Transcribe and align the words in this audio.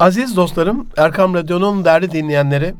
Aziz 0.00 0.36
dostlarım, 0.36 0.86
Erkam 0.96 1.34
Radyo'nun 1.34 1.84
değerli 1.84 2.10
dinleyenleri, 2.10 2.74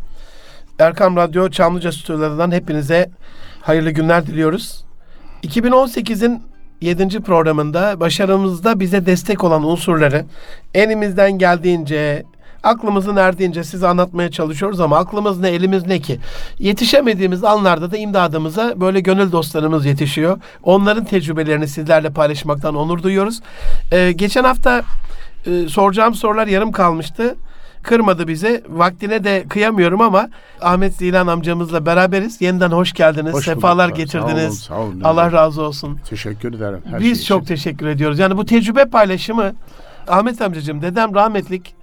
Erkam 0.79 1.17
Radyo 1.17 1.49
Çamlıca 1.51 1.93
stüdyolarından 1.93 2.53
hepinize 2.53 3.11
hayırlı 3.61 3.91
günler 3.91 4.27
diliyoruz. 4.27 4.85
2018'in 5.43 6.43
7. 6.81 7.21
programında 7.21 8.01
başarımızda 8.01 8.81
bize 8.81 9.07
destek 9.07 9.45
olan 9.45 9.65
unsurları 9.65 10.25
elimizden 10.75 11.33
geldiğince, 11.39 12.23
aklımızın 12.63 13.17
erdiğince 13.17 13.65
size 13.65 13.89
anlatmaya 13.89 14.31
çalışıyoruz 14.31 14.81
ama 14.81 14.99
aklımız 14.99 15.41
ne, 15.41 15.49
elimiz 15.49 15.87
ne 15.87 16.01
ki? 16.01 16.19
Yetişemediğimiz 16.59 17.45
anlarda 17.45 17.91
da 17.91 17.97
imdadımıza 17.97 18.81
böyle 18.81 19.01
gönül 19.01 19.33
dostlarımız 19.33 19.87
yetişiyor. 19.87 20.39
Onların 20.63 21.05
tecrübelerini 21.05 21.69
sizlerle 21.69 22.11
paylaşmaktan 22.11 22.75
onur 22.75 23.03
duyuyoruz. 23.03 23.41
Ee, 23.93 24.13
geçen 24.13 24.45
hafta 24.45 24.83
e, 25.47 25.69
soracağım 25.69 26.15
sorular 26.15 26.47
yarım 26.47 26.73
kalmıştı. 26.73 27.37
Kırmadı 27.83 28.29
bizi. 28.29 28.63
Vaktine 28.69 29.25
de 29.25 29.45
kıyamıyorum 29.49 30.01
ama 30.01 30.29
Ahmet 30.61 30.95
Zilan 30.95 31.27
amcamızla 31.27 31.87
beraberiz. 31.87 32.41
Yeniden 32.41 32.71
hoş 32.71 32.93
geldiniz. 32.93 33.33
Hoş 33.35 33.47
bulduk. 33.49 33.55
Sefalar 33.61 33.89
Sağ 33.89 33.95
getirdiniz. 33.97 34.45
olun, 34.45 34.51
sağ 34.51 34.75
olun. 34.81 35.01
Allah 35.05 35.33
razı 35.33 35.63
olsun. 35.63 35.99
Teşekkür 36.09 36.55
ederim. 36.55 36.81
Her 36.91 37.01
Biz 37.01 37.19
şey 37.19 37.27
çok 37.27 37.43
için. 37.43 37.55
teşekkür 37.55 37.87
ediyoruz. 37.87 38.19
Yani 38.19 38.37
bu 38.37 38.47
tecrübe 38.47 38.85
paylaşımı 38.85 39.53
Ahmet 40.09 40.43
amcacığım 40.43 40.83
dedem 40.83 41.15
rahmetlik 41.15 41.75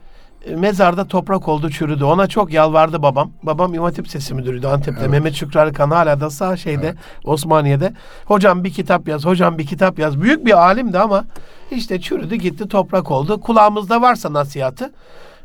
mezarda 0.49 1.07
toprak 1.07 1.47
oldu 1.47 1.69
çürüdü. 1.69 2.03
Ona 2.03 2.27
çok 2.27 2.53
yalvardı 2.53 3.01
babam. 3.01 3.31
Babam 3.43 3.73
İmam 3.73 3.85
Hatip 3.85 4.07
Sesi 4.07 4.33
Müdürüydü 4.33 4.67
Antep'te. 4.67 5.01
Evet. 5.01 5.11
Mehmet 5.11 5.35
Şükrü 5.35 5.59
Arıkan 5.59 5.91
hala 5.91 6.19
da 6.19 6.29
sağ 6.29 6.57
şeyde 6.57 6.95
Osmaniye'de. 7.23 7.93
Hocam 8.25 8.63
bir 8.63 8.73
kitap 8.73 9.07
yaz, 9.07 9.25
hocam 9.25 9.57
bir 9.57 9.65
kitap 9.65 9.99
yaz. 9.99 10.21
Büyük 10.21 10.45
bir 10.45 10.59
alimdi 10.59 10.99
ama 10.99 11.25
işte 11.71 12.01
çürüdü 12.01 12.35
gitti 12.35 12.67
toprak 12.67 13.11
oldu. 13.11 13.41
Kulağımızda 13.41 14.01
varsa 14.01 14.33
nasihatı. 14.33 14.91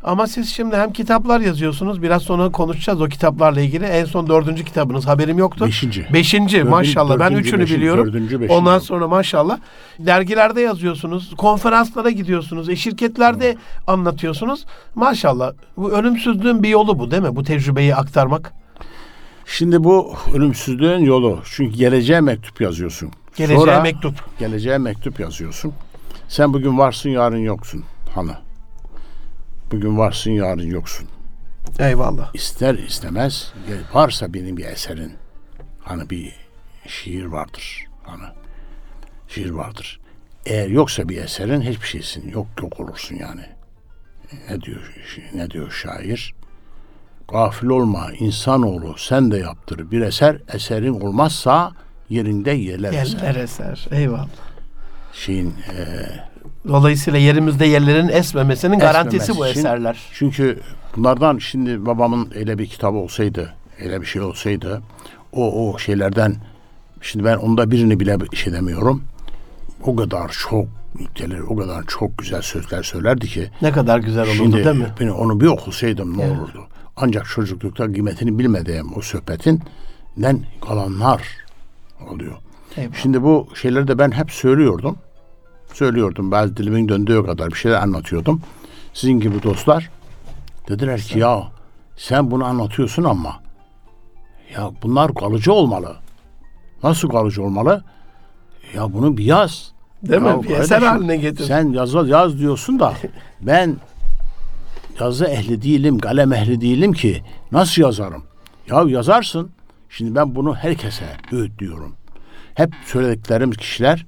Ama 0.04 0.26
siz 0.26 0.48
şimdi 0.54 0.76
hem 0.76 0.92
kitaplar 0.92 1.40
yazıyorsunuz. 1.40 2.02
Biraz 2.02 2.22
sonra 2.22 2.52
konuşacağız 2.52 3.00
o 3.00 3.08
kitaplarla 3.08 3.60
ilgili. 3.60 3.84
En 3.84 4.04
son 4.04 4.28
dördüncü 4.28 4.64
kitabınız 4.64 5.06
haberim 5.06 5.38
yoktu. 5.38 5.66
Beşinci. 5.66 6.06
Beşinci 6.12 6.56
Dördüncü- 6.56 6.70
maşallah. 6.70 7.18
ben 7.18 7.32
dördüncü, 7.32 7.48
üçünü 7.48 7.60
beşinci, 7.60 7.80
biliyorum. 7.80 8.06
dördüncü, 8.06 8.40
beşinci. 8.40 8.58
Ondan 8.58 8.78
sonra 8.78 9.08
maşallah 9.08 9.58
dergilerde 9.98 10.60
yazıyorsunuz, 10.60 11.34
konferanslara 11.36 12.10
gidiyorsunuz, 12.10 12.68
e, 12.68 12.76
şirketlerde 12.76 13.56
anlatıyorsunuz. 13.86 14.66
Maşallah. 14.94 15.52
Bu 15.76 15.92
ölümsüzlüğün 15.92 16.62
bir 16.62 16.68
yolu 16.68 16.98
bu 16.98 17.10
değil 17.10 17.22
mi? 17.22 17.36
Bu 17.36 17.42
tecrübeyi 17.42 17.94
aktarmak. 17.94 18.52
Şimdi 19.46 19.84
bu 19.84 20.14
ölümsüzlüğün 20.34 21.04
yolu. 21.04 21.40
Çünkü 21.44 21.78
geleceğe 21.78 22.20
mektup 22.20 22.60
yazıyorsun. 22.60 23.10
Geleceğe 23.36 23.58
Sonra 23.58 23.80
mektup. 23.80 24.14
Geleceğe 24.38 24.78
mektup 24.78 25.20
yazıyorsun. 25.20 25.72
Sen 26.28 26.52
bugün 26.52 26.78
varsın 26.78 27.10
yarın 27.10 27.36
yoksun. 27.38 27.84
Hani. 28.14 28.30
Bugün 29.70 29.98
varsın 29.98 30.30
yarın 30.30 30.70
yoksun. 30.70 31.08
Eyvallah. 31.78 32.30
İster 32.34 32.74
istemez 32.74 33.52
varsa 33.94 34.34
benim 34.34 34.56
bir 34.56 34.64
eserin. 34.64 35.12
Hani 35.80 36.10
bir 36.10 36.34
şiir 36.86 37.24
vardır. 37.24 37.86
Hani 38.02 38.24
şiir 39.28 39.50
vardır. 39.50 40.00
Eğer 40.46 40.68
yoksa 40.68 41.08
bir 41.08 41.16
eserin 41.16 41.60
hiçbir 41.60 41.86
şeysin. 41.86 42.30
Yok 42.30 42.46
yok 42.62 42.80
olursun 42.80 43.16
yani. 43.16 43.44
Ne 44.50 44.60
diyor 44.60 44.94
ne 45.34 45.50
diyor 45.50 45.70
şair? 45.70 46.34
Gafil 47.28 47.66
olma 47.66 48.12
insanoğlu 48.12 48.94
sen 48.98 49.30
de 49.30 49.38
yaptır 49.38 49.90
bir 49.90 50.00
eser. 50.00 50.38
Eserin 50.52 51.00
olmazsa 51.00 51.72
yerinde 52.08 52.50
yerler 52.50 52.92
eser. 52.92 53.18
Yerler 53.18 53.34
eser. 53.34 53.88
Eyvallah. 53.90 54.28
Şeyin 55.12 55.54
e, 55.76 56.06
Dolayısıyla 56.68 57.18
yerimizde 57.18 57.66
yerlerin 57.66 58.08
esmemesinin 58.08 58.78
garantisi 58.78 59.36
bu 59.36 59.46
için- 59.46 59.58
eserler. 59.60 59.98
Çünkü 60.12 60.60
bunlardan 60.96 61.38
şimdi 61.38 61.86
babamın 61.86 62.32
öyle 62.34 62.58
bir 62.58 62.66
kitabı 62.66 62.96
olsaydı, 62.96 63.54
öyle 63.84 64.00
bir 64.00 64.06
şey 64.06 64.22
olsaydı 64.22 64.82
o 65.32 65.70
o 65.72 65.78
şeylerden 65.78 66.34
şimdi 67.00 67.24
ben 67.24 67.36
onda 67.36 67.70
birini 67.70 68.00
bile 68.00 68.16
şey 68.34 68.52
demiyorum. 68.52 69.02
O 69.82 69.96
kadar 69.96 70.28
çok 70.48 70.66
nükteler, 71.00 71.38
o 71.40 71.56
kadar 71.56 71.84
çok 71.88 72.18
güzel 72.18 72.42
sözler 72.42 72.82
söylerdi 72.82 73.26
ki 73.26 73.50
Ne 73.62 73.72
kadar 73.72 73.98
güzel 73.98 74.22
olurdu 74.24 74.34
şimdi 74.36 74.64
değil 74.64 74.76
mi? 74.76 74.86
ben 75.00 75.08
onu 75.08 75.40
bir 75.40 75.46
okusaydım 75.46 76.18
ne 76.18 76.22
Evet. 76.22 76.38
olurdu? 76.38 76.66
Ancak 76.96 77.26
çocuklukta 77.26 77.92
kıymetini 77.92 78.38
bilmediğim 78.38 78.96
o 78.96 79.00
sohbetinden 79.00 80.44
kalanlar 80.68 81.22
oluyor. 82.10 82.36
Eyvallah. 82.76 82.94
Şimdi 82.96 83.22
bu 83.22 83.48
şeyleri 83.54 83.88
de 83.88 83.98
ben 83.98 84.10
hep 84.10 84.30
söylüyordum. 84.30 84.96
Söylüyordum. 85.72 86.30
Bazı 86.30 86.56
dilimin 86.56 86.88
döndüğü 86.88 87.26
kadar 87.26 87.50
bir 87.50 87.54
şeyler 87.56 87.82
anlatıyordum. 87.82 88.42
Sizin 88.94 89.20
gibi 89.20 89.42
dostlar 89.42 89.90
dediler 90.68 91.00
ki 91.00 91.18
ya 91.18 91.42
sen 91.96 92.30
bunu 92.30 92.44
anlatıyorsun 92.44 93.04
ama 93.04 93.40
ya 94.56 94.70
bunlar 94.82 95.14
kalıcı 95.14 95.52
olmalı. 95.52 95.96
Nasıl 96.82 97.08
kalıcı 97.08 97.42
olmalı? 97.42 97.84
Ya 98.74 98.92
bunu 98.92 99.16
bir 99.16 99.24
yaz. 99.24 99.72
Değil 100.02 100.22
Ya 100.22 100.36
mi? 100.36 100.42
Bir 100.42 100.50
eser 100.50 100.82
haline 100.82 101.16
getir. 101.16 101.44
Sen 101.44 101.68
yaz, 101.72 101.94
yaz 102.08 102.38
diyorsun 102.38 102.80
da 102.80 102.94
ben 103.40 103.76
yazı 105.00 105.24
ehli 105.24 105.62
değilim, 105.62 105.98
kalem 105.98 106.32
ehli 106.32 106.60
değilim 106.60 106.92
ki 106.92 107.22
nasıl 107.52 107.82
yazarım? 107.82 108.24
Ya 108.68 108.84
yazarsın. 108.86 109.50
Şimdi 109.88 110.14
ben 110.14 110.34
bunu 110.34 110.54
herkese 110.54 111.04
öğütlüyorum. 111.32 111.94
Hep 112.54 112.70
söylediklerim 112.86 113.50
kişiler 113.50 114.06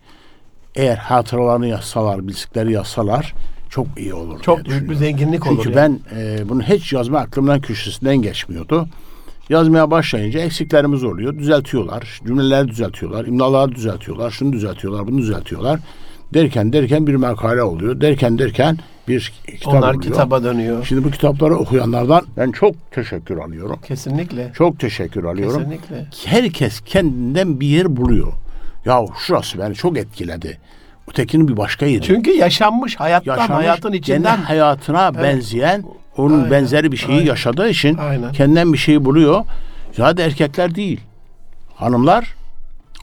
eğer 0.74 0.96
hatıralarını 0.96 1.66
yazsalar, 1.66 2.28
bildikleri 2.28 2.72
yazsalar 2.72 3.34
çok 3.72 3.86
iyi 3.96 4.14
olur. 4.14 4.40
Çok 4.42 4.64
büyük 4.64 4.90
bir 4.90 4.94
zenginlik 4.94 5.46
olur. 5.46 5.62
Çünkü 5.62 5.78
yani. 5.78 6.00
ben 6.12 6.18
e, 6.20 6.48
bunu 6.48 6.62
hiç 6.62 6.92
yazma 6.92 7.18
aklımdan 7.18 7.60
köşesinden 7.60 8.16
geçmiyordu. 8.16 8.88
Yazmaya 9.48 9.90
başlayınca 9.90 10.40
eksiklerimiz 10.40 11.04
oluyor. 11.04 11.38
Düzeltiyorlar. 11.38 12.20
Cümleleri 12.26 12.68
düzeltiyorlar. 12.68 13.26
imlaları 13.26 13.74
düzeltiyorlar. 13.74 14.30
Şunu 14.30 14.52
düzeltiyorlar. 14.52 15.06
Bunu 15.06 15.18
düzeltiyorlar. 15.18 15.80
Derken 16.34 16.72
derken 16.72 17.06
bir 17.06 17.14
makale 17.14 17.62
oluyor. 17.62 18.00
Derken 18.00 18.38
derken 18.38 18.78
bir 19.08 19.32
kitap 19.46 19.74
Onlar 19.74 19.94
oluyor. 19.94 20.02
kitaba 20.02 20.44
dönüyor. 20.44 20.84
Şimdi 20.84 21.04
bu 21.04 21.10
kitapları 21.10 21.56
okuyanlardan 21.56 22.24
ben 22.36 22.50
çok 22.52 22.74
teşekkür 22.90 23.36
alıyorum. 23.36 23.78
Kesinlikle. 23.88 24.52
Çok 24.54 24.80
teşekkür 24.80 25.24
alıyorum. 25.24 25.58
Kesinlikle. 25.58 26.06
Herkes 26.24 26.80
kendinden 26.80 27.60
bir 27.60 27.66
yer 27.66 27.96
buluyor. 27.96 28.32
Ya 28.84 29.04
şurası 29.18 29.58
beni 29.58 29.74
çok 29.74 29.98
etkiledi. 29.98 30.58
Ötekinin 31.10 31.48
bir 31.48 31.56
başka 31.56 31.86
yeri. 31.86 32.02
Çünkü 32.02 32.30
yaşanmış 32.30 32.96
hayattan, 32.96 33.36
Yaşamış, 33.38 33.64
hayatın 33.64 33.82
kendi 33.82 33.96
içinden 33.96 34.36
hayatına 34.36 35.14
benzeyen 35.14 35.84
onun 36.16 36.38
Aynen, 36.38 36.50
benzeri 36.50 36.92
bir 36.92 36.96
şeyi 36.96 37.18
aynen. 37.18 37.26
yaşadığı 37.26 37.68
için 37.68 37.96
Aynen. 37.96 38.32
kendinden 38.32 38.72
bir 38.72 38.78
şeyi 38.78 39.04
buluyor. 39.04 39.44
Zaten 39.92 40.24
erkekler 40.24 40.74
değil. 40.74 41.00
Hanımlar 41.74 42.34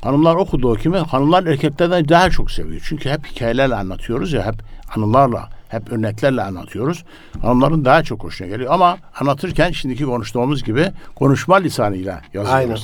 hanımlar 0.01 0.35
okuduğu 0.35 0.75
kimi 0.75 0.97
hanımlar 0.97 1.43
erkeklerden 1.43 2.09
daha 2.09 2.29
çok 2.29 2.51
seviyor. 2.51 2.81
Çünkü 2.85 3.09
hep 3.09 3.25
hikayelerle 3.27 3.75
anlatıyoruz 3.75 4.33
ya 4.33 4.45
hep 4.45 4.55
anılarla 4.95 5.49
hep 5.69 5.91
örneklerle 5.91 6.41
anlatıyoruz. 6.41 7.03
Hanımların 7.41 7.85
daha 7.85 8.03
çok 8.03 8.23
hoşuna 8.23 8.47
geliyor 8.47 8.73
ama 8.73 8.97
anlatırken 9.19 9.71
şimdiki 9.71 10.05
konuştuğumuz 10.05 10.63
gibi 10.63 10.91
konuşma 11.15 11.55
lisanıyla 11.55 12.21
yazıyoruz. 12.33 12.53
Aynen. 12.53 12.77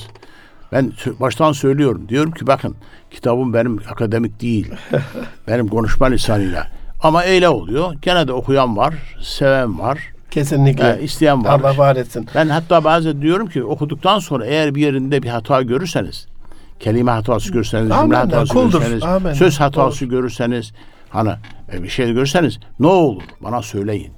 Ben 0.76 0.92
baştan 1.20 1.52
söylüyorum. 1.52 2.10
Diyorum 2.10 2.32
ki 2.32 2.48
bakın 2.48 2.76
kitabım 3.12 3.54
benim 3.54 3.82
akademik 3.92 4.42
değil. 4.42 4.72
benim 5.48 5.68
konuşma 5.68 6.06
lisanıyla. 6.06 6.68
Ama 7.02 7.24
öyle 7.24 7.50
oluyor. 7.50 7.94
Gene 8.02 8.28
de 8.28 8.34
okuyan 8.34 8.78
var, 8.78 8.94
seven 9.22 9.80
var, 9.80 10.00
kesinlikle 10.32 10.98
e, 11.00 11.04
isteyen 11.04 11.46
var. 11.46 11.60
Allah 11.60 11.78
var 11.78 11.96
etsin. 11.96 12.28
Ben 12.36 12.50
hatta 12.50 12.84
bazen 12.84 13.22
diyorum 13.22 13.48
ki 13.48 13.64
okuduktan 13.64 14.20
sonra 14.20 14.46
eğer 14.46 14.76
bir 14.76 14.82
yerinde 14.82 15.24
bir 15.24 15.30
hata 15.30 15.62
görürseniz, 15.62 16.28
kelime 16.80 17.12
hatası 17.12 17.52
görürseniz, 17.52 17.84
cümle 17.84 17.96
Amenna, 17.96 18.20
hatası 18.20 18.54
kuldur. 18.54 18.80
görürseniz, 18.80 19.04
Amenna, 19.04 19.36
söz 19.36 19.60
hatası 19.60 20.06
görürseniz, 20.06 20.74
hani 21.10 21.32
e, 21.74 21.84
bir 21.84 21.90
şey 21.90 22.14
görürseniz 22.14 22.60
ne 22.80 22.88
olur 22.88 23.24
bana 23.42 23.62
söyleyin. 23.62 24.14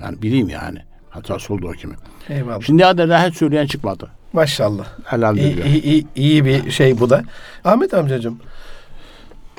Yani 0.00 0.22
bileyim 0.22 0.48
yani 0.48 0.78
hatası 1.10 1.54
olduğu 1.54 1.72
kimi. 1.72 1.94
Eyvallah. 2.28 2.78
Kadar 2.78 3.08
daha 3.08 3.26
hiç 3.26 3.36
söyleyen 3.36 3.66
çıkmadı. 3.66 4.10
Maşallah. 4.32 4.86
Elhamdülillah. 5.12 5.66
iyi, 5.66 5.82
iyi, 5.82 6.06
iyi 6.14 6.44
bir 6.44 6.70
şey 6.70 7.00
bu 7.00 7.10
da. 7.10 7.24
Ahmet 7.64 7.94
amcacığım, 7.94 8.40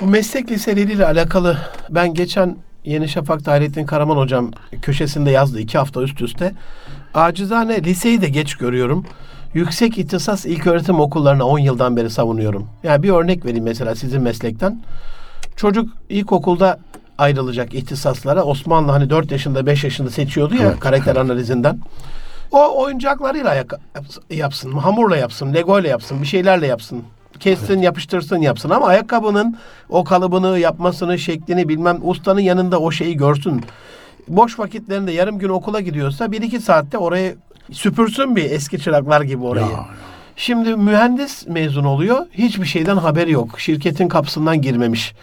bu 0.00 0.06
meslek 0.06 0.50
liseleriyle 0.50 1.06
alakalı 1.06 1.58
ben 1.90 2.14
geçen 2.14 2.56
Yeni 2.84 3.08
Şafak 3.08 3.46
Hayrettin 3.46 3.86
Karaman 3.86 4.16
hocam 4.16 4.50
köşesinde 4.82 5.30
yazdı 5.30 5.60
iki 5.60 5.78
hafta 5.78 6.02
üst 6.02 6.20
üste. 6.22 6.52
Acizane 7.14 7.84
liseyi 7.84 8.22
de 8.22 8.28
geç 8.28 8.54
görüyorum. 8.54 9.06
Yüksek 9.54 9.98
ihtisas 9.98 10.46
ilköğretim 10.46 11.00
okullarına 11.00 11.44
10 11.44 11.58
yıldan 11.58 11.96
beri 11.96 12.10
savunuyorum. 12.10 12.66
Yani 12.82 13.02
bir 13.02 13.10
örnek 13.10 13.44
vereyim 13.44 13.64
mesela 13.64 13.94
sizin 13.94 14.22
meslekten. 14.22 14.82
Çocuk 15.56 15.90
ilkokulda 16.08 16.78
ayrılacak 17.18 17.74
ihtisaslara. 17.74 18.42
Osmanlı 18.42 18.92
hani 18.92 19.10
4 19.10 19.30
yaşında 19.30 19.66
5 19.66 19.84
yaşında 19.84 20.10
seçiyordu 20.10 20.54
ya 20.54 20.62
Evet, 20.62 20.80
karakter 20.80 21.16
analizinden. 21.16 21.78
O 22.54 22.82
oyuncaklarıyla 22.82 23.50
ayak- 23.50 23.80
yapsın, 24.30 24.72
hamurla 24.72 25.16
yapsın, 25.16 25.54
legoyla 25.54 25.90
yapsın, 25.90 26.22
bir 26.22 26.26
şeylerle 26.26 26.66
yapsın. 26.66 27.02
Kessin, 27.40 27.82
yapıştırsın, 27.82 28.36
yapsın 28.36 28.70
ama 28.70 28.86
ayakkabının 28.86 29.56
o 29.88 30.04
kalıbını 30.04 30.58
yapmasını, 30.58 31.18
şeklini 31.18 31.68
bilmem 31.68 31.98
ustanın 32.02 32.40
yanında 32.40 32.80
o 32.80 32.90
şeyi 32.90 33.16
görsün. 33.16 33.64
boş 34.28 34.58
vakitlerinde 34.58 35.12
yarım 35.12 35.38
gün 35.38 35.48
okula 35.48 35.80
gidiyorsa 35.80 36.32
bir 36.32 36.42
iki 36.42 36.60
saatte 36.60 36.98
orayı 36.98 37.36
süpürsün 37.72 38.36
bir 38.36 38.50
eski 38.50 38.78
çıraklar 38.78 39.20
gibi 39.20 39.44
orayı. 39.44 39.66
Ya, 39.66 39.86
Şimdi 40.36 40.76
mühendis 40.76 41.46
mezun 41.46 41.84
oluyor. 41.84 42.26
Hiçbir 42.32 42.66
şeyden 42.66 42.96
haberi 42.96 43.30
yok. 43.32 43.60
Şirketin 43.60 44.08
kapısından 44.08 44.62
girmemiş. 44.62 45.14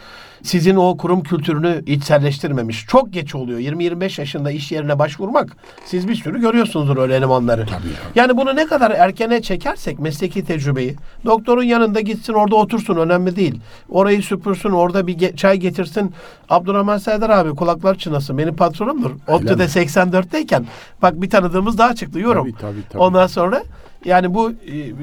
Sizin 0.42 0.76
o 0.76 0.96
kurum 0.96 1.22
kültürünü 1.22 1.82
içselleştirmemiş. 1.86 2.86
Çok 2.88 3.12
geç 3.12 3.34
oluyor. 3.34 3.58
20-25 3.58 4.20
yaşında 4.20 4.50
iş 4.50 4.72
yerine 4.72 4.98
başvurmak. 4.98 5.56
Siz 5.84 6.08
bir 6.08 6.14
sürü 6.14 6.40
görüyorsunuzdur 6.40 6.96
öyle 6.96 7.16
elemanları. 7.16 7.66
Tabii. 7.66 7.82
Yani 8.14 8.36
bunu 8.36 8.56
ne 8.56 8.66
kadar 8.66 8.90
erkene 8.90 9.42
çekersek 9.42 9.98
mesleki 9.98 10.44
tecrübeyi. 10.44 10.96
Doktorun 11.24 11.62
yanında 11.62 12.00
gitsin 12.00 12.32
orada 12.32 12.56
otursun 12.56 12.96
önemli 12.96 13.36
değil. 13.36 13.60
Orayı 13.88 14.22
süpürsün 14.22 14.70
orada 14.70 15.06
bir 15.06 15.18
ge- 15.18 15.36
çay 15.36 15.56
getirsin. 15.56 16.14
Abdurrahman 16.48 16.98
Serdar 16.98 17.30
abi 17.30 17.50
kulaklar 17.50 17.94
çınlasın. 17.94 18.38
Benim 18.38 18.56
patronumdur. 18.56 19.10
ODTÜ'de 19.28 19.54
mi? 19.54 19.62
84'teyken 19.62 20.64
bak 21.02 21.22
bir 21.22 21.30
tanıdığımız 21.30 21.78
daha 21.78 21.94
çıktı 21.94 22.18
yorum. 22.18 22.44
Tabii, 22.50 22.60
tabii, 22.60 22.82
tabii. 22.90 23.02
Ondan 23.02 23.26
sonra 23.26 23.62
yani 24.04 24.34
bu 24.34 24.52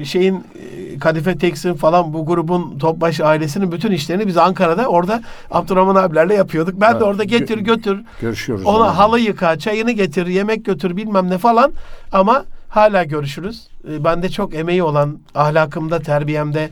e, 0.00 0.04
şeyin 0.04 0.34
e, 0.34 0.98
Kadife 0.98 1.38
Teks'in 1.38 1.74
falan 1.74 2.12
bu 2.12 2.26
grubun 2.26 2.78
Topbaş 2.78 3.20
ailesinin 3.20 3.72
bütün 3.72 3.92
işlerini 3.92 4.26
biz 4.26 4.36
Ankara'da 4.36 4.86
orada 4.86 5.22
Abdurrahman 5.50 5.94
abilerle 5.94 6.34
yapıyorduk. 6.34 6.80
Ben 6.80 7.00
de 7.00 7.04
orada 7.04 7.24
getir 7.24 7.58
gö- 7.58 7.62
götür. 7.64 8.00
Görüşüyoruz. 8.20 8.66
Ona 8.66 8.76
onunla. 8.76 8.98
halı 8.98 9.20
yıka, 9.20 9.58
çayını 9.58 9.90
getir, 9.92 10.26
yemek 10.26 10.64
götür 10.64 10.96
bilmem 10.96 11.30
ne 11.30 11.38
falan 11.38 11.72
ama 12.12 12.44
hala 12.68 13.04
görüşürüz. 13.04 13.68
E, 13.90 14.04
Bende 14.04 14.28
çok 14.28 14.54
emeği 14.54 14.82
olan 14.82 15.18
ahlakımda, 15.34 15.98
terbiyemde, 15.98 16.70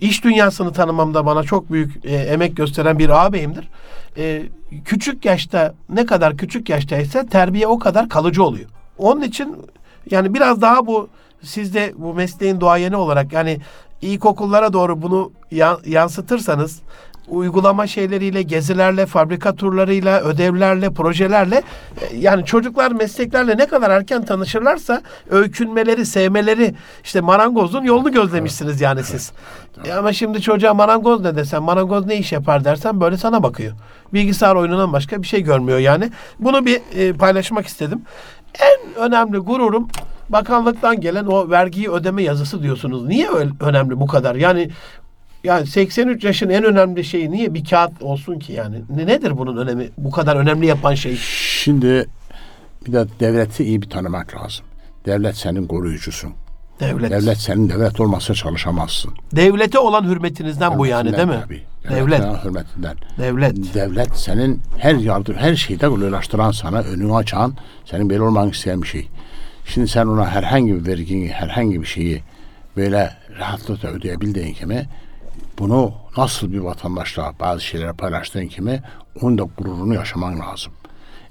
iş 0.00 0.24
dünyasını 0.24 0.72
tanımamda 0.72 1.26
bana 1.26 1.42
çok 1.42 1.72
büyük 1.72 2.04
emek 2.04 2.56
gösteren 2.56 2.98
bir 2.98 3.08
ağabeyimdir. 3.24 3.68
Küçük 4.84 5.24
yaşta 5.24 5.74
ne 5.88 6.06
kadar 6.06 6.36
küçük 6.36 6.68
yaştaysa 6.68 7.26
terbiye 7.26 7.66
o 7.66 7.78
kadar 7.78 8.08
kalıcı 8.08 8.42
oluyor. 8.44 8.68
Onun 8.98 9.22
için 9.22 9.56
yani 10.10 10.34
biraz 10.34 10.62
daha 10.62 10.86
bu 10.86 11.08
sizde 11.42 11.92
bu 11.96 12.14
mesleğin 12.14 12.60
doğayeni 12.60 12.96
olarak 12.96 13.32
yani 13.32 13.60
ilkokullara 14.02 14.72
doğru 14.72 15.02
bunu 15.02 15.32
ya- 15.50 15.78
yansıtırsanız 15.86 16.80
uygulama 17.28 17.86
şeyleriyle, 17.86 18.42
gezilerle, 18.42 19.06
fabrika 19.06 19.54
turlarıyla, 19.54 20.20
ödevlerle, 20.20 20.90
projelerle 20.90 21.62
e, 22.00 22.16
yani 22.16 22.44
çocuklar 22.44 22.92
mesleklerle 22.92 23.56
ne 23.56 23.66
kadar 23.66 23.90
erken 23.90 24.24
tanışırlarsa 24.24 25.02
öykünmeleri, 25.30 26.06
sevmeleri 26.06 26.74
işte 27.04 27.20
marangozun 27.20 27.84
yolunu 27.84 28.12
gözlemişsiniz 28.12 28.80
yani 28.80 29.04
siz. 29.04 29.32
E 29.84 29.92
ama 29.92 30.12
şimdi 30.12 30.40
çocuğa 30.42 30.74
marangoz 30.74 31.20
ne 31.20 31.36
desen, 31.36 31.62
marangoz 31.62 32.06
ne 32.06 32.16
iş 32.16 32.32
yapar 32.32 32.64
dersen 32.64 33.00
böyle 33.00 33.16
sana 33.16 33.42
bakıyor. 33.42 33.72
Bilgisayar 34.12 34.54
oyunundan 34.54 34.92
başka 34.92 35.22
bir 35.22 35.26
şey 35.26 35.42
görmüyor 35.42 35.78
yani. 35.78 36.10
Bunu 36.38 36.66
bir 36.66 36.80
e, 36.94 37.12
paylaşmak 37.12 37.66
istedim. 37.66 38.02
En 38.60 39.04
önemli 39.04 39.38
gururum 39.38 39.88
bakanlıktan 40.28 41.00
gelen 41.00 41.26
o 41.26 41.50
vergiyi 41.50 41.90
ödeme 41.90 42.22
yazısı 42.22 42.62
diyorsunuz. 42.62 43.06
Niye 43.06 43.28
önemli 43.60 44.00
bu 44.00 44.06
kadar? 44.06 44.34
Yani 44.34 44.70
yani 45.44 45.66
83 45.66 46.24
yaşın 46.24 46.48
en 46.48 46.64
önemli 46.64 47.04
şeyi 47.04 47.30
niye 47.30 47.54
bir 47.54 47.64
kağıt 47.64 48.02
olsun 48.02 48.38
ki 48.38 48.52
yani? 48.52 48.82
Ne, 48.96 49.06
nedir 49.06 49.38
bunun 49.38 49.56
önemi? 49.56 49.88
Bu 49.98 50.10
kadar 50.10 50.36
önemli 50.36 50.66
yapan 50.66 50.94
şey. 50.94 51.16
Şimdi 51.16 52.06
bir 52.86 52.92
de 52.92 53.06
devleti 53.20 53.64
iyi 53.64 53.82
bir 53.82 53.90
tanımak 53.90 54.34
lazım. 54.36 54.66
Devlet 55.06 55.36
senin 55.36 55.66
koruyucusun. 55.66 56.32
Devlet. 56.80 57.10
Devlet 57.10 57.38
senin 57.38 57.68
devlet 57.68 58.00
olmasa 58.00 58.34
çalışamazsın. 58.34 59.12
Devlete 59.32 59.78
olan 59.78 60.04
hürmetinizden 60.04 60.78
bu 60.78 60.86
yani 60.86 61.16
değil 61.16 61.28
mi? 61.28 61.40
Tabii. 61.44 61.62
Devlet. 61.90 62.22
Devlet. 62.22 62.44
Hürmetinden. 62.44 62.96
Devlet. 63.18 63.74
Devlet 63.74 64.16
senin 64.16 64.62
her 64.78 64.94
yardım, 64.94 65.34
her 65.34 65.56
şeyde 65.56 65.88
kolaylaştıran 65.88 66.50
sana, 66.50 66.78
önünü 66.78 67.14
açan, 67.14 67.54
senin 67.84 68.10
böyle 68.10 68.22
olmanı 68.22 68.50
isteyen 68.50 68.82
bir 68.82 68.86
şey. 68.86 69.08
Şimdi 69.66 69.88
sen 69.88 70.06
ona 70.06 70.30
herhangi 70.30 70.74
bir 70.74 70.86
vergini, 70.86 71.28
herhangi 71.28 71.80
bir 71.82 71.86
şeyi 71.86 72.22
böyle 72.76 73.16
rahatlıkla 73.38 73.88
ödeyebildiğin 73.88 74.54
kimi 74.54 74.86
bunu 75.58 75.94
nasıl 76.16 76.52
bir 76.52 76.58
vatandaşla 76.58 77.32
bazı 77.40 77.60
şeyleri 77.60 77.92
paylaştığın 77.92 78.46
kimi 78.46 78.82
onun 79.20 79.38
da 79.38 79.42
gururunu 79.42 79.94
yaşaman 79.94 80.40
lazım. 80.40 80.72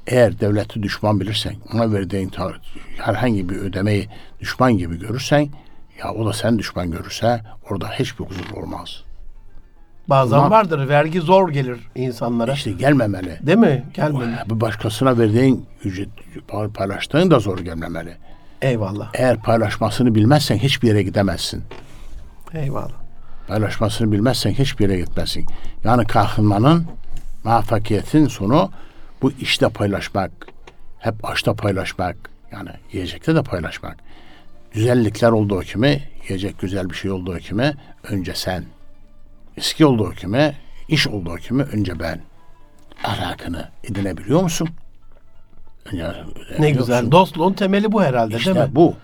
Eğer 0.08 0.40
devleti 0.40 0.84
düşman 0.84 1.20
bilirsen, 1.20 1.56
ona 1.74 1.94
verdiğin 1.94 2.32
herhangi 2.98 3.50
bir 3.50 3.56
ödemeyi 3.56 4.10
düşman 4.40 4.78
gibi 4.78 5.00
görürsen, 5.00 5.50
ya 6.00 6.14
o 6.14 6.26
da 6.26 6.34
sen 6.34 6.60
düşman 6.60 6.92
görürse 6.92 7.42
orada 7.70 7.90
hiçbir 7.90 8.26
huzur 8.26 8.52
olmaz. 8.54 9.04
Bazen 10.08 10.38
Ama- 10.38 10.52
vardır 10.52 10.90
vergi 10.90 11.22
zor 11.22 11.50
gelir 11.50 11.80
insanlara. 11.96 12.54
İşte 12.54 12.72
gelmemeli. 12.72 13.40
Değil 13.42 13.58
mi? 13.58 13.84
Gelmeli. 13.94 14.36
Bu 14.50 14.62
başkasına 14.62 15.18
verdiğin 15.18 15.66
ücret 15.84 16.10
paylaştığın 16.74 17.32
da 17.32 17.40
zor 17.40 17.60
gelmemeli. 17.60 18.18
Eyvallah. 18.62 19.10
Eğer 19.14 19.42
paylaşmasını 19.42 20.16
bilmezsen 20.16 20.58
hiçbir 20.58 20.88
yere 20.88 21.04
gidemezsin. 21.04 21.64
Eyvallah. 22.54 22.92
Paylaşmasını 23.48 24.12
bilmezsen 24.12 24.52
hiçbir 24.52 24.90
yere 24.90 25.00
gitmezsin. 25.00 25.46
Yani 25.84 26.08
kalkınmanın, 26.08 26.86
muvaffakiyetin 27.44 28.28
sonu 28.28 28.72
bu 29.22 29.32
işte 29.40 29.70
paylaşmak, 29.70 30.32
hep 31.00 31.26
aşta 31.26 31.54
paylaşmak, 31.54 32.16
yani 32.52 32.70
yiyecekte 32.92 33.36
de 33.36 33.44
paylaşmak. 33.44 33.98
Güzellikler 34.74 35.32
olduğu 35.32 35.60
kimi, 35.60 36.04
yiyecek 36.28 36.60
güzel 36.60 36.90
bir 36.90 36.96
şey 36.96 37.12
olduğu 37.12 37.38
kimi, 37.38 37.74
önce 38.04 38.34
sen. 38.36 38.64
Eski 39.58 39.86
olduğu 39.86 40.12
kimi, 40.12 40.56
iş 40.88 41.08
olduğu 41.08 41.36
kimi, 41.36 41.64
önce 41.64 42.00
ben. 42.00 42.22
Ahlakını 43.04 43.70
edinebiliyor 43.84 44.42
musun? 44.44 44.70
Önce 45.86 46.14
Ne 46.60 46.70
güzel. 46.72 46.98
musun? 46.98 47.12
Dostluğun 47.12 47.54
temeli 47.54 47.92
bu 47.92 48.04
herhalde 48.04 48.38
İşte 48.38 48.56
değil 48.56 48.66
mi? 48.68 48.76
bu. 48.76 48.96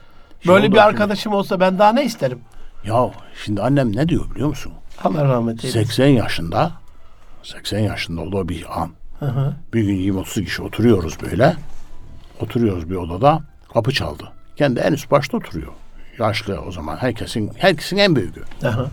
Şey 0.43 0.53
Böyle 0.53 0.71
bir 0.71 0.77
arkadaşım 0.77 1.33
olsa 1.33 1.59
ben 1.59 1.79
daha 1.79 1.93
ne 1.93 2.03
isterim? 2.05 2.39
Ya 2.85 3.11
şimdi 3.45 3.61
annem 3.61 3.95
ne 3.95 4.09
diyor 4.09 4.31
biliyor 4.31 4.47
musun? 4.49 4.73
Allah 5.03 5.23
rahmet 5.25 5.63
eylesin. 5.65 5.79
80 5.83 6.07
yaşında 6.07 6.71
80 7.43 7.79
yaşında 7.79 8.21
olduğu 8.21 8.49
bir 8.49 8.81
an. 8.81 8.91
Hı 9.19 9.25
hı. 9.25 9.55
Bir 9.73 9.83
gün 9.83 10.13
20-30 10.13 10.45
kişi 10.45 10.61
oturuyoruz 10.61 11.17
böyle. 11.21 11.55
Oturuyoruz 12.39 12.89
bir 12.89 12.95
odada. 12.95 13.41
Kapı 13.73 13.91
çaldı. 13.91 14.31
Kendi 14.55 14.79
en 14.79 14.93
üst 14.93 15.11
başta 15.11 15.37
oturuyor. 15.37 15.71
Yaşlı 16.19 16.61
o 16.61 16.71
zaman. 16.71 16.97
Herkesin 16.97 17.51
herkesin 17.57 17.97
en 17.97 18.15
büyüğü. 18.15 18.31
Aha. 18.65 18.85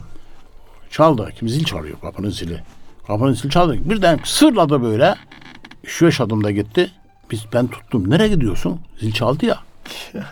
Çaldı. 0.91 1.33
Kim 1.39 1.49
zil 1.49 1.65
çalıyor 1.65 1.97
kapının 2.01 2.31
zili. 2.31 2.63
Kapının 3.07 3.33
zili 3.33 3.51
çaldı. 3.53 3.77
Birden 3.91 4.21
sırladı 4.25 4.83
böyle. 4.83 5.15
3-5 5.85 6.23
adımda 6.23 6.51
gitti. 6.51 6.91
Biz 7.31 7.45
ben 7.53 7.67
tuttum. 7.67 8.11
Nereye 8.11 8.29
gidiyorsun? 8.29 8.81
Zil 9.01 9.13
çaldı 9.13 9.47
ya. 9.47 9.59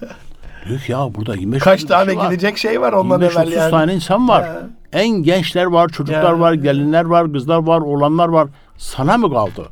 Diyor 0.69 0.81
ki 0.81 0.93
ya 0.93 1.15
burada 1.15 1.35
25 1.35 1.63
Kaç 1.63 1.85
tane 1.85 2.17
var. 2.17 2.31
gidecek 2.31 2.59
şey 2.59 2.81
var 2.81 2.93
ondan 2.93 3.21
25-30 3.21 3.31
evvel 3.43 3.53
yani. 3.53 3.71
tane 3.71 3.95
insan 3.95 4.29
var. 4.29 4.43
Ya. 4.43 4.63
En 4.93 5.09
gençler 5.09 5.65
var, 5.65 5.89
çocuklar 5.89 6.23
Ya. 6.33 6.41
var, 6.41 6.53
gelinler 6.53 7.05
var, 7.05 7.33
kızlar 7.33 7.59
var, 7.59 7.81
oğlanlar 7.81 8.29
var. 8.29 8.49
Sana 8.77 9.19
mı 9.19 9.33
kaldı? 9.33 9.69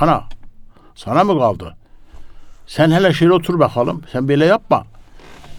Ana, 0.00 0.24
sana 0.94 1.24
mı 1.24 1.38
kaldı? 1.38 1.76
Sen 2.66 2.90
hele 2.90 3.12
şöyle 3.12 3.32
otur 3.32 3.58
bakalım. 3.58 4.02
Sen 4.12 4.28
böyle 4.28 4.44
yapma. 4.46 4.84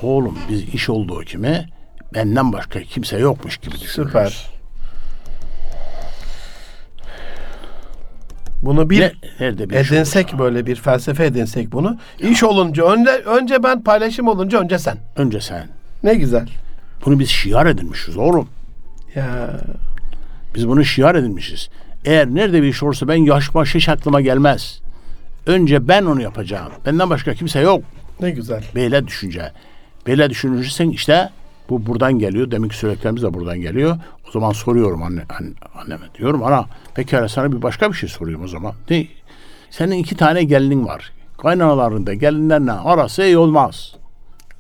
Oğlum 0.02 0.38
biz 0.50 0.62
iş 0.74 0.90
olduğu 0.90 1.20
kimi 1.22 1.70
benden 2.14 2.54
başka 2.54 2.82
kimse 2.82 3.18
yokmuş 3.18 3.58
gibi 3.58 3.72
düşünürüz. 3.72 3.94
Süper. 4.08 4.50
Bunu 8.62 8.90
bir 8.90 9.02
Ne, 9.02 9.12
nerede 9.40 9.70
bir 9.70 9.76
edinsek 9.76 10.26
olursa, 10.26 10.40
böyle 10.40 10.66
bir 10.66 10.76
felsefe 10.76 11.26
edinsek 11.26 11.72
bunu. 11.72 11.98
İş 12.20 12.44
olunca 12.44 12.86
önce 12.86 13.10
önce 13.12 13.64
ben 13.64 13.84
paylaşım 13.84 14.28
olunca 14.28 14.60
önce 14.60 14.80
sen. 14.80 14.98
Önce 15.16 15.42
sen. 15.42 15.68
Ne 16.04 16.16
güzel. 16.16 16.50
Bunu 17.06 17.20
biz 17.20 17.30
şiar 17.30 17.66
edinmişiz 17.66 18.18
oğlum. 18.18 18.50
Ya 19.16 19.50
Biz 20.56 20.68
bunu 20.68 20.86
şiar 20.86 21.16
edinmişiz. 21.16 21.70
Eğer 22.06 22.28
nerede 22.28 22.62
bir 22.62 22.68
iş 22.68 22.84
olursa 22.84 23.08
ben 23.08 23.16
yaş 23.16 23.56
baş 23.56 23.76
hiç 23.76 23.90
aklıma 23.90 24.22
gelmez. 24.22 24.82
Önce 25.46 25.88
ben 25.88 26.06
onu 26.06 26.22
yapacağım. 26.22 26.72
Benden 26.86 27.10
başka 27.10 27.34
kimse 27.34 27.60
yok. 27.60 27.84
ne 28.22 28.32
güzel. 28.32 28.64
Böyle 28.76 29.08
düşünce. 29.08 29.52
Böyle 30.08 30.30
düşünürsen 30.30 30.90
işte 30.90 31.30
bu 31.70 31.86
buradan 31.86 32.20
geliyor. 32.20 32.52
Deminki 32.52 32.78
söylediklerimiz 32.78 33.24
de 33.24 33.34
buradan 33.34 33.62
geliyor. 33.62 33.98
O 34.28 34.32
zaman 34.32 34.52
soruyorum 34.52 35.04
anne, 35.04 35.24
anne, 35.40 35.50
anneme. 35.82 36.06
Diyorum 36.18 36.44
ana 36.44 36.66
pekala 36.96 37.30
sana 37.30 37.52
bir 37.52 37.62
başka 37.62 37.90
bir 37.90 37.98
şey 37.98 38.10
soruyorum 38.10 38.44
o 38.44 38.48
zaman. 38.48 38.74
Ne? 38.90 39.08
Senin 39.70 39.98
iki 39.98 40.16
tane 40.16 40.44
gelinin 40.44 40.86
var. 40.86 41.12
Kaynanalarında 41.38 42.14
gelinlerle 42.14 42.72
arası 42.72 43.24
iyi 43.24 43.38
olmaz. 43.38 43.96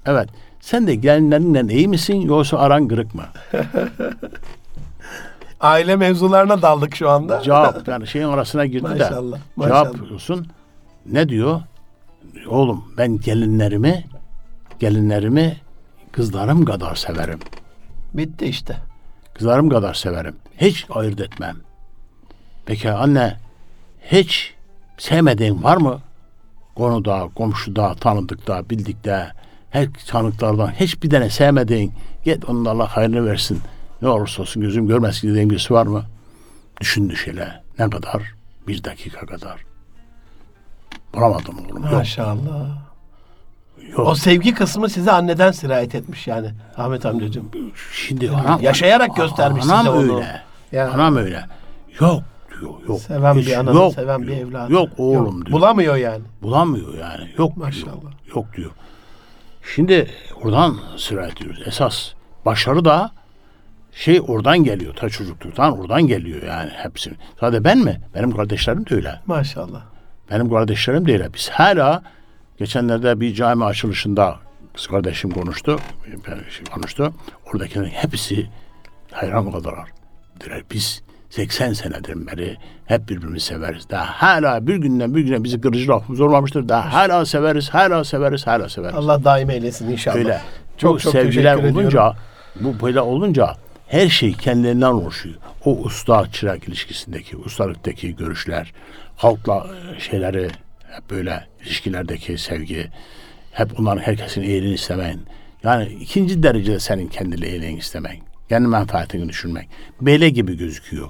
Evet. 0.05 0.29
Sen 0.59 0.88
de 0.88 0.95
gelinlerinle 0.95 1.74
iyi 1.74 1.88
misin 1.88 2.21
yoksa 2.21 2.57
aran 2.57 2.88
kırık 2.88 3.15
mı? 3.15 3.24
Aile 5.59 5.95
mevzularına 5.95 6.62
daldık 6.62 6.95
şu 6.95 7.09
anda. 7.09 7.41
Cevap 7.41 7.88
yani 7.88 8.07
şeyin 8.07 8.25
arasına 8.25 8.65
girdi 8.65 8.85
de. 8.85 8.89
Maşallah, 8.89 9.39
maşallah. 9.55 9.83
Cevap 9.83 10.01
veriyorsun. 10.01 10.47
Ne 11.05 11.29
diyor? 11.29 11.62
Oğlum 12.47 12.83
ben 12.97 13.17
gelinlerimi 13.17 14.05
gelinlerimi 14.79 15.57
kızlarım 16.15 16.65
kadar 16.65 16.95
severim. 16.95 17.39
Bitti 18.13 18.45
işte. 18.45 18.77
Kızlarım 19.34 19.69
kadar 19.69 19.93
severim. 19.93 20.36
Hiç 20.57 20.86
ayırt 20.89 21.22
etmem. 21.22 21.55
Peki 22.65 22.91
anne 22.91 23.38
hiç 24.12 24.53
sevmediğin 24.98 25.63
var 25.63 25.77
mı? 25.77 26.00
konuda, 26.75 27.29
komşuda, 27.36 27.95
tanıdıkta, 27.95 28.69
bildikte, 28.69 29.31
her 29.69 29.88
tanıklardan 30.07 30.67
hiçbir 30.67 31.10
tane 31.10 31.29
sevmediğin, 31.29 31.93
git 32.24 32.45
onun 32.50 32.65
Allah 32.65 32.88
hayrını 32.88 33.25
versin. 33.25 33.62
Ne 34.01 34.07
olursa 34.07 34.41
olsun 34.41 34.62
gözüm 34.62 34.88
görmesin 34.88 35.29
dediğin 35.29 35.50
birisi 35.50 35.74
var 35.74 35.86
mı? 35.86 36.05
Düşündü 36.81 37.15
şöyle. 37.15 37.63
Ne 37.79 37.89
kadar? 37.89 38.34
Bir 38.67 38.84
dakika 38.84 39.25
kadar. 39.25 39.65
Bulamadım 41.13 41.55
oğlum. 41.60 41.81
Maşallah. 41.81 42.69
Yok. 42.69 42.85
O 43.98 44.15
sevgi 44.15 44.53
kısmı 44.53 44.89
size 44.89 45.12
anneden 45.12 45.51
sirayet 45.51 45.96
etmiş 45.96 46.27
yani 46.27 46.50
Ahmet 46.77 47.05
amcacığım. 47.05 47.51
Şimdi 47.94 48.29
anam, 48.32 48.62
Yaşayarak 48.62 49.15
göstermiş 49.15 49.65
anam 49.65 49.77
size 49.77 49.89
onu. 49.89 50.15
öyle. 50.15 50.41
Yani. 50.72 50.94
Anam 50.94 51.15
öyle. 51.15 51.46
Yok 52.00 52.24
diyor. 52.62 52.72
Yok. 52.88 53.00
Seven 53.01 53.34
Hiç 53.36 53.48
bir 53.48 53.53
ananın, 53.53 53.75
yok 53.75 53.94
seven 53.94 54.22
bir 54.22 54.27
diyor. 54.27 54.38
evladı. 54.38 54.74
Yok 54.74 54.89
oğlum 54.98 55.46
diyor. 55.46 55.58
Bulamıyor 55.58 55.96
yani. 55.96 56.24
Bulamıyor 56.41 56.94
yani. 56.98 57.29
Yok 57.38 57.58
Maşallah. 57.58 57.91
diyor. 58.01 58.36
Yok 58.36 58.46
diyor. 58.58 58.72
Şimdi 59.75 60.08
oradan 60.44 60.77
sıra 60.98 61.27
ediyoruz. 61.27 61.60
Esas 61.65 62.12
başarı 62.46 62.86
da 62.86 63.12
şey 63.91 64.22
oradan 64.27 64.58
geliyor. 64.63 64.94
Ta 64.96 65.10
çocukluktan 65.10 65.79
oradan 65.79 66.08
geliyor 66.08 66.44
yani 66.44 66.70
hepsini. 66.74 67.13
Sadece 67.39 67.63
ben 67.63 67.77
mi? 67.77 68.01
Benim 68.15 68.32
kardeşlerim 68.32 68.86
de 68.86 68.96
öyle. 68.96 69.20
Maşallah. 69.25 69.82
Benim 70.32 70.50
kardeşlerim 70.50 71.08
de 71.08 71.13
öyle. 71.13 71.34
Biz 71.34 71.50
hala 71.50 72.03
geçenlerde 72.57 73.19
bir 73.19 73.33
cami 73.33 73.65
açılışında 73.65 74.35
kız 74.74 74.88
kardeşim 74.88 75.31
konuştu. 75.31 75.79
Şey 76.57 76.65
konuştu. 76.74 77.13
Oradakilerin 77.45 77.89
hepsi 77.89 78.50
hayran 79.12 79.51
kaldılar. 79.51 79.89
Dediler 80.39 80.63
biz 80.71 81.03
80 81.29 81.74
senedir 81.74 82.27
beri 82.27 82.57
hep 82.85 83.09
birbirimizi 83.09 83.45
severiz. 83.45 83.89
Daha 83.89 84.05
hala 84.05 84.67
bir 84.67 84.75
günden 84.75 85.15
bir 85.15 85.21
güne 85.21 85.43
bizi 85.43 85.62
kırıcı 85.62 85.89
lafımız 85.91 86.21
olmamıştır. 86.21 86.69
Daha 86.69 86.93
hala 86.93 87.25
severiz, 87.25 87.69
hala 87.69 88.03
severiz, 88.03 88.47
hala 88.47 88.69
severiz. 88.69 88.95
Allah 88.95 89.24
daim 89.24 89.50
eylesin 89.50 89.89
inşallah. 89.89 90.15
Öyle. 90.15 90.41
Çok 90.77 90.95
bu 90.95 91.00
çok 91.00 91.12
sevgiler 91.12 91.55
olunca, 91.55 91.79
ediyorum. 91.81 92.15
bu 92.59 92.85
böyle 92.85 93.01
olunca 93.01 93.55
her 93.88 94.07
şey 94.09 94.33
kendilerinden 94.33 94.91
oluşuyor. 94.91 95.35
O 95.65 95.77
usta 95.77 96.31
çırak 96.31 96.67
ilişkisindeki, 96.67 97.38
ustalıktaki 97.38 98.15
görüşler, 98.15 98.74
halkla 99.15 99.67
e, 99.95 100.00
şeyleri 100.00 100.50
hep 100.96 101.10
böyle 101.10 101.48
ilişkilerdeki 101.66 102.38
sevgi, 102.38 102.88
hep 103.52 103.80
onların 103.80 104.02
herkesin 104.02 104.42
iyiliğini 104.42 104.75
istemeyin. 104.75 105.22
Yani 105.64 105.86
ikinci 105.86 106.44
derecede 106.44 106.80
senin 106.80 107.08
kendini 107.08 107.46
iyiliğini 107.46 107.80
istemen, 107.80 108.16
kendi 108.50 108.68
menfaatini 108.68 109.30
düşünmek. 109.30 109.70
Böyle 110.02 110.30
gibi 110.30 110.58
gözüküyor. 110.58 111.10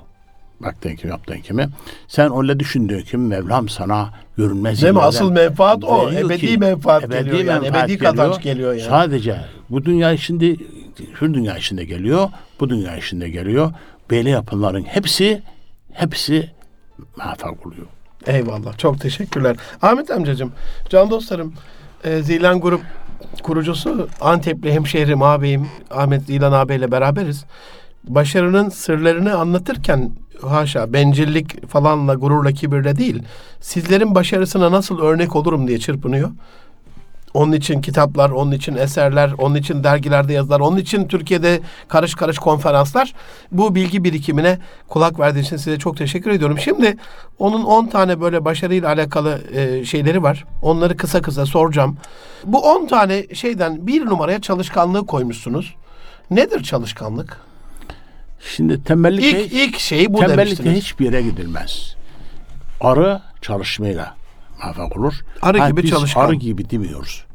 Baktığın 0.60 0.96
kimi 0.96 1.12
yaptığın 1.12 1.40
kimi. 1.40 1.68
Sen 2.08 2.38
öyle 2.38 2.60
düşündüğün 2.60 3.02
kimi 3.02 3.28
Mevlam 3.28 3.70
sana 3.70 4.14
görünmez 4.38 4.82
Değil 4.82 4.94
mi? 4.94 5.02
Asıl 5.02 5.32
menfaat 5.32 5.84
o. 5.84 6.12
Ebedi 6.12 6.48
ki, 6.48 6.58
menfaat 6.58 7.12
geliyor 7.12 7.40
yani. 7.40 7.62
menfaat 7.62 7.90
Ebedi 7.90 7.98
kazanç 7.98 8.42
geliyor 8.42 8.74
yani. 8.74 8.90
Sadece 8.90 9.42
bu 9.70 9.86
dünya 9.86 10.12
içinde 10.12 10.56
şu 11.20 11.34
dünya 11.34 11.58
içinde 11.58 11.86
geliyor, 11.86 12.30
bu 12.60 12.70
dünya 12.70 12.98
içinde 12.98 13.30
geliyor. 13.30 13.74
Böyle 14.12 14.30
yapanların 14.30 14.84
hepsi 14.84 15.44
hepsi 15.94 16.52
muvaffak 17.18 17.66
oluyor. 17.68 17.88
Eyvallah. 18.28 18.78
Çok 18.78 19.02
teşekkürler. 19.02 19.56
Ahmet 19.82 20.12
amcacığım, 20.12 20.52
can 20.90 21.10
dostlarım, 21.10 21.54
e, 22.04 22.22
Zilan 22.22 22.60
Grup 22.60 22.82
kurucusu 23.44 24.10
Antepli 24.22 24.74
hemşehrim 24.74 25.22
ağabeyim 25.22 25.68
Ahmet 25.92 26.22
Zilan 26.22 26.52
ağabeyle 26.52 26.92
beraberiz. 26.92 27.46
Başarının 28.04 28.70
sırlarını 28.70 29.38
anlatırken 29.38 30.12
haşa 30.42 30.94
bencillik 30.94 31.68
falanla 31.70 32.14
gururla 32.14 32.52
kibirle 32.52 32.98
değil 32.98 33.24
sizlerin 33.60 34.16
başarısına 34.16 34.72
nasıl 34.72 35.00
örnek 35.00 35.36
olurum 35.36 35.68
diye 35.68 35.80
çırpınıyor. 35.80 36.32
Onun 37.36 37.52
için 37.52 37.82
kitaplar, 37.82 38.30
onun 38.30 38.52
için 38.52 38.76
eserler, 38.76 39.32
onun 39.38 39.56
için 39.56 39.84
dergilerde 39.84 40.34
yazılar, 40.34 40.60
onun 40.60 40.78
için 40.78 41.08
Türkiye'de 41.08 41.60
karış 41.88 42.16
karış 42.16 42.38
konferanslar. 42.38 43.14
Bu 43.52 43.76
bilgi 43.76 44.04
birikimine 44.04 44.60
kulak 44.88 45.20
verdiğiniz 45.20 45.48
için 45.48 45.58
size 45.58 45.80
çok 45.80 45.98
teşekkür 45.98 46.32
ediyorum. 46.32 46.60
Şimdi 46.60 46.98
onun 47.40 47.64
10 47.64 47.88
tane 47.88 48.22
böyle 48.22 48.46
başarıyla 48.46 48.90
alakalı 48.90 49.42
e, 49.54 49.86
şeyleri 49.86 50.24
var. 50.24 50.46
Onları 50.62 50.98
kısa 50.98 51.22
kısa 51.22 51.46
soracağım. 51.46 51.98
Bu 52.44 52.62
10 52.62 52.88
tane 52.88 53.26
şeyden 53.34 53.88
bir 53.88 54.06
numaraya 54.06 54.42
çalışkanlığı 54.42 55.06
koymuşsunuz. 55.06 55.76
Nedir 56.32 56.64
çalışkanlık? 56.64 57.38
Şimdi 58.56 58.84
tembellik 58.84 59.26
İlk, 59.26 59.54
ilk 59.54 59.80
şeyi 59.80 60.14
bu 60.14 60.20
tembellikte 60.20 60.64
demiştiniz. 60.64 60.78
hiçbir 60.78 61.06
yere 61.06 61.22
gidilmez. 61.22 61.96
Arı 62.82 63.22
çalışmayla 63.42 64.16
muvaffak 64.66 64.98
olur. 64.98 65.14
Arı 65.42 65.60
Ha, 65.60 65.70
gibi 65.70 65.88
çalışkan. 65.90 66.22
Arı 66.26 66.36
gibi 66.36 66.70
demiyoruz. 66.70 67.26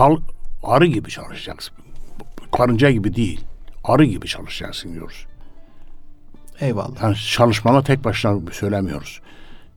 Bal, 0.00 0.16
arı 0.62 0.86
gibi 0.86 1.10
çalışacaksın. 1.10 1.74
Karınca 2.52 2.90
gibi 2.90 3.16
değil. 3.16 3.40
Arı 3.84 4.04
gibi 4.04 4.26
çalışacaksın 4.26 4.92
diyoruz. 4.92 5.26
Eyvallah. 6.60 7.02
Yani 7.02 7.16
çalışmalı 7.16 7.84
tek 7.84 8.04
başına 8.04 8.52
söylemiyoruz. 8.52 9.20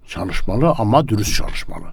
Çalışmalı 0.07 0.73
ama 0.77 1.07
dürüst 1.07 1.35
çalışmalı. 1.35 1.85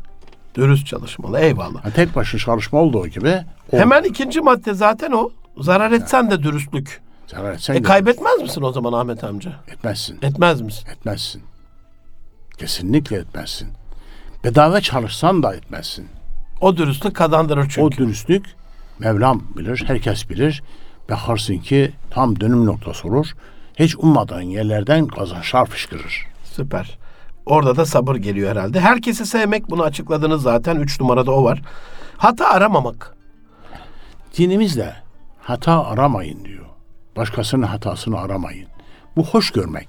Dürüst 0.55 0.87
çalışmalı. 0.87 1.39
Eyvallah. 1.41 1.85
Yani 1.85 1.95
tek 1.95 2.17
başına 2.17 2.41
çalışma 2.41 2.79
olduğu 2.81 3.07
gibi 3.07 3.39
o 3.73 3.77
Hemen 3.79 4.03
ikinci 4.05 4.41
madde 4.41 4.75
zaten 4.75 5.13
o. 5.13 5.31
Zarar 5.59 5.93
etsen 5.93 6.31
de 6.31 6.43
dürüstlük. 6.43 7.01
zarar 7.27 7.53
etsen 7.53 7.75
E 7.75 7.83
kaybetmez 7.83 8.41
misin 8.43 8.63
o 8.63 8.73
zaman 8.73 8.93
Ahmet 8.93 9.25
amca? 9.25 9.53
etmezsin. 9.69 10.19
Etmez 10.23 10.61
misin? 10.61 10.89
Etmezsin. 10.89 11.43
Kesinlikle 12.59 13.17
etmezsin. 13.17 13.69
Bedava 14.45 14.81
çalışsan 14.81 15.43
da 15.43 15.55
etmezsin. 15.55 16.09
O 16.61 16.77
dürüstlük 16.77 17.17
kazandırır 17.17 17.63
çünkü. 17.69 17.81
O 17.81 17.91
dürüstlük 17.93 18.47
Mevlam 18.99 19.43
bilir, 19.57 19.85
herkes 19.87 20.31
bilir. 20.31 20.63
Bakarsın 21.11 21.59
ki 21.59 21.93
tam 22.11 22.41
dönüm 22.41 22.67
noktası 22.67 23.09
olur. 23.09 23.27
Hiç 23.75 23.97
ummadığın 23.97 24.41
yerlerden 24.41 25.07
kazançlar 25.07 25.67
fışkırır. 25.67 26.27
Süper. 26.45 26.99
Orada 27.47 27.77
da 27.77 27.87
sabır 27.87 28.17
geliyor 28.17 28.51
herhalde. 28.51 28.81
Herkesi 28.81 29.27
sevmek 29.27 29.71
bunu 29.71 29.83
açıkladınız 29.83 30.43
zaten. 30.43 30.77
Üç 30.77 31.01
numarada 31.01 31.31
o 31.31 31.45
var. 31.45 31.63
Hata 32.17 32.49
aramamak. 32.49 33.17
Dinimizde 34.39 34.95
hata 35.41 35.85
aramayın 35.85 36.45
diyor. 36.45 36.67
Başkasının 37.17 37.67
hatasını 37.67 38.21
aramayın. 38.21 38.69
Bu 39.17 39.25
hoş 39.25 39.51
görmek. 39.51 39.89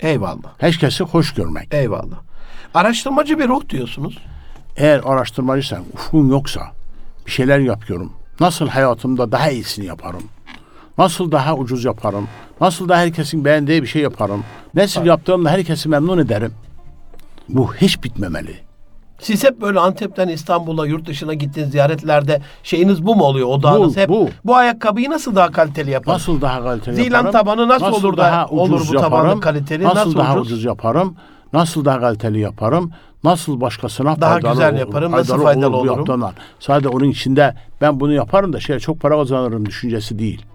Eyvallah. 0.00 0.54
Herkesi 0.58 1.04
hoş 1.04 1.34
görmek. 1.34 1.74
Eyvallah. 1.74 2.16
Araştırmacı 2.74 3.38
bir 3.38 3.48
ruh 3.48 3.68
diyorsunuz. 3.68 4.18
Eğer 4.76 5.00
araştırmacıysan, 5.04 5.82
ufkun 5.94 6.28
yoksa 6.28 6.60
bir 7.26 7.30
şeyler 7.30 7.58
yapıyorum. 7.58 8.12
Nasıl 8.40 8.68
hayatımda 8.68 9.32
daha 9.32 9.50
iyisini 9.50 9.86
yaparım? 9.86 10.22
Nasıl 10.98 11.32
daha 11.32 11.54
ucuz 11.54 11.84
yaparım? 11.84 12.28
Nasıl 12.60 12.88
da 12.88 12.96
herkesin 12.96 13.44
beğendiği 13.44 13.82
bir 13.82 13.86
şey 13.86 14.02
yaparım? 14.02 14.44
Nasıl 14.74 15.04
yaptığımda 15.04 15.50
herkesi 15.50 15.88
memnun 15.88 16.18
ederim? 16.18 16.52
Bu 17.48 17.74
hiç 17.74 18.04
bitmemeli. 18.04 18.56
Siz 19.20 19.44
hep 19.44 19.60
böyle 19.60 19.80
Antep'ten 19.80 20.28
İstanbul'a, 20.28 20.86
yurt 20.86 21.06
dışına 21.06 21.34
gittiğiniz 21.34 21.72
ziyaretlerde 21.72 22.40
şeyiniz 22.62 23.06
bu 23.06 23.16
mu 23.16 23.24
oluyor? 23.24 23.48
Odağınız 23.48 23.96
Bu, 23.96 24.00
hep 24.00 24.08
bu. 24.08 24.28
bu 24.44 24.56
ayakkabıyı 24.56 25.10
nasıl 25.10 25.34
daha 25.36 25.50
kaliteli 25.52 25.90
yaparım? 25.90 26.14
Nasıl 26.14 26.40
daha 26.40 26.62
kaliteli 26.62 26.96
Zilan 26.96 27.16
yaparım? 27.24 27.32
tabanı 27.32 27.68
nasıl 27.68 27.86
olur 27.86 28.16
da 28.16 28.46
olur 28.50 28.80
bu 28.88 28.92
tabanın 29.00 29.40
kaliteli? 29.40 29.84
Nasıl, 29.84 29.96
Nasıl 29.96 30.16
daha 30.16 30.32
ucuz? 30.34 30.46
ucuz 30.52 30.64
yaparım? 30.64 31.16
Nasıl 31.52 31.84
daha 31.84 32.00
kaliteli 32.00 32.40
yaparım? 32.40 32.90
Nasıl 33.24 33.60
başkasına 33.60 34.20
Daha 34.20 34.32
faydalı 34.32 34.52
güzel 34.52 34.70
olur- 34.70 34.78
yaparım, 34.78 35.12
nasıl 35.12 35.42
faydalı 35.42 35.72
bu 35.72 35.76
olurum? 35.76 36.24
Sadece 36.60 36.88
onun 36.88 37.10
içinde 37.10 37.54
ben 37.80 38.00
bunu 38.00 38.12
yaparım 38.12 38.52
da 38.52 38.60
şey 38.60 38.78
çok 38.78 39.00
para 39.00 39.16
kazanırım 39.16 39.66
düşüncesi 39.66 40.18
değil. 40.18 40.46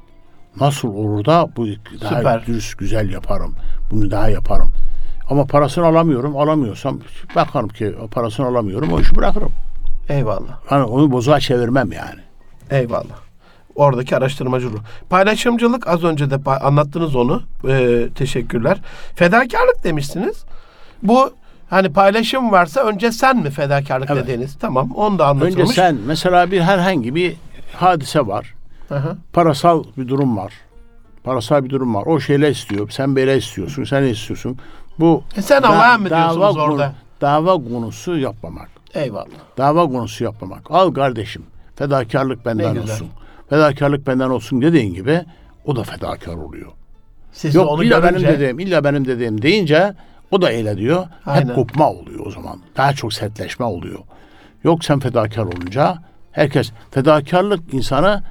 Nasıl 0.60 0.88
olur 0.88 1.26
da 1.26 1.50
bu 1.58 1.68
daha 2.02 2.18
Süper. 2.18 2.46
dürüst 2.46 2.78
güzel 2.78 3.10
yaparım. 3.10 3.56
Bunu 3.92 4.12
daha 4.12 4.30
yaparım. 4.30 4.72
Ama 5.30 5.46
parasını 5.46 5.86
alamıyorum. 5.86 6.38
Alamıyorsam 6.38 7.00
bakarım 7.36 7.68
ki 7.70 7.96
parasını 8.12 8.46
alamıyorum. 8.46 8.94
O 8.94 9.00
işi 9.00 9.16
bırakırım. 9.16 9.52
Eyvallah. 10.10 10.60
Yani 10.72 10.84
onu 10.84 11.12
bozuğa 11.12 11.40
çevirmem 11.40 11.92
yani. 11.92 12.20
Eyvallah. 12.70 13.22
Oradaki 13.76 14.18
araştırmacı 14.18 14.66
ruh. 14.72 14.80
Paylaşımcılık 15.10 15.88
az 15.88 16.04
önce 16.04 16.30
de 16.32 16.52
anlattınız 16.52 17.16
onu. 17.16 17.42
Ee, 17.68 18.08
teşekkürler. 18.16 18.82
Fedakarlık 19.16 19.84
demişsiniz. 19.84 20.46
Bu 21.04 21.32
hani 21.70 21.94
paylaşım 21.94 22.52
varsa 22.52 22.82
önce 22.84 23.12
sen 23.12 23.38
mi 23.38 23.50
fedakarlık 23.50 24.10
Evet. 24.10 24.24
dediğiniz? 24.24 24.58
Tamam. 24.60 24.92
Onu 24.92 25.20
da 25.20 25.28
anlatılmış. 25.28 25.60
Önce 25.62 25.74
sen 25.74 25.98
mesela 26.06 26.52
bir 26.52 26.62
herhangi 26.62 27.16
bir 27.16 27.36
hadise 27.74 28.28
var. 28.28 28.54
Hı. 28.90 29.18
parasal 29.34 29.84
bir 29.98 30.08
durum 30.08 30.38
var. 30.38 30.54
Parasal 31.24 31.64
bir 31.64 31.70
durum 31.70 31.96
var. 31.96 32.04
O 32.06 32.20
şeyle 32.20 32.52
istiyor. 32.52 32.90
Sen 32.90 33.16
böyle 33.16 33.38
istiyorsun. 33.38 33.84
Sen 33.84 34.04
istiyorsun? 34.04 34.58
Bu 35.00 35.24
E 35.38 35.42
sen 35.42 35.62
Allah'a 35.62 35.98
mı 35.98 36.10
diyorsunuz 36.10 36.56
konu- 36.56 36.62
orada? 36.62 36.94
dava 37.22 37.54
konusu 37.54 38.18
yapmamak. 38.18 38.70
Eyvallah. 38.94 39.26
Dava 39.58 39.88
konusu 39.88 40.24
yapmamak. 40.24 40.62
Al 40.72 40.94
kardeşim. 40.94 41.44
Fedakarlık 41.76 42.46
benden 42.46 42.76
olsun. 42.76 43.08
Fedakarlık 43.50 44.08
benden 44.08 44.30
olsun 44.30 44.62
dediğin 44.62 44.94
gibi 44.94 45.22
o 45.66 45.76
da 45.76 45.84
fedakar 45.84 46.34
oluyor. 46.36 46.72
Siz 47.32 47.56
Yok 47.56 47.70
onu 47.70 47.84
illa 47.84 48.04
benim 48.04 48.14
görünce 48.14 48.28
dediğim, 48.34 48.60
illa 48.60 48.84
benim 48.84 49.06
dediğim 49.08 49.42
deyince 49.42 49.94
o 50.32 50.42
da 50.42 50.52
eyle 50.52 50.78
diyor. 50.78 51.08
Aynen. 51.26 51.48
Hep 51.48 51.56
kopma 51.56 51.90
oluyor 51.90 52.26
o 52.26 52.32
zaman. 52.32 52.60
Daha 52.78 52.94
çok 52.94 53.14
sertleşme 53.14 53.66
oluyor. 53.66 54.00
Yok 54.64 54.86
sen 54.86 55.00
fedakar 55.00 55.44
olunca 55.44 55.98
herkes 56.32 56.72
fedakarlık 56.92 57.74
insanı 57.74 58.24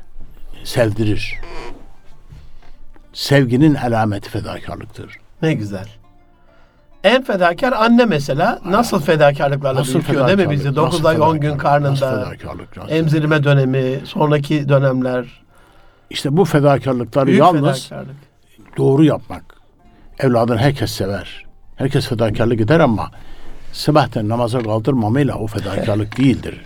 sevdirir. 0.65 1.35
Sevginin 3.13 3.75
alameti 3.75 4.31
fedakarlıktır. 4.31 5.17
Ne 5.43 5.55
güzel. 5.55 5.87
En 7.05 7.23
fedakar 7.25 7.73
anne 7.73 8.05
mesela 8.05 8.59
nasıl 8.65 9.01
fedakarlıklarla 9.01 9.81
Nasıl 9.81 9.95
büyütüyor 9.95 10.27
değil 10.29 10.39
mi 10.39 10.51
bizi? 10.51 10.63
fedakarlık, 10.65 10.93
9 10.93 11.05
nasıl 11.05 11.23
ay 11.23 11.31
10 11.31 11.41
gün 11.41 11.51
fedakarlık, 11.51 11.61
karnında. 12.01 12.25
fedakarlık, 12.31 12.69
Emzirme 12.93 13.45
dönemi, 13.45 14.01
sonraki 14.05 14.69
dönemler. 14.69 15.43
İşte 16.11 16.37
bu 16.37 16.45
fedakarlıkları 16.45 17.27
Büyük 17.27 17.41
yalnız 17.41 17.89
fedakarlık. 17.89 18.17
doğru 18.77 19.05
yapmak. 19.05 19.45
Evladını 20.19 20.59
herkes 20.59 20.91
sever. 20.91 21.45
Herkes 21.81 22.07
fedakarlık 22.09 22.61
eder 22.61 22.81
ama 22.81 23.11
sabahtan 23.73 24.29
namaza 24.29 24.59
kaldırmamayla 24.59 25.35
o 25.35 25.47
fedakarlık 25.47 26.17
değildir. 26.19 26.61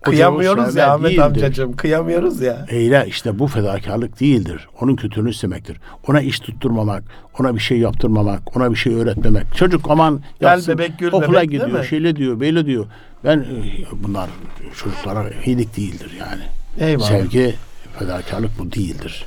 O 0.00 0.10
Kıyamıyoruz 0.10 0.76
ya 0.76 0.94
Ahmet 0.94 1.10
değildir. 1.10 1.22
amcacığım. 1.22 1.76
Kıyamıyoruz 1.76 2.40
ya. 2.40 2.66
Eyle 2.68 3.04
işte 3.08 3.38
bu 3.38 3.46
fedakarlık 3.46 4.20
değildir. 4.20 4.68
Onun 4.80 4.96
kötülüğünü 4.96 5.30
istemektir. 5.30 5.76
Ona 6.08 6.20
iş 6.20 6.40
tutturmamak, 6.40 7.02
ona 7.40 7.54
bir 7.54 7.60
şey 7.60 7.78
yaptırmamak, 7.78 8.56
ona 8.56 8.70
bir 8.70 8.76
şey 8.76 8.94
öğretmemek. 8.94 9.54
Çocuk 9.54 9.90
aman 9.90 10.20
Gel 10.40 10.48
yapsın, 10.48 10.74
bebek, 10.74 10.98
gül 10.98 11.12
okula 11.12 11.32
bebek, 11.32 11.50
gidiyor, 11.50 11.84
şeyle 11.84 12.16
diyor, 12.16 12.40
böyle 12.40 12.66
diyor. 12.66 12.86
Ben 13.24 13.38
e, 13.38 13.44
bunlar 13.92 14.30
çocuklara 14.76 15.30
iyilik 15.46 15.76
değildir 15.76 16.10
yani. 16.20 16.42
Eyvallah. 16.80 17.08
Sevgi, 17.08 17.54
fedakarlık 17.98 18.50
bu 18.58 18.72
değildir. 18.72 19.24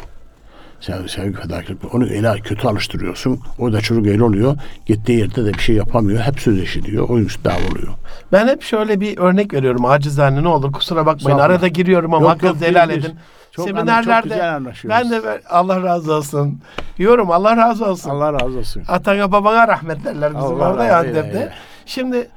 Sevgi, 0.86 1.10
sevgi 1.10 1.34
fedakarlık. 1.34 1.96
Onu 1.96 2.04
öyle 2.04 2.34
kötü 2.40 2.68
alıştırıyorsun. 2.68 3.40
O 3.60 3.74
da 3.74 3.82
çocuk 3.82 4.08
öyle 4.08 4.24
oluyor. 4.24 4.58
Gittiği 4.86 5.20
yerde 5.20 5.46
de 5.46 5.54
bir 5.54 5.60
şey 5.60 5.76
yapamıyor. 5.76 6.20
Hep 6.22 6.40
söz 6.40 6.60
eşitiyor. 6.60 7.10
O 7.10 7.18
yüzden 7.18 7.56
oluyor. 7.72 7.94
Ben 8.32 8.48
hep 8.48 8.62
şöyle 8.62 9.00
bir 9.00 9.18
örnek 9.18 9.54
veriyorum 9.54 9.86
acizane 9.86 10.44
ne 10.44 10.48
olur 10.48 10.72
kusura 10.72 11.06
bakmayın. 11.06 11.38
Sağ. 11.38 11.44
Arada 11.44 11.68
giriyorum 11.68 12.14
ama 12.14 12.30
hakkınızı 12.30 12.66
helal 12.66 12.90
edin. 12.90 13.16
çok 13.52 13.66
Seminerlerde 13.66 14.14
çok 14.14 14.24
güzel 14.24 14.56
anlaşıyoruz. 14.56 15.12
ben 15.12 15.24
de 15.24 15.42
Allah 15.50 15.84
razı 15.84 16.14
olsun. 16.14 16.60
Diyorum 16.98 17.32
Allah 17.32 17.58
razı 17.58 17.86
olsun. 17.86 18.10
Allah 18.10 18.34
razı 18.34 18.58
olsun. 18.58 18.84
Atana 18.88 19.32
babana 19.32 19.68
rahmet 19.68 20.06
derler 20.06 20.30
bizim 20.30 20.44
Allah 20.44 20.70
orada 20.72 20.86
ya 20.86 21.00
Antep'te. 21.00 21.54
Şimdi 21.86 22.28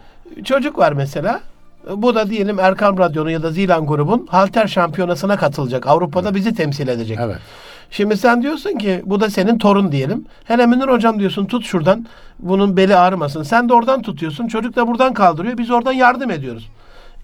çocuk 0.45 0.79
var 0.79 0.93
mesela. 0.93 1.41
Bu 1.97 2.15
da 2.15 2.31
diyelim 2.31 2.59
Erkam 2.61 2.99
Radyo'nun 2.99 3.31
ya 3.31 3.43
da 3.43 3.51
Zilan 3.51 3.87
grubun 3.87 4.27
halter 4.31 4.67
şampiyonasına 4.67 5.37
katılacak. 5.37 5.87
Avrupa'da 5.87 6.35
bizi 6.35 6.55
temsil 6.55 6.89
edecek. 6.89 7.19
Evet. 7.23 7.39
Şimdi 7.91 8.17
sen 8.17 8.43
diyorsun 8.43 8.79
ki 8.79 9.03
bu 9.05 9.21
da 9.21 9.31
senin 9.31 9.59
torun 9.59 9.93
diyelim. 9.93 10.25
Hele 10.45 10.67
Münir 10.67 10.89
hocam 10.89 11.19
diyorsun 11.19 11.47
tut 11.47 11.65
şuradan 11.65 12.07
bunun 12.39 12.77
beli 12.77 12.97
ağrımasın. 12.97 13.43
Sen 13.43 13.69
de 13.69 13.75
oradan 13.75 14.03
tutuyorsun. 14.03 14.49
Çocuk 14.49 14.77
da 14.77 14.87
buradan 14.87 15.15
kaldırıyor. 15.15 15.59
Biz 15.59 15.71
oradan 15.71 15.93
yardım 15.93 16.31
ediyoruz. 16.31 16.69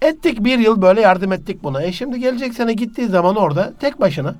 Ettik 0.01 0.43
bir 0.43 0.59
yıl 0.59 0.81
böyle 0.81 1.01
yardım 1.01 1.31
ettik 1.31 1.63
buna. 1.63 1.83
E 1.83 1.91
şimdi 1.91 2.19
gelecek 2.19 2.53
sene 2.53 2.73
gittiği 2.73 3.07
zaman 3.07 3.35
orada 3.35 3.73
tek 3.79 4.01
başına. 4.01 4.35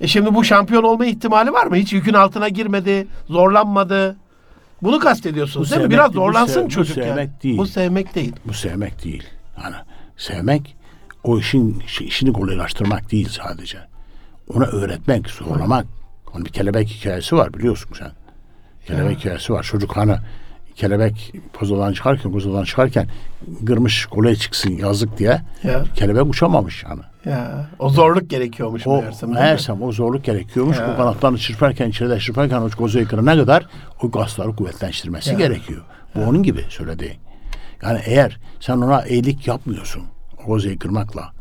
E 0.00 0.06
şimdi 0.06 0.34
bu 0.34 0.44
şampiyon 0.44 0.82
olma 0.82 1.06
ihtimali 1.06 1.52
var 1.52 1.66
mı? 1.66 1.76
Hiç 1.76 1.92
yükün 1.92 2.14
altına 2.14 2.48
girmedi, 2.48 3.06
zorlanmadı. 3.26 4.16
Bunu 4.82 4.98
kastediyorsunuz 4.98 5.70
Bu 5.70 5.74
değil 5.74 5.86
mi? 5.86 5.90
Biraz 5.90 6.10
bu 6.10 6.12
zorlansın 6.12 6.64
bu 6.64 6.68
çocuk 6.68 6.96
yani. 6.96 7.08
sevmek 7.08 7.42
değil. 7.42 7.58
Bu 7.58 7.66
sevmek 7.66 8.14
değil. 8.14 8.32
Bu 8.44 8.52
sevmek 8.52 9.04
değil. 9.04 9.24
Yani 9.62 9.76
sevmek 10.16 10.76
o 11.24 11.38
işin 11.38 11.82
işini 12.00 12.32
kolaylaştırmak 12.32 13.10
değil 13.12 13.28
sadece. 13.28 13.89
Ona 14.54 14.64
öğretmek, 14.64 15.30
zorlamak. 15.30 15.86
Onun 16.34 16.44
bir 16.44 16.50
kelebek 16.50 16.88
hikayesi 16.88 17.36
var 17.36 17.54
biliyorsun 17.54 17.90
sen. 17.98 18.10
Kelebek 18.86 19.18
hikayesi 19.18 19.52
var. 19.52 19.62
Çocuk 19.62 19.96
hani 19.96 20.16
kelebek 20.74 21.32
pozadan 21.52 21.92
çıkarken, 21.92 22.32
pozadan 22.32 22.64
çıkarken 22.64 23.06
kırmış 23.66 24.06
kolay 24.06 24.34
çıksın 24.34 24.70
yazık 24.70 25.18
diye. 25.18 25.40
Ya. 25.62 25.84
Kelebek 25.94 26.26
uçamamış 26.26 26.84
yani. 26.84 27.00
Ya 27.24 27.66
o 27.78 27.88
zorluk 27.90 28.30
gerekiyormuş 28.30 28.86
O 28.86 29.00
meğersem. 29.00 29.30
meğersem 29.32 29.82
o 29.82 29.92
zorluk 29.92 30.24
gerekiyormuş. 30.24 30.78
Ya. 30.78 30.94
O 30.94 30.96
kanatlarını 30.96 31.38
çırparken, 31.38 31.88
içeride 31.88 32.18
çırparken 32.18 32.60
o 32.60 32.70
kozuyu 32.70 33.08
kırana 33.08 33.34
kadar 33.36 33.66
o 34.02 34.10
kasları 34.10 34.56
kuvvetlendirmesi 34.56 35.30
Ya. 35.30 35.38
gerekiyor. 35.38 35.82
Bu 36.14 36.20
onun 36.20 36.42
gibi 36.42 36.64
söylediğin. 36.68 37.14
Yani 37.82 38.00
eğer 38.04 38.38
sen 38.60 38.76
ona 38.76 39.06
iyilik 39.06 39.46
yapmıyorsun 39.46 40.02
o 40.42 40.46
kozuyu 40.46 40.78
kırmakla 40.78 41.32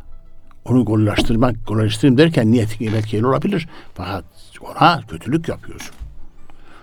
onu 0.70 0.86
gollaştırmak, 0.86 1.68
gollaştırayım 1.68 2.18
derken 2.18 2.52
niyetin 2.52 2.94
belki 2.94 3.18
iyi 3.18 3.26
olabilir. 3.26 3.68
Fakat 3.96 4.24
ona 4.62 5.02
kötülük 5.08 5.48
yapıyorsun. 5.50 5.96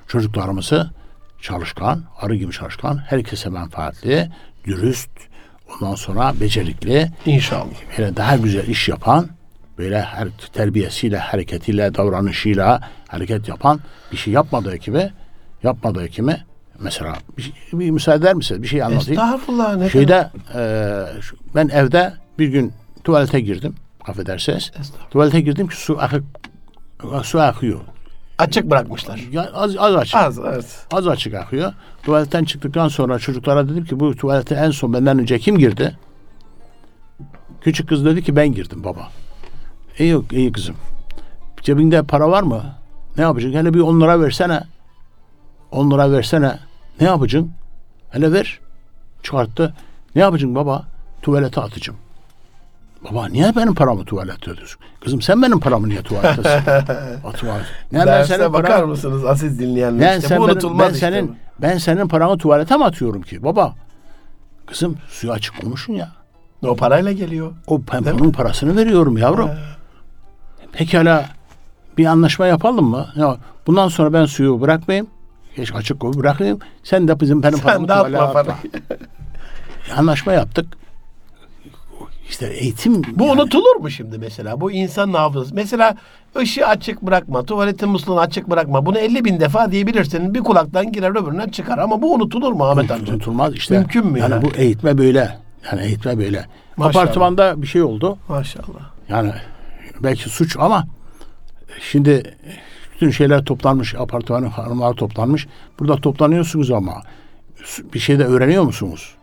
Çocuklarımızı 0.09 0.91
çalışkan, 1.41 2.03
arı 2.21 2.35
gibi 2.37 2.53
çalışkan, 2.53 2.97
herkese 2.97 3.49
menfaatli, 3.51 4.31
dürüst, 4.65 5.11
ondan 5.75 5.95
sonra 5.95 6.35
becerikli, 6.41 7.11
İnşallah. 7.27 7.67
böyle 7.99 8.17
daha 8.17 8.37
güzel 8.37 8.67
iş 8.69 8.89
yapan, 8.89 9.29
böyle 9.79 10.03
her 10.03 10.29
terbiyesiyle, 10.53 11.19
hareketiyle, 11.19 11.95
davranışıyla 11.95 12.81
hareket 13.09 13.49
yapan 13.49 13.81
bir 14.13 14.17
şey 14.17 14.33
yapmadığı 14.33 14.77
gibi, 14.77 15.11
yapmadığı 15.63 16.07
gibi 16.07 16.37
mesela 16.81 17.15
bir, 17.39 17.43
şey- 17.43 17.53
bir 17.73 17.91
müsaade 17.91 18.19
eder 18.19 18.35
misiniz? 18.35 18.63
Bir 18.63 18.69
şey 18.69 18.83
anlatayım. 18.83 19.23
Estağfurullah. 19.23 19.77
Ne? 19.77 19.91
Şeyde 19.91 20.31
e, 20.55 20.61
ben 21.55 21.69
evde 21.69 22.13
bir 22.39 22.49
gün 22.49 22.73
tuvalete 23.07 23.41
girdim. 23.41 23.75
Affedersiniz. 24.07 24.73
Tuvalete 25.11 25.41
girdim 25.41 25.69
ki 25.69 25.77
su 25.77 25.99
akıp 26.01 26.25
su 27.23 27.41
akıyor. 27.41 27.81
Açık 28.39 28.71
bırakmışlar. 28.71 29.21
Ya 29.33 29.51
az, 29.55 29.77
az 29.79 29.95
açık. 29.95 30.17
Az 30.17 30.39
evet. 30.39 30.87
Az 30.93 31.09
açık 31.09 31.35
akıyor. 31.35 31.73
Tuvaletten 32.03 32.45
çıktıktan 32.45 32.89
sonra 32.89 33.19
çocuklara 33.19 33.69
dedim 33.69 33.85
ki 33.85 34.01
bu 34.01 34.17
tuvalete 34.17 34.55
en 34.55 34.71
son 34.71 34.93
benden 34.93 35.19
önce 35.19 35.39
kim 35.39 35.59
girdi? 35.59 35.99
Küçük 37.61 37.89
kız 37.89 38.05
dedi 38.05 38.23
ki 38.23 38.37
ben 38.37 38.53
girdim 38.53 38.85
baba. 38.85 39.09
İyi 39.99 40.11
yok 40.11 40.33
iyi 40.33 40.53
kızım. 40.53 40.77
Cebinde 41.63 42.03
para 42.03 42.31
var 42.31 42.43
mı? 42.43 42.63
Ne 43.17 43.23
yapacaksın? 43.23 43.59
Hele 43.59 43.75
bir 43.75 43.81
10 43.81 44.01
lira 44.01 44.21
versene. 44.21 44.61
10 45.71 45.91
lira 45.91 46.13
versene. 46.13 46.59
Ne 47.01 47.07
yapacaksın? 47.07 47.53
Hele 48.11 48.33
ver. 48.33 48.61
Çıkarttı. 49.23 49.75
Ne 50.15 50.23
yapacaksın 50.23 50.55
baba? 50.55 50.85
Tuvalete 51.23 51.61
atacağım. 51.61 52.06
Baba 53.11 53.29
niye 53.29 53.57
benim 53.57 53.75
paramı 53.75 54.05
tuvalete 54.05 54.35
atıyorsun? 54.35 54.81
Kızım 55.01 55.23
sen 55.23 55.43
benim 55.43 55.61
paramı 55.61 55.89
niye 55.89 56.03
tuvalete 56.03 56.29
atıyorsun? 56.29 57.51
Ne 57.93 58.07
ben 58.07 58.23
senin 58.23 58.53
bakar 58.53 58.83
mısınız 58.83 59.25
aziz 59.25 59.59
dinleyenler? 59.59 60.09
ben, 60.09 60.17
işte 60.17 60.29
sen, 60.29 60.39
bu 60.39 60.45
unutulmaz 60.45 60.89
ben 60.89 60.95
işte 60.95 61.11
senin 61.11 61.29
bu. 61.29 61.35
ben 61.59 61.79
senin 61.79 62.09
paranı 62.09 62.39
tuvalete 62.39 62.77
mi 62.77 62.85
atıyorum 62.85 63.23
ki 63.23 63.45
baba? 63.45 63.75
Kızım 64.67 64.97
suyu 65.09 65.33
açık 65.33 65.65
olmuşsun 65.65 65.93
ya. 65.93 66.11
O 66.67 66.77
parayla 66.77 67.13
geliyor. 67.13 67.53
O 67.67 67.81
ben 67.93 68.05
Değil 68.05 68.19
bunun 68.19 68.31
parasını 68.31 68.77
veriyorum 68.77 69.17
yavrum. 69.17 69.51
Pekala 70.73 71.27
bir 71.99 72.07
anlaşma 72.07 72.47
yapalım 72.47 72.85
mı? 72.85 73.07
Ya, 73.17 73.37
bundan 73.67 73.89
sonra 73.89 74.13
ben 74.13 74.25
suyu 74.25 74.61
bırakmayayım. 74.61 75.07
Hiç 75.57 75.75
açık 75.75 76.01
koy 76.01 76.13
bırakayım. 76.13 76.59
Sen 76.83 77.09
de 77.09 77.21
bizim 77.21 77.43
benim 77.43 77.59
paramı 77.59 77.87
tuvalete 77.87 78.21
atma. 78.21 78.33
parayı. 78.43 78.57
Anlaşma 79.97 80.33
yaptık. 80.33 80.67
İşte 82.29 82.47
eğitim 82.47 83.03
Bu 83.05 83.27
yani- 83.27 83.33
unutulur 83.33 83.77
mu 83.77 83.91
şimdi 83.91 84.19
mesela? 84.19 84.61
Bu 84.61 84.73
insan 84.73 85.13
hafızası. 85.13 85.55
Mesela 85.55 85.97
ışığı 86.37 86.67
açık 86.67 87.03
bırakma, 87.03 87.43
tuvaletin 87.43 87.89
musluğunu 87.89 88.21
açık 88.21 88.51
bırakma. 88.51 88.87
Bunu 88.87 88.99
50 88.99 89.25
bin 89.25 89.41
defa 89.41 89.73
diyebilirsin. 89.73 90.35
Bir 90.35 90.41
kulaktan 90.41 90.93
girer 90.93 91.11
öbüründen 91.11 91.49
çıkar. 91.49 91.79
Ama 91.79 92.03
bu 92.03 92.15
unutulur 92.15 92.53
mu 92.53 92.65
Ahmet 92.65 92.91
amca? 92.91 93.13
Unutulmaz 93.13 93.55
işte. 93.55 93.79
Mümkün 93.79 94.07
mü 94.07 94.19
yani 94.19 94.33
ya? 94.33 94.43
bu 94.43 94.51
eğitme 94.57 94.99
böyle. 94.99 95.39
Yani 95.71 95.83
eğitme 95.83 96.19
böyle. 96.19 96.47
Maşallah. 96.77 97.03
Apartmanda 97.03 97.63
bir 97.63 97.67
şey 97.67 97.83
oldu. 97.83 98.19
Maşallah. 98.29 98.91
Yani 99.09 99.33
belki 100.03 100.29
suç 100.29 100.57
ama 100.59 100.87
şimdi 101.81 102.37
bütün 102.95 103.11
şeyler 103.11 103.45
toplanmış, 103.45 103.95
apartmanın 103.95 104.49
hanımlar 104.49 104.95
toplanmış. 104.95 105.47
Burada 105.79 105.97
toplanıyorsunuz 105.97 106.71
ama 106.71 107.03
bir 107.95 107.99
şey 107.99 108.19
de 108.19 108.25
öğreniyor 108.25 108.63
musunuz? 108.63 109.16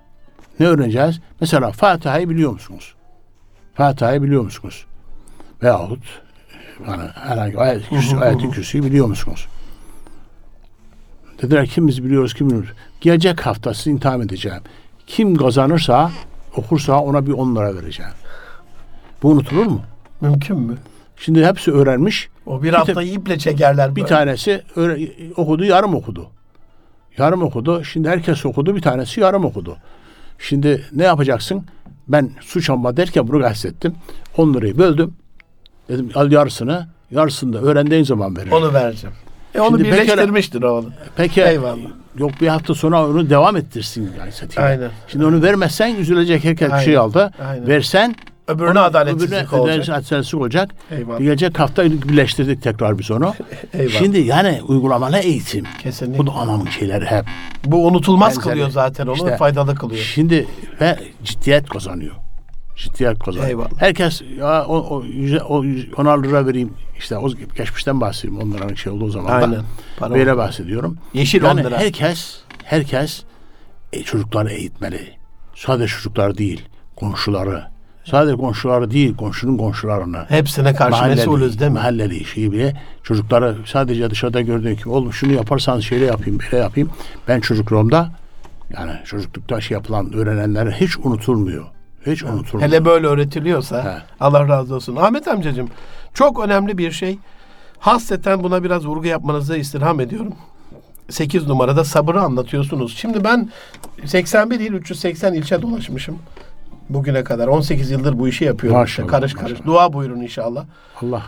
Ne 0.60 0.68
öğreneceğiz? 0.68 1.20
Mesela 1.42 1.72
Fatiha'yı 1.72 2.30
biliyor 2.30 2.52
musunuz? 2.52 2.94
Fatiha'yı 3.76 4.24
biliyor 4.24 4.44
musunuz? 4.44 4.86
Veyahut 5.64 6.00
yani 6.88 7.04
herhangi 7.14 7.58
ayet, 7.60 7.90
kürsü, 7.90 8.18
ayetin 8.18 8.52
kürsüyü 8.52 8.84
biliyor 8.84 9.08
musunuz? 9.08 9.48
Dediler 11.42 11.68
kim 11.68 11.88
biz 11.88 12.04
biliyoruz 12.04 12.34
kim 12.34 12.48
biliyoruz. 12.48 12.70
Gelecek 13.02 13.46
hafta 13.46 13.74
sizi 13.74 13.90
imtihan 13.90 14.22
edeceğim. 14.22 14.62
Kim 15.08 15.36
kazanırsa 15.36 16.12
okursa 16.56 17.00
ona 17.00 17.26
bir 17.28 17.32
on 17.32 17.56
lira 17.56 17.76
vereceğim. 17.76 18.12
Bu 19.24 19.30
unutulur 19.30 19.66
mu? 19.66 19.82
Mümkün 20.22 20.60
mü? 20.60 20.78
Şimdi 21.18 21.46
hepsi 21.46 21.72
öğrenmiş. 21.72 22.30
O 22.46 22.64
bir 22.64 22.74
haftayı 22.74 23.12
iple 23.14 23.38
çekerler 23.38 23.96
Bir 23.96 24.02
böyle. 24.02 24.10
tanesi 24.10 24.64
öğre- 24.76 25.34
okudu, 25.36 25.64
yarım 25.64 25.96
okudu. 25.96 26.30
Yarım 27.18 27.44
okudu. 27.44 27.84
Şimdi 27.84 28.10
herkes 28.10 28.46
okudu, 28.46 28.76
bir 28.76 28.82
tanesi 28.82 29.20
yarım 29.20 29.46
okudu. 29.46 29.78
Şimdi 30.40 30.86
ne 30.94 31.04
yapacaksın? 31.04 31.66
Ben 32.08 32.32
suç 32.42 32.70
alma 32.70 32.98
derken 32.98 33.28
bunu 33.28 33.42
kastettim. 33.42 33.96
10 34.38 34.54
lirayı 34.54 34.78
böldüm. 34.78 35.14
Dedim 35.90 36.10
al 36.16 36.32
yarısını. 36.32 36.88
Yarısını 37.12 37.54
da 37.54 37.62
öğrendiğin 37.62 38.04
zaman 38.04 38.38
veririm. 38.38 38.54
Onu 38.54 38.74
vereceğim. 38.74 39.16
E 39.56 39.60
onu 39.60 39.78
Şimdi 39.78 39.84
birleştirmiştir 39.92 40.62
o 40.64 40.78
onu. 40.78 40.90
Peki 41.16 41.42
Eyvallah. 41.42 41.78
yok 42.18 42.32
bir 42.42 42.48
hafta 42.48 42.76
sonra 42.76 43.08
onu 43.08 43.30
devam 43.30 43.58
ettirsin 43.58 44.12
yani 44.20 44.32
satayım. 44.32 44.70
Aynen. 44.72 44.92
Şimdi 45.08 45.26
onu 45.26 45.42
vermezsen 45.42 45.96
üzülecek 45.96 46.44
herkes 46.44 46.72
bir 46.72 46.78
şey 46.80 46.98
Aynen. 46.98 47.10
aldı. 47.10 47.32
Aynen. 47.50 47.68
Versen 47.68 48.16
Öbürüne 48.48 48.70
onu- 48.72 48.80
adaletsizlik 48.80 49.30
öbürüne 49.32 49.62
olacak. 49.62 49.90
adaletsizlik 49.90 50.42
olacak. 50.42 50.70
Eyvallah. 50.92 51.20
Gelecek 51.20 51.60
hafta 51.60 51.84
birleştirdik 51.86 52.62
tekrar 52.64 53.00
biz 53.00 53.12
onu. 53.12 53.34
Eyvallah. 53.74 53.92
Şimdi 54.00 54.20
yani 54.20 54.62
uygulamalı 54.68 55.18
eğitim. 55.18 55.66
Kesinlikle. 55.80 56.18
Bu 56.18 56.28
da 56.28 56.32
anamın 56.32 56.66
şeyleri 56.66 57.06
hep. 57.06 57.26
Bu 57.66 57.88
unutulmaz 57.88 58.30
Benzeri. 58.38 58.44
kılıyor 58.52 58.70
zaten 58.70 59.08
onu 59.08 59.16
İşte- 59.16 59.38
faydalı 59.38 59.76
kılıyor. 59.76 60.02
Şimdi 60.02 60.48
ve 60.82 61.00
ciddiyet 61.24 61.70
kazanıyor. 61.70 62.16
Ciddiyet 62.76 63.20
kazanıyor. 63.20 63.50
Eyvallah. 63.50 63.70
Herkes 63.78 64.22
ya 64.40 64.66
o, 64.66 64.78
o, 64.78 65.04
o 65.50 65.64
onar 65.98 66.24
lira 66.24 66.46
vereyim. 66.48 66.74
İşte 67.00 67.18
o 67.18 67.30
geçmişten 67.58 68.02
bahsedeyim 68.02 68.42
onların 68.42 68.76
şey 68.76 68.92
olduğu 68.94 69.10
zaman. 69.10 69.42
Aynen. 69.42 69.62
Para 69.98 70.14
Böyle 70.14 70.32
oldu. 70.32 70.38
bahsediyorum. 70.40 70.98
Yeşil 71.14 71.44
yani 71.44 71.62
10 71.62 71.66
lira. 71.68 71.78
herkes 71.80 72.38
herkes 72.64 73.24
e, 73.94 74.04
çocukları 74.04 74.52
eğitmeli. 74.52 75.00
Sadece 75.56 75.88
çocuklar 75.88 76.38
değil, 76.38 76.62
komşuları. 76.96 77.73
Sadece 78.04 78.36
komşuları 78.38 78.92
değil, 78.92 79.16
komşunun 79.16 79.58
komşularını. 79.58 80.26
Hepsine 80.30 80.74
karşı 80.74 81.06
mesulüz 81.06 81.60
değil 81.60 81.72
mi? 81.72 81.76
Mahalleli 81.76 82.26
şeyi 82.26 82.52
bile 82.52 82.82
çocuklara 83.04 83.56
sadece 83.66 84.10
dışarıda 84.10 84.42
gördüğün 84.42 84.76
gibi 84.76 84.90
oğlum 84.90 85.14
şunu 85.14 85.32
yaparsan 85.34 85.80
şöyle 85.80 86.06
yapayım 86.06 86.40
böyle 86.40 86.58
yapayım. 86.64 86.90
Ben 87.28 87.40
çocukluğumda 87.40 88.12
yani 88.78 88.92
çocuklukta 89.06 89.62
şey 89.62 89.76
yapılan 89.76 90.14
öğrenenler 90.14 90.72
hiç 90.72 90.98
unutulmuyor. 90.98 91.66
Hiç 92.06 92.24
unutulmuyor. 92.24 92.70
Hele 92.70 92.86
böyle 92.86 93.08
öğretiliyorsa 93.08 93.84
He. 93.84 94.02
Allah 94.20 94.48
razı 94.48 94.76
olsun. 94.76 94.96
Ahmet 94.96 95.28
amcacığım 95.28 95.70
çok 96.14 96.40
önemli 96.40 96.78
bir 96.78 96.92
şey. 96.92 97.18
Hasreten 97.80 98.44
buna 98.44 98.64
biraz 98.64 98.86
vurgu 98.86 99.08
yapmanızı 99.08 99.58
istirham 99.58 100.00
ediyorum. 100.00 100.34
8 101.10 101.48
numarada 101.48 101.84
sabırı 101.84 102.22
anlatıyorsunuz. 102.22 102.98
Şimdi 102.98 103.24
ben 103.24 103.50
81 104.06 104.60
il 104.60 104.74
380 104.74 105.34
ilçe 105.34 105.62
dolaşmışım. 105.62 106.20
Bugüne 106.90 107.24
kadar 107.24 107.48
18 107.48 107.92
yıldır 107.92 108.20
bu 108.20 108.28
işi 108.28 108.46
yapıyorum. 108.46 108.80
Maşallah, 108.80 109.06
işte 109.08 109.18
karış 109.18 109.34
karış. 109.34 109.52
maşallah. 109.52 109.68
Dua 109.68 109.94
buyurun 109.94 110.22
inşallah. 110.22 110.66
Allah 111.02 111.24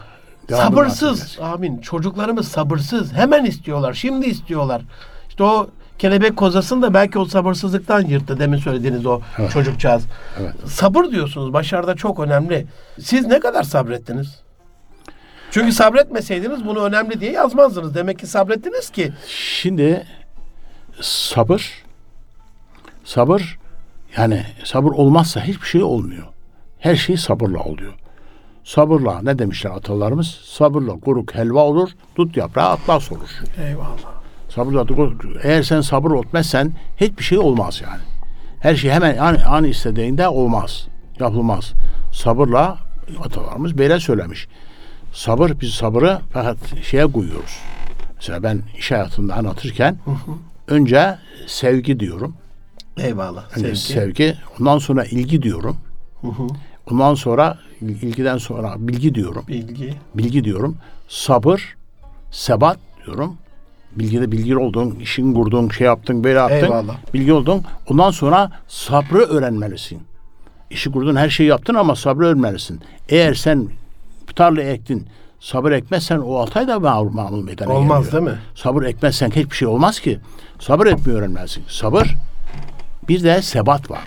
sabırsız. 0.49 1.37
Amin. 1.41 1.77
Çocuklarımız 1.81 2.47
sabırsız. 2.47 3.13
Hemen 3.13 3.45
istiyorlar. 3.45 3.93
Şimdi 3.93 4.25
istiyorlar. 4.25 4.81
İşte 5.29 5.43
o 5.43 5.67
kelebek 5.99 6.37
kozasını 6.37 6.81
da 6.81 6.93
belki 6.93 7.19
o 7.19 7.25
sabırsızlıktan 7.25 8.01
yırttı. 8.01 8.39
Demin 8.39 8.57
söylediğiniz 8.57 9.05
o 9.05 9.21
Evet. 9.37 9.51
çocukcağız. 9.51 10.03
Evet. 10.39 10.55
Sabır 10.65 11.11
diyorsunuz. 11.11 11.53
Başarıda 11.53 11.95
çok 11.95 12.19
önemli. 12.19 12.67
Siz 12.99 13.25
ne 13.27 13.39
kadar 13.39 13.63
sabrettiniz? 13.63 14.39
Çünkü 15.51 15.71
sabretmeseydiniz 15.71 16.65
bunu 16.65 16.83
önemli 16.83 17.19
diye 17.19 17.31
yazmazdınız. 17.31 17.95
Demek 17.95 18.19
ki 18.19 18.27
sabrettiniz 18.27 18.89
ki. 18.89 19.13
Şimdi 19.27 20.05
sabır 21.01 21.83
sabır 23.03 23.57
yani 24.17 24.43
sabır 24.63 24.91
olmazsa 24.91 25.41
hiçbir 25.41 25.67
şey 25.67 25.83
olmuyor. 25.83 26.27
Her 26.79 26.95
şey 26.95 27.17
sabırla 27.17 27.59
oluyor. 27.59 27.93
Sabırla 28.63 29.21
ne 29.21 29.39
demişler 29.39 29.71
atalarımız? 29.71 30.27
Sabırla 30.43 30.99
kuruk 30.99 31.35
helva 31.35 31.63
olur, 31.63 31.89
dut 32.15 32.37
yaprağı 32.37 32.69
atlas 32.69 33.11
olur. 33.11 33.29
Eyvallah. 33.67 34.15
Sabırla 34.49 34.85
eğer 35.43 35.63
sen 35.63 35.81
sabır 35.81 36.25
etmezsen 36.25 36.73
hiçbir 36.97 37.23
şey 37.23 37.37
olmaz 37.37 37.81
yani. 37.83 38.01
Her 38.59 38.75
şey 38.75 38.91
hemen 38.91 39.17
an, 39.17 39.37
an 39.47 39.63
istediğinde 39.63 40.27
olmaz. 40.27 40.87
Yapılmaz. 41.19 41.73
Sabırla 42.13 42.77
atalarımız 43.23 43.77
böyle 43.77 43.99
söylemiş. 43.99 44.47
Sabır 45.13 45.51
biz 45.61 45.69
sabırı 45.73 46.19
fakat 46.33 46.57
şeye 46.83 47.07
koyuyoruz. 47.11 47.59
Mesela 48.15 48.43
ben 48.43 48.61
iş 48.77 48.91
hayatında 48.91 49.35
anlatırken 49.35 49.97
önce 50.67 51.17
sevgi 51.47 51.99
diyorum. 51.99 52.35
Eyvallah. 52.97 53.57
Önce 53.57 53.75
Sevgi. 53.75 53.79
sevgi. 53.93 54.35
Ondan 54.59 54.77
sonra 54.77 55.05
ilgi 55.05 55.41
diyorum. 55.41 55.77
Ondan 56.91 57.13
sonra 57.15 57.57
ilgiden 57.81 58.37
sonra 58.37 58.75
bilgi 58.77 59.15
diyorum. 59.15 59.43
Bilgi. 59.47 59.93
Bilgi 60.15 60.43
diyorum. 60.43 60.77
Sabır, 61.07 61.75
sebat 62.31 62.77
diyorum. 63.05 63.37
Bilgide 63.95 64.31
bilgi 64.31 64.57
oldun, 64.57 64.91
işin 65.01 65.33
kurdun, 65.33 65.69
şey 65.69 65.87
yaptın, 65.87 66.23
böyle 66.23 66.39
yaptın. 66.39 66.55
Eyvallah. 66.55 66.97
Bilgi 67.13 67.33
oldun. 67.33 67.63
Ondan 67.89 68.11
sonra 68.11 68.51
sabrı 68.67 69.19
öğrenmelisin. 69.19 70.01
İşi 70.69 70.91
kurdun, 70.91 71.15
her 71.15 71.29
şeyi 71.29 71.49
yaptın 71.49 71.73
ama 71.75 71.95
sabrı 71.95 72.25
öğrenmelisin. 72.25 72.81
Eğer 73.09 73.33
sen 73.33 73.67
tarla 74.35 74.61
ektin, 74.61 75.07
sabır 75.39 75.71
ekmezsen 75.71 76.17
o 76.19 76.35
altı 76.35 76.59
ay 76.59 76.67
da 76.67 76.79
mamul, 76.79 77.11
mamul 77.11 77.43
meydana 77.43 77.73
Olmaz 77.73 78.05
geliyor. 78.05 78.25
değil 78.25 78.35
mi? 78.37 78.41
Sabır 78.55 78.83
ekmezsen 78.83 79.29
hiçbir 79.31 79.55
şey 79.55 79.67
olmaz 79.67 79.99
ki. 79.99 80.19
Sabır 80.59 80.87
etmeyi 80.87 81.17
öğrenmelisin. 81.19 81.63
Sabır, 81.67 82.15
bir 83.09 83.23
de 83.23 83.41
sebat 83.41 83.91
var. 83.91 84.03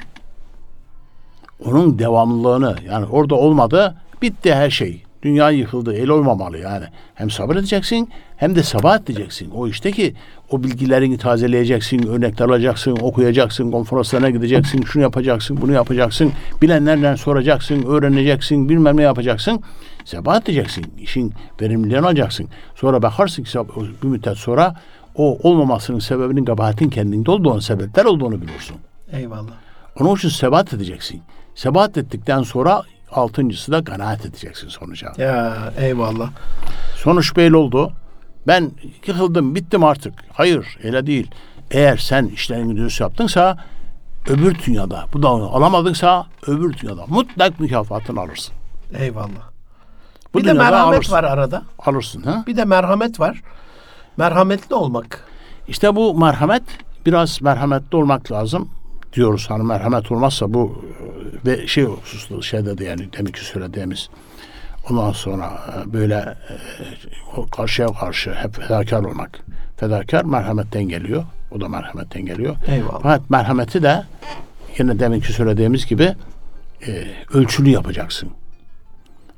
Onun 1.65 1.99
devamlılığını 1.99 2.77
yani 2.87 3.07
orada 3.07 3.35
olmadı 3.35 3.97
bitti 4.23 4.55
her 4.55 4.71
şey. 4.71 5.03
Dünya 5.23 5.51
yıkıldı. 5.51 5.95
El 5.95 6.09
olmamalı 6.09 6.59
yani. 6.59 6.85
Hem 7.15 7.31
sabır 7.31 7.57
edeceksin 7.57 8.11
hem 8.37 8.55
de 8.55 8.63
sabat 8.63 9.11
edeceksin. 9.11 9.51
O 9.51 9.69
işte 9.69 9.93
ki 9.93 10.15
o 10.51 10.63
bilgilerini 10.63 11.19
tazeleyeceksin, 11.19 12.07
örnekler 12.07 12.47
alacaksın, 12.47 12.99
okuyacaksın, 13.03 13.71
konferanslarına 13.71 14.31
gideceksin, 14.31 14.83
şunu 14.83 15.03
yapacaksın, 15.03 15.61
bunu 15.61 15.73
yapacaksın. 15.73 16.33
Bilenlerden 16.63 17.15
soracaksın, 17.15 17.83
öğreneceksin, 17.83 18.69
bilmem 18.69 18.97
ne 18.97 19.03
yapacaksın. 19.03 19.63
Sebat 20.05 20.49
edeceksin. 20.49 20.87
işin 21.01 21.35
verimliliğini 21.61 22.07
alacaksın. 22.07 22.49
Sonra 22.75 23.03
bakarsın 23.03 23.43
ki 23.43 23.59
bir 24.03 24.09
müddet 24.09 24.37
sonra 24.37 24.75
o 25.15 25.39
olmamasının 25.49 25.99
sebebinin 25.99 26.45
kabahatin 26.45 26.91
kendinde 26.91 27.31
olduğunu, 27.31 27.61
sebepler 27.61 28.05
olduğunu 28.05 28.43
bilirsin. 28.43 28.77
Eyvallah. 29.13 29.53
Onun 30.01 30.17
için 30.17 30.29
sebat 30.29 30.73
edeceksin. 30.75 31.23
Sebat 31.55 31.99
ettikten 31.99 32.43
sonra 32.43 32.83
altıncısı 33.11 33.73
da 33.73 33.85
kanaat 33.85 34.27
edeceksin 34.27 34.69
sonuca. 34.69 35.13
Ya 35.19 35.57
eyvallah. 35.79 36.31
Sonuç 36.97 37.37
belli 37.37 37.57
oldu. 37.57 37.93
Ben 38.47 38.73
yıkıldım, 39.07 39.55
bittim 39.55 39.85
artık. 39.85 40.15
Hayır, 40.33 40.79
öyle 40.85 41.07
değil. 41.07 41.31
Eğer 41.71 41.97
sen 41.97 42.27
işlerini 42.27 42.77
dürüst 42.77 43.01
yaptınsa 43.01 43.59
öbür 44.29 44.57
dünyada, 44.67 45.05
bu 45.13 45.23
da 45.23 45.29
alamadınsa 45.29 46.27
öbür 46.47 46.79
dünyada 46.79 47.07
mutlak 47.07 47.61
mükafatını 47.61 48.21
alırsın. 48.21 48.55
Eyvallah. 48.99 49.49
Bu 50.35 50.39
bir 50.39 50.45
de 50.45 50.53
merhamet 50.53 50.95
alırsın. 50.95 51.13
var 51.13 51.25
arada. 51.25 51.63
Alırsın. 51.79 52.23
Ha? 52.23 52.45
Bir 52.47 52.57
de 52.57 52.65
merhamet 52.65 53.21
var. 53.21 53.43
Merhametli 54.17 54.75
olmak. 54.75 55.25
İşte 55.69 55.97
bu 55.97 56.19
merhamet, 56.19 56.63
biraz 57.07 57.43
merhametli 57.43 57.97
olmak 57.97 58.33
lazım 58.33 58.71
diyoruz. 59.13 59.47
Hani 59.51 59.63
merhamet 59.63 60.13
olmazsa 60.13 60.55
bu 60.55 60.85
ve 61.47 61.67
şey 61.67 61.85
hususlu 61.85 62.43
şeyde 62.43 62.79
de 62.79 62.85
yani 62.85 63.09
demek 63.19 63.35
ki 63.35 63.45
söylediğimiz 63.45 64.09
ondan 64.91 65.13
sonra 65.13 65.53
e, 65.69 65.93
böyle 65.93 66.15
e, 66.17 67.51
karşıya 67.57 67.89
karşı 67.89 68.35
hep 68.35 68.55
fedakar 68.55 69.05
olmak. 69.05 69.41
Fedakar 69.77 70.25
merhametten 70.25 70.89
geliyor. 70.89 71.25
O 71.51 71.61
da 71.61 71.69
merhametten 71.69 72.27
geliyor. 72.27 72.57
Eyvallah. 72.67 73.01
Fakat 73.03 73.31
merhameti 73.31 73.83
de 73.83 74.05
yine 74.79 74.99
demek 74.99 75.25
ki 75.25 75.33
söylediğimiz 75.33 75.87
gibi 75.87 76.15
e, 76.87 77.05
ölçülü 77.33 77.71
yapacaksın. 77.71 78.31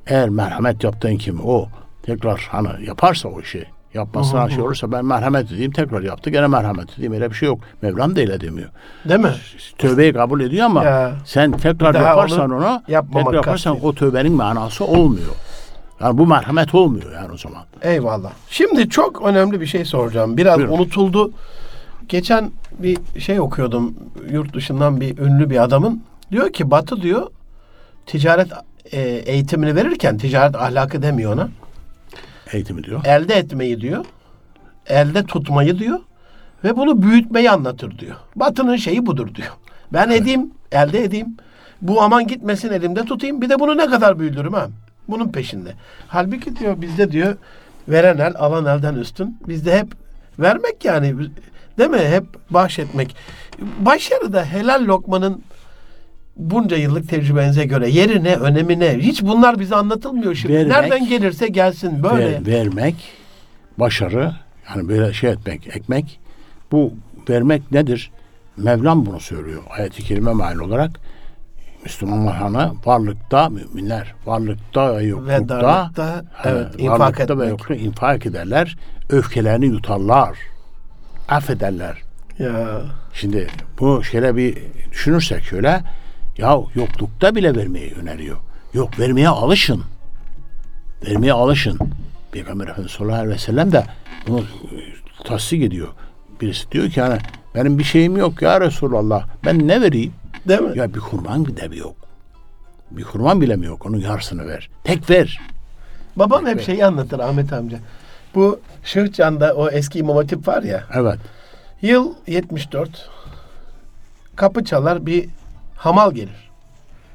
Eğer 0.07 0.29
merhamet 0.29 0.83
yaptığın 0.83 1.17
kim 1.17 1.39
o 1.43 1.69
tekrar 2.03 2.47
hani 2.51 2.85
yaparsa 2.85 3.29
o 3.29 3.41
işi 3.41 3.65
yapmasına 3.93 4.49
şey 4.49 4.61
olursa 4.61 4.91
ben 4.91 5.05
merhamet 5.05 5.51
edeyim 5.51 5.71
tekrar 5.71 6.01
yaptı 6.01 6.29
gene 6.29 6.47
merhamet 6.47 6.93
edeyim 6.97 7.13
öyle 7.13 7.29
bir 7.29 7.35
şey 7.35 7.47
yok. 7.47 7.59
Mevlam 7.81 8.15
da 8.15 8.19
öyle 8.19 8.41
demiyor. 8.41 8.69
Değil 9.05 9.19
mi? 9.19 9.31
Tövbeyi 9.77 10.13
kabul 10.13 10.41
ediyor 10.41 10.65
ama 10.65 10.83
Ya. 10.83 11.11
sen 11.25 11.51
tekrar 11.51 11.95
yaparsan 11.95 12.51
onu 12.51 12.81
tekrar 12.87 13.33
yaparsan 13.33 13.73
kastediyor. 13.73 13.83
o 13.83 13.95
tövbenin 13.95 14.33
manası 14.33 14.85
olmuyor. 14.85 15.31
Yani 16.01 16.17
bu 16.17 16.27
merhamet 16.27 16.75
olmuyor 16.75 17.11
yani 17.13 17.31
o 17.33 17.37
zaman. 17.37 17.61
Eyvallah. 17.81 18.31
Şimdi 18.49 18.89
çok 18.89 19.21
önemli 19.21 19.61
bir 19.61 19.65
şey 19.65 19.85
soracağım. 19.85 20.37
Biraz 20.37 20.57
Buyurun. 20.57 20.73
unutuldu. 20.73 21.31
Geçen 22.09 22.51
bir 22.79 22.97
şey 23.19 23.39
okuyordum. 23.39 23.93
Yurt 24.29 24.53
dışından 24.53 25.01
bir 25.01 25.17
ünlü 25.17 25.49
bir 25.49 25.63
adamın. 25.63 26.03
Diyor 26.31 26.53
ki 26.53 26.71
Batı 26.71 27.01
diyor 27.01 27.27
ticaret 28.05 28.47
e, 28.91 29.01
eğitimini 29.01 29.75
verirken 29.75 30.17
ticaret 30.17 30.55
ahlakı 30.55 31.01
demiyor 31.01 31.33
ona. 31.33 31.49
Eğitimi 32.53 32.83
diyor. 32.83 33.05
Elde 33.05 33.35
etmeyi 33.35 33.81
diyor. 33.81 34.05
Elde 34.87 35.23
tutmayı 35.23 35.79
diyor. 35.79 35.99
Ve 36.63 36.77
bunu 36.77 37.01
büyütmeyi 37.01 37.51
anlatır 37.51 37.99
diyor. 37.99 38.15
Batı'nın 38.35 38.75
şeyi 38.75 39.05
budur 39.05 39.35
diyor. 39.35 39.51
Ben 39.93 40.09
edeyim, 40.09 40.51
elde 40.71 41.03
edeyim. 41.03 41.37
Bu 41.81 42.01
aman 42.01 42.27
gitmesin 42.27 42.69
elimde 42.69 43.05
tutayım. 43.05 43.41
Bir 43.41 43.49
de 43.49 43.59
bunu 43.59 43.77
ne 43.77 43.85
kadar 43.87 44.19
büyüdürüm 44.19 44.53
ha. 44.53 44.67
Bunun 45.07 45.31
peşinde. 45.31 45.73
Halbuki 46.07 46.55
diyor 46.55 46.81
bizde 46.81 47.11
diyor 47.11 47.35
veren 47.87 48.17
el 48.17 48.33
alan 48.37 48.65
elden 48.65 48.95
üstün. 48.95 49.37
Bizde 49.47 49.79
hep 49.79 49.87
vermek 50.39 50.85
yani 50.85 51.15
değil 51.77 51.89
mi? 51.89 51.99
Hep 51.99 52.23
bahşetmek. 52.49 53.15
Başarıda 53.79 54.45
helal 54.45 54.85
lokmanın 54.85 55.43
bunca 56.41 56.77
yıllık 56.77 57.09
tecrübenize 57.09 57.65
göre 57.65 57.89
yeri 57.89 58.23
ne, 58.23 58.35
önemi 58.35 58.79
ne? 58.79 58.97
Hiç 58.97 59.21
bunlar 59.21 59.59
bize 59.59 59.75
anlatılmıyor 59.75 60.35
şimdi. 60.35 60.53
Vermek- 60.53 60.67
Nereden 60.67 61.09
gelirse 61.09 61.47
gelsin 61.47 62.03
böyle. 62.03 62.25
Ver- 62.25 62.45
vermek 62.45 62.95
başarı 63.77 64.31
Yani 64.69 64.89
böyle 64.89 65.13
şey 65.13 65.29
etmek, 65.29 65.67
ekmek. 65.75 66.19
Bu 66.71 66.93
vermek 67.29 67.71
nedir? 67.71 68.11
Mevlam 68.57 69.05
bunu 69.05 69.19
söylüyor. 69.19 69.61
Ayet-i 69.69 70.03
kerime 70.03 70.31
mal 70.33 70.59
olarak 70.59 70.91
Müslümanlar 71.83 72.35
hani 72.35 72.71
varlıkta 72.85 73.49
müminler, 73.49 74.13
varlıkta 74.25 74.93
ve 74.93 74.97
Ve 74.99 75.03
yoklukta 75.03 75.49
darlıkta 75.49 76.23
evet 76.43 76.67
e, 76.79 76.83
infak 76.83 76.99
varlıkta 76.99 77.39
ve 77.39 77.47
yoklukta 77.47 77.75
infak 77.75 78.25
ederler. 78.25 78.77
Öfkelerini 79.09 79.65
yutarlar. 79.65 80.37
Affederler. 81.29 81.97
Ya 82.39 82.81
Şimdi 83.13 83.47
bu 83.79 84.03
şöyle 84.03 84.35
bir 84.35 84.57
düşünürsek 84.91 85.43
şöyle 85.43 85.81
ya 86.37 86.59
yoklukta 86.75 87.35
bile 87.35 87.55
vermeye 87.55 87.91
öneriyor. 87.93 88.37
Yok 88.73 88.99
vermeye 88.99 89.29
alışın. 89.29 89.83
Vermeye 91.05 91.33
alışın. 91.33 91.79
Peygamber 92.31 92.67
Efendimiz 92.67 92.91
sallallahu 92.91 93.15
aleyhi 93.15 93.33
ve 93.33 93.37
sellem 93.37 93.71
de 93.71 93.85
bunu 94.27 94.39
e, 94.39 94.45
tasdik 95.23 95.63
ediyor. 95.63 95.87
Birisi 96.41 96.71
diyor 96.71 96.89
ki 96.89 97.01
hani 97.01 97.17
benim 97.55 97.79
bir 97.79 97.83
şeyim 97.83 98.17
yok 98.17 98.41
ya 98.41 98.61
Resulallah. 98.61 99.27
Ben 99.45 99.67
ne 99.67 99.81
vereyim? 99.81 100.13
değil 100.47 100.61
mi? 100.61 100.77
Ya 100.77 100.93
bir 100.93 100.99
kurban 100.99 101.45
bile 101.45 101.67
mi 101.67 101.77
yok? 101.77 101.95
Bir 102.91 103.03
kurban 103.03 103.41
bile 103.41 103.55
mi 103.55 103.65
yok? 103.65 103.85
Onun 103.85 103.97
yarısını 103.97 104.47
ver. 104.47 104.69
Tek 104.83 105.09
ver. 105.09 105.39
Babam 106.15 106.45
hep 106.45 106.61
şeyi 106.61 106.85
anlatır 106.85 107.19
Ahmet 107.19 107.53
amca. 107.53 107.79
Bu 108.35 108.59
Şırçan'da 108.83 109.53
o 109.53 109.69
eski 109.69 109.99
İmam 109.99 110.15
Hatip 110.15 110.47
var 110.47 110.63
ya. 110.63 110.83
Evet. 110.93 111.19
Yıl 111.81 112.13
74. 112.27 113.09
Kapı 114.35 114.63
çalar 114.63 115.05
bir 115.05 115.29
hamal 115.81 116.11
gelir. 116.11 116.51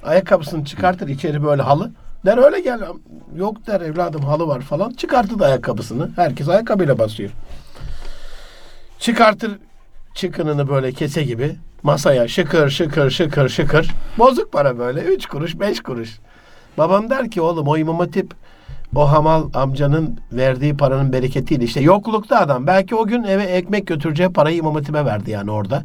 Ayakkabısını 0.04 0.64
çıkartır 0.64 1.08
içeri 1.08 1.42
böyle 1.42 1.62
halı. 1.62 1.90
Der 2.24 2.38
öyle 2.38 2.60
gel. 2.60 2.80
Yok 3.36 3.66
der 3.66 3.80
evladım 3.80 4.22
halı 4.22 4.48
var 4.48 4.60
falan. 4.60 4.90
Çıkartır 4.90 5.38
da 5.38 5.46
ayakkabısını. 5.46 6.10
Herkes 6.16 6.48
ayakkabıyla 6.48 6.98
basıyor. 6.98 7.30
Çıkartır 8.98 9.58
çıkınını 10.14 10.68
böyle 10.68 10.92
kese 10.92 11.22
gibi 11.22 11.56
masaya 11.82 12.28
şıkır 12.28 12.70
şıkır 12.70 13.10
şıkır 13.10 13.48
şıkır. 13.48 13.90
Bozuk 14.18 14.52
para 14.52 14.78
böyle. 14.78 15.00
Üç 15.00 15.26
kuruş 15.26 15.60
beş 15.60 15.80
kuruş. 15.80 16.18
Babam 16.78 17.10
der 17.10 17.30
ki 17.30 17.40
oğlum 17.40 17.68
o 17.68 17.76
İmam 17.76 17.98
Hatip 17.98 18.34
o 18.94 19.12
hamal 19.12 19.50
amcanın 19.54 20.18
verdiği 20.32 20.76
paranın 20.76 21.12
bereketiyle 21.12 21.64
işte 21.64 21.80
yoklukta 21.80 22.40
adam. 22.40 22.66
Belki 22.66 22.94
o 22.94 23.06
gün 23.06 23.22
eve 23.22 23.42
ekmek 23.42 23.86
götüreceği 23.86 24.28
parayı 24.28 24.56
İmam 24.56 24.74
Hatip'e 24.74 25.04
verdi 25.04 25.30
yani 25.30 25.50
orada. 25.50 25.82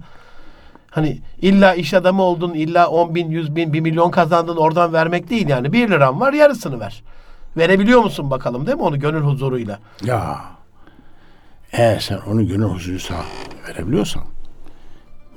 Hani 0.91 1.21
illa 1.41 1.73
iş 1.75 1.93
adamı 1.93 2.21
oldun, 2.21 2.53
illa 2.53 2.87
10 2.87 3.15
bin, 3.15 3.29
100 3.29 3.55
bin, 3.55 3.73
1 3.73 3.79
milyon 3.79 4.11
kazandın 4.11 4.57
oradan 4.57 4.93
vermek 4.93 5.29
değil 5.29 5.47
yani. 5.47 5.73
1 5.73 5.89
liram 5.89 6.19
var 6.19 6.33
yarısını 6.33 6.79
ver. 6.79 7.03
Verebiliyor 7.57 8.01
musun 8.03 8.29
bakalım 8.31 8.65
değil 8.65 8.77
mi 8.77 8.83
onu 8.83 8.99
gönül 8.99 9.21
huzuruyla? 9.21 9.79
Ya 10.03 10.41
eğer 11.71 11.99
sen 11.99 12.19
onu 12.27 12.47
gönül 12.47 12.63
huzuruysa 12.65 13.15
verebiliyorsan 13.69 14.23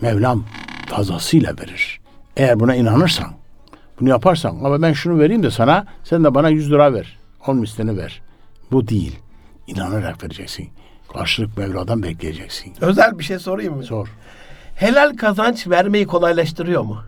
Mevlam 0.00 0.44
fazlasıyla 0.86 1.58
verir. 1.58 2.00
Eğer 2.36 2.60
buna 2.60 2.74
inanırsan 2.74 3.32
bunu 4.00 4.08
yaparsan 4.08 4.50
ama 4.64 4.82
ben 4.82 4.92
şunu 4.92 5.18
vereyim 5.18 5.42
de 5.42 5.50
sana 5.50 5.86
sen 6.04 6.24
de 6.24 6.34
bana 6.34 6.48
100 6.48 6.70
lira 6.70 6.92
ver. 6.94 7.18
10 7.46 7.56
mislini 7.56 7.98
ver. 7.98 8.22
Bu 8.72 8.88
değil. 8.88 9.18
İnanarak 9.66 10.24
vereceksin. 10.24 10.68
Karşılık 11.12 11.56
Mevla'dan 11.58 12.02
bekleyeceksin. 12.02 12.74
Özel 12.80 13.18
bir 13.18 13.24
şey 13.24 13.38
sorayım 13.38 13.76
mı? 13.76 13.82
Sor. 13.82 14.08
Helal 14.76 15.16
kazanç 15.16 15.68
vermeyi 15.68 16.06
kolaylaştırıyor 16.06 16.82
mu? 16.82 16.98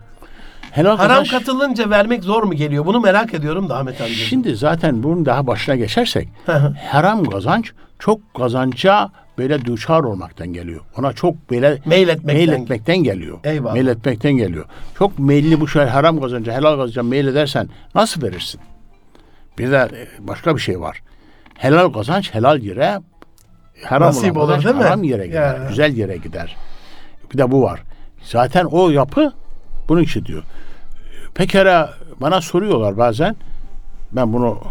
Helal 0.71 0.97
Haram 0.97 1.23
kazanç- 1.23 1.31
katılınca 1.31 1.89
vermek 1.89 2.23
zor 2.23 2.43
mu 2.43 2.53
geliyor? 2.53 2.85
Bunu 2.85 2.99
merak 2.99 3.33
ediyorum 3.33 3.69
da 3.69 3.77
Ahmet 3.77 4.01
amca. 4.01 4.13
Şimdi 4.13 4.55
zaten 4.55 5.03
bunun 5.03 5.25
daha 5.25 5.47
başına 5.47 5.75
geçersek 5.75 6.27
haram 6.91 7.23
kazanç 7.25 7.71
çok 7.99 8.33
kazanca 8.33 9.09
böyle 9.37 9.65
duçar 9.65 9.99
olmaktan 10.03 10.47
geliyor. 10.47 10.81
Ona 10.97 11.13
çok 11.13 11.49
böyle 11.51 11.77
Meyletmekten. 11.85 12.35
meyletmekten 12.35 12.97
geliyor. 12.97 13.37
Eyvallah. 13.43 13.73
Meyletmekten 13.73 14.33
geliyor. 14.33 14.65
Çok 14.97 15.19
meyilli 15.19 15.59
bu 15.59 15.67
şey 15.67 15.85
haram 15.85 16.21
kazanca, 16.21 16.53
helal 16.53 16.77
kazanca 16.77 17.03
meyledersen 17.03 17.69
nasıl 17.95 18.21
verirsin? 18.21 18.61
Bir 19.57 19.71
de 19.71 19.77
e, 19.77 20.27
başka 20.27 20.55
bir 20.55 20.61
şey 20.61 20.79
var. 20.79 21.01
Helal 21.57 21.93
kazanç 21.93 22.33
helal 22.33 22.59
yere 22.61 22.99
haram 23.85 24.07
Nasip 24.07 24.37
olan 24.37 24.55
olur, 24.55 24.63
değil 24.63 24.75
mi? 24.75 24.83
haram 24.83 25.03
yere 25.03 25.27
gider. 25.27 25.59
Ya. 25.59 25.67
Güzel 25.69 25.97
yere 25.97 26.17
gider. 26.17 26.55
Bir 27.33 27.37
de 27.37 27.51
bu 27.51 27.61
var. 27.61 27.83
Zaten 28.23 28.65
o 28.65 28.89
yapı 28.89 29.33
bunun 29.89 30.01
için 30.01 30.25
diyor. 30.25 30.43
Pekala 31.33 31.93
bana 32.21 32.41
soruyorlar 32.41 32.97
bazen. 32.97 33.35
Ben 34.11 34.33
bunu 34.33 34.61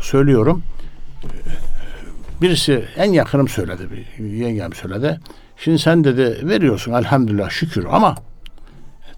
söylüyorum. 0.00 0.62
Birisi 2.42 2.84
en 2.96 3.12
yakınım 3.12 3.48
söyledi. 3.48 3.88
Bir 4.18 4.24
yengem 4.24 4.72
söyledi. 4.72 5.20
Şimdi 5.56 5.78
sen 5.78 6.04
dedi 6.04 6.48
veriyorsun 6.48 6.92
elhamdülillah 6.92 7.50
şükür 7.50 7.86
ama 7.90 8.14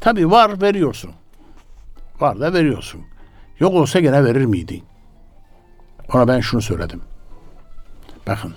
tabii 0.00 0.30
var 0.30 0.62
veriyorsun. 0.62 1.10
Var 2.20 2.40
da 2.40 2.52
veriyorsun. 2.52 3.00
Yok 3.60 3.74
olsa 3.74 4.00
gene 4.00 4.24
verir 4.24 4.44
miydin? 4.44 4.84
Ona 6.12 6.28
ben 6.28 6.40
şunu 6.40 6.62
söyledim. 6.62 7.00
Bakın 8.26 8.54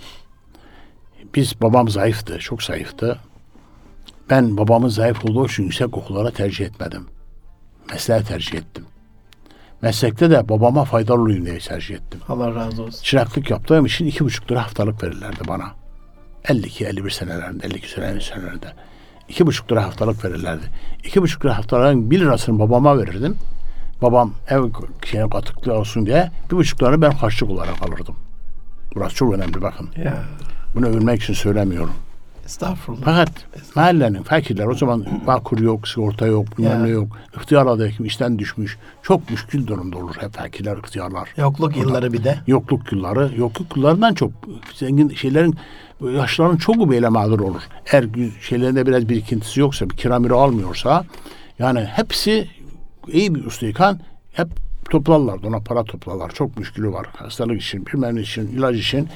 biz 1.35 1.61
babam 1.61 1.89
zayıftı, 1.89 2.39
çok 2.39 2.63
zayıftı. 2.63 3.19
Ben 4.31 4.57
babamın 4.57 4.87
zayıf 4.87 5.25
olduğu 5.25 5.45
için 5.45 5.63
yüksek 5.63 5.97
okullara 5.97 6.31
tercih 6.31 6.65
etmedim. 6.65 7.05
Mesleğe 7.91 8.23
tercih 8.23 8.57
ettim. 8.57 8.85
Meslekte 9.81 10.29
de 10.29 10.49
babama 10.49 10.85
faydalı 10.85 11.21
olayım 11.21 11.45
diye 11.45 11.59
tercih 11.59 11.95
ettim. 11.95 12.19
Allah 12.29 12.55
razı 12.55 12.83
olsun. 12.83 13.03
Çıraklık 13.03 13.49
yaptığım 13.49 13.85
için 13.85 14.05
iki 14.05 14.25
buçuk 14.25 14.51
lira 14.51 14.63
haftalık 14.63 15.03
verirlerdi 15.03 15.39
bana. 15.47 15.71
52-51 16.43 17.09
senelerinde, 17.09 17.65
52 17.65 17.89
senelerinde, 17.89 18.21
senelerinde. 18.21 18.73
İki 19.29 19.45
buçuk 19.45 19.71
lira 19.71 19.83
haftalık 19.83 20.25
verirlerdi. 20.25 20.65
İki 21.03 21.21
buçuk 21.21 21.45
lira 21.45 21.57
haftalığın 21.57 22.11
bir 22.11 22.19
lirasını 22.19 22.59
babama 22.59 22.97
verirdim. 22.97 23.35
Babam 24.01 24.33
ev 24.47 24.63
şeye 25.05 25.29
katıklı 25.29 25.73
olsun 25.73 26.05
diye 26.05 26.31
bir 26.51 26.57
buçuk 26.57 26.83
lira 26.83 27.01
ben 27.01 27.11
harçlık 27.11 27.49
olarak 27.49 27.81
alırdım. 27.81 28.15
Burası 28.95 29.15
çok 29.15 29.33
önemli 29.33 29.61
bakın. 29.61 29.89
Ya 30.03 30.23
Bunu 30.75 30.87
övülmek 30.87 31.23
için 31.23 31.33
söylemiyorum. 31.33 31.93
Estağfurullah. 32.51 33.01
Fakat 33.05 33.29
mahallenin 33.75 34.23
fakirler 34.23 34.65
o 34.65 34.75
zaman 34.75 35.05
vakur 35.25 35.59
yok, 35.59 35.87
sigorta 35.87 36.27
yok, 36.27 36.57
bilmem 36.57 36.83
ne 36.83 36.89
yok. 36.89 37.17
İhtiyarlardaki 37.41 38.03
işten 38.03 38.39
düşmüş. 38.39 38.77
Çok 39.03 39.29
müşkül 39.29 39.67
durumda 39.67 39.97
olur 39.97 40.15
hep 40.19 40.33
fakirler, 40.33 40.77
ihtiyarlar. 40.77 41.29
Yokluk 41.37 41.77
yılları 41.77 42.13
bir 42.13 42.23
de. 42.23 42.39
Yokluk 42.47 42.91
yılları, 42.91 43.31
yokluk 43.37 43.77
yıllarından 43.77 44.13
çok 44.13 44.31
zengin 44.73 45.09
şeylerin, 45.09 45.55
yaşlıların 46.01 46.57
çoğu 46.57 46.89
böyle 46.89 47.09
mağdur 47.09 47.39
olur. 47.39 47.61
Eğer 47.91 48.05
şeylerinde 48.41 48.85
biraz 48.85 49.09
birikintisi 49.09 49.59
yoksa, 49.59 49.89
bir 49.89 49.97
kiramiri 49.97 50.33
almıyorsa, 50.33 51.05
yani 51.59 51.79
hepsi 51.79 52.47
iyi 53.07 53.35
bir 53.35 53.45
ustayken 53.45 53.99
hep 54.33 54.47
toplarlar, 54.89 55.39
ona 55.43 55.59
para 55.59 55.83
toplarlar. 55.83 56.31
Çok 56.31 56.57
müşkülü 56.57 56.91
var. 56.91 57.07
Hastalık 57.17 57.61
için, 57.61 57.85
bilmem 57.85 58.15
ne 58.15 58.21
için, 58.21 58.47
ilaç 58.47 58.75
için. 58.75 59.09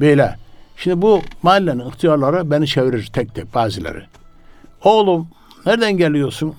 Böyle. 0.00 0.43
Şimdi 0.76 1.02
bu 1.02 1.22
mahallenin 1.42 1.88
ihtiyarları 1.88 2.50
beni 2.50 2.66
çevirir 2.66 3.10
tek 3.12 3.34
tek 3.34 3.54
bazıları. 3.54 4.06
Oğlum 4.84 5.28
nereden 5.66 5.96
geliyorsun? 5.96 6.54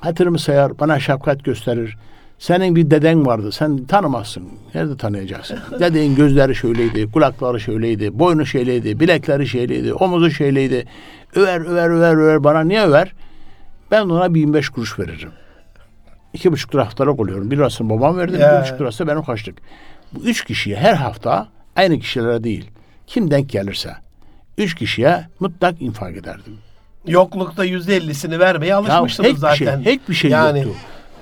Hatırımı 0.00 0.38
sayar, 0.38 0.78
bana 0.78 1.00
şefkat 1.00 1.44
gösterir. 1.44 1.96
Senin 2.38 2.76
bir 2.76 2.90
deden 2.90 3.26
vardı, 3.26 3.52
sen 3.52 3.84
tanımazsın. 3.84 4.48
Nerede 4.74 4.96
tanıyacaksın? 4.96 5.58
Dedenin 5.80 6.16
gözleri 6.16 6.54
şöyleydi, 6.54 7.10
kulakları 7.10 7.60
şöyleydi, 7.60 8.18
boynu 8.18 8.46
şöyleydi, 8.46 9.00
bilekleri 9.00 9.46
şöyleydi, 9.46 9.94
omuzu 9.94 10.30
şöyleydi. 10.30 10.86
Över, 11.34 11.60
över, 11.60 11.90
över, 11.90 12.14
över. 12.14 12.44
Bana 12.44 12.60
niye 12.60 12.82
över? 12.82 13.14
Ben 13.90 14.02
ona 14.02 14.34
bir 14.34 14.40
25 14.40 14.68
kuruş 14.68 14.98
veririm. 14.98 15.30
İki 16.32 16.52
buçuk 16.52 16.74
lira 16.74 16.86
haftalık 16.86 17.20
oluyorum. 17.20 17.50
Bir 17.50 17.56
lirasını 17.56 17.90
babam 17.90 18.18
verdi, 18.18 18.32
bir 18.32 18.62
buçuk 18.62 18.80
lirası 18.80 19.06
benim 19.06 19.22
kaçtık. 19.22 19.58
Bu 20.12 20.20
üç 20.20 20.44
kişiye 20.44 20.76
her 20.76 20.94
hafta 20.94 21.48
aynı 21.76 21.98
kişilere 21.98 22.44
değil. 22.44 22.70
Kim 23.10 23.30
denk 23.30 23.50
gelirse. 23.50 23.96
Üç 24.58 24.74
kişiye 24.74 25.26
mutlak 25.40 25.82
infak 25.82 26.16
ederdim. 26.16 26.58
Yoklukta 27.06 27.64
yüzde 27.64 27.96
ellisini 27.96 28.38
vermeye 28.38 28.74
alışmışsınız 28.74 29.28
hiçbir 29.28 29.40
zaten. 29.40 29.82
Şey, 29.82 29.94
hiçbir 29.94 30.14
şey 30.14 30.30
yani, 30.30 30.58
yoktu. 30.58 30.74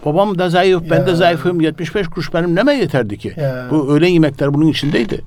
Babam 0.05 0.38
da 0.38 0.51
zayıf, 0.51 0.83
ben 0.90 1.07
de 1.07 1.11
Ya. 1.11 1.16
zayıfım. 1.16 1.61
75 1.61 2.09
kuruş 2.09 2.35
benim 2.35 2.55
neme 2.55 2.74
yeterdi 2.74 3.18
ki? 3.18 3.35
Ya. 3.37 3.66
Bu 3.70 3.92
öğlen 3.92 4.09
yemekler 4.09 4.55
bunun 4.55 4.66
içindeydi. 4.66 5.24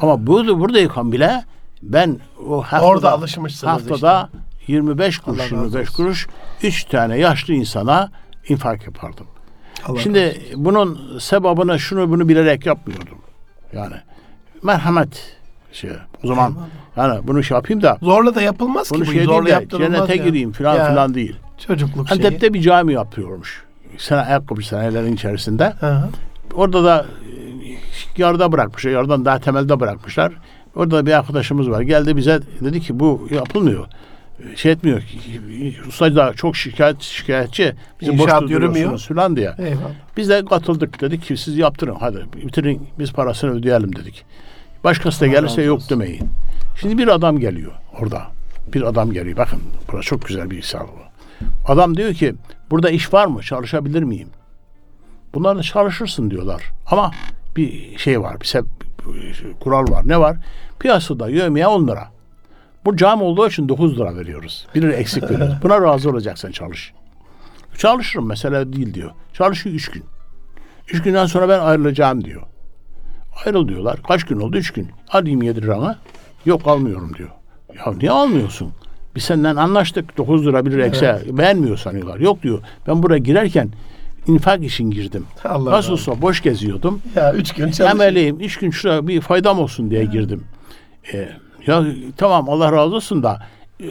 Ama 0.00 0.26
burada 0.26 0.60
buradayken 0.60 1.12
bile 1.12 1.44
ben 1.82 2.20
o 2.48 2.62
haftada, 2.62 2.86
Orada 2.86 3.12
alışmışsınız 3.12 3.72
haftada 3.72 4.30
25 4.66 5.18
kuruş, 5.18 5.40
Allah 5.40 5.44
razı 5.44 5.54
25 5.54 5.80
olsun. 5.80 5.94
kuruş 5.96 6.26
3 6.62 6.84
tane 6.84 7.18
yaşlı 7.18 7.54
insana 7.54 8.10
infak 8.48 8.86
yapardım. 8.86 9.26
Allah 9.86 10.00
Şimdi 10.00 10.42
bunun 10.56 11.18
sebebini 11.18 11.78
şunu 11.78 12.10
bunu 12.10 12.28
bilerek 12.28 12.66
yapmıyordum. 12.66 13.18
Yani 13.72 13.96
merhamet 14.62 15.36
şey. 15.76 15.90
O 16.24 16.26
zaman 16.26 16.54
yani 16.96 17.20
bunu 17.26 17.42
şey 17.42 17.54
yapayım 17.54 17.82
da 17.82 17.98
Zorla 18.02 18.34
da 18.34 18.42
yapılmaz 18.42 18.90
bunu 18.90 19.02
ki 19.02 19.08
bu. 19.08 19.12
şey 19.12 19.24
Zorla 19.24 19.46
diyeyim 19.46 19.70
de 19.70 19.78
cennete 19.78 20.16
ya. 20.16 20.24
gireyim 20.24 20.52
filan 20.52 20.76
Ya, 20.76 20.88
filan 20.90 21.14
değil. 21.14 21.36
Çocukluk 21.66 22.08
şeyi. 22.08 22.18
Antep'te 22.26 22.54
bir 22.54 22.60
cami 22.60 22.92
yapıyormuş. 22.92 23.64
Sene 23.98 24.20
ayakkabı 24.20 24.62
senelerin 24.62 25.12
içerisinde. 25.14 25.72
Hı 25.80 25.86
hı. 25.86 26.08
Orada 26.54 26.84
da 26.84 27.06
e, 27.66 28.22
yarıda 28.22 28.52
bırakmışlar. 28.52 28.90
Yarıdan 28.90 29.24
daha 29.24 29.38
temelde 29.38 29.80
bırakmışlar. 29.80 30.32
Orada 30.76 31.06
bir 31.06 31.12
arkadaşımız 31.12 31.70
var. 31.70 31.80
Geldi 31.80 32.16
bize 32.16 32.40
dedi 32.60 32.80
ki 32.80 33.00
bu 33.00 33.28
yapılmıyor. 33.30 33.86
Şey 34.56 34.72
etmiyor. 34.72 35.02
Usta 35.88 36.16
da 36.16 36.32
çok 36.34 36.56
şikayet 36.56 37.00
şikayetçi. 37.02 37.74
Bizi 38.00 38.12
boş 38.12 38.20
İnşaat 38.20 38.42
durduruyorsunuz 38.42 38.76
yürümüyor. 38.78 38.98
Falan 38.98 39.36
diye. 39.36 39.52
Eyvallah. 39.58 39.90
Biz 40.16 40.28
de 40.28 40.44
katıldık. 40.44 41.00
Dedik 41.00 41.22
ki 41.22 41.36
siz 41.36 41.58
yaptırın. 41.58 41.96
Hadi 42.00 42.18
bitirin. 42.36 42.88
Biz 42.98 43.12
parasını 43.12 43.50
ödeyelim 43.50 43.96
dedik. 43.96 44.24
Başkası 44.86 45.20
da 45.20 45.26
gelirse 45.26 45.62
yok 45.62 45.90
demeyin. 45.90 46.30
Şimdi 46.80 46.98
bir 46.98 47.08
adam 47.08 47.38
geliyor 47.38 47.72
orada. 48.00 48.22
Bir 48.74 48.82
adam 48.82 49.12
geliyor. 49.12 49.36
Bakın 49.36 49.60
burası 49.92 50.08
çok 50.08 50.26
güzel 50.26 50.50
bir 50.50 50.56
misal 50.56 50.80
bu. 50.80 51.06
Adam 51.72 51.96
diyor 51.96 52.14
ki 52.14 52.34
burada 52.70 52.90
iş 52.90 53.14
var 53.14 53.26
mı? 53.26 53.42
Çalışabilir 53.42 54.02
miyim? 54.02 54.28
Bunlarla 55.34 55.62
çalışırsın 55.62 56.30
diyorlar. 56.30 56.62
Ama 56.90 57.10
bir 57.56 57.98
şey 57.98 58.20
var. 58.20 58.36
Bir, 58.40 58.64
bir 59.14 59.52
kural 59.60 59.90
var. 59.90 60.08
Ne 60.08 60.20
var? 60.20 60.36
Piyasada 60.78 61.28
yövmeye 61.28 61.66
10 61.66 61.88
lira. 61.88 62.08
Bu 62.84 62.96
cam 62.96 63.22
olduğu 63.22 63.48
için 63.48 63.68
9 63.68 63.98
lira 63.98 64.16
veriyoruz. 64.16 64.66
Bir 64.74 64.82
lira 64.82 64.92
eksik 64.92 65.22
veriyoruz. 65.30 65.54
Buna 65.62 65.82
razı 65.82 66.10
olacaksan 66.10 66.50
çalış. 66.50 66.92
Çalışırım 67.78 68.26
mesela 68.26 68.72
değil 68.72 68.94
diyor. 68.94 69.10
Çalışıyor 69.32 69.74
3 69.74 69.90
gün. 69.90 70.04
3 70.88 71.02
günden 71.02 71.26
sonra 71.26 71.48
ben 71.48 71.60
ayrılacağım 71.60 72.24
diyor. 72.24 72.42
Ayrıl 73.44 73.68
diyorlar. 73.68 73.98
Kaç 74.08 74.24
gün 74.24 74.40
oldu? 74.40 74.56
3 74.56 74.70
gün. 74.72 74.88
Alayım 75.08 75.42
7 75.42 75.62
liranı. 75.62 75.96
Yok 76.46 76.66
almıyorum 76.66 77.12
diyor. 77.18 77.28
Ya 77.76 77.92
niye 77.92 78.10
almıyorsun? 78.10 78.72
Biz 79.16 79.22
senden 79.24 79.56
anlaştık. 79.56 80.16
9 80.18 80.46
lira 80.46 80.66
bir 80.66 80.70
lira 80.70 80.86
ekse 80.86 81.22
beğenmiyor 81.32 81.76
sanıyorlar. 81.76 82.18
Yok 82.20 82.42
diyor. 82.42 82.60
Ben 82.88 83.02
buraya 83.02 83.18
girerken 83.18 83.68
infak 84.26 84.64
için 84.64 84.90
girdim. 84.90 85.26
Allah 85.44 85.70
Nasıl 85.70 85.92
olsa 85.92 86.22
boş 86.22 86.42
geziyordum. 86.42 87.00
Ya 87.16 87.32
üç 87.34 87.52
gün 87.54 87.64
çalışıyor. 87.64 87.90
Emeliyim. 87.90 88.40
Üç 88.40 88.56
gün 88.58 88.70
şuraya 88.70 89.06
bir 89.08 89.20
faydam 89.20 89.58
olsun 89.58 89.90
diye 89.90 90.04
girdim. 90.04 90.44
E, 91.12 91.28
ya 91.66 91.84
tamam 92.16 92.48
Allah 92.48 92.72
razı 92.72 92.94
olsun 92.94 93.22
da 93.22 93.42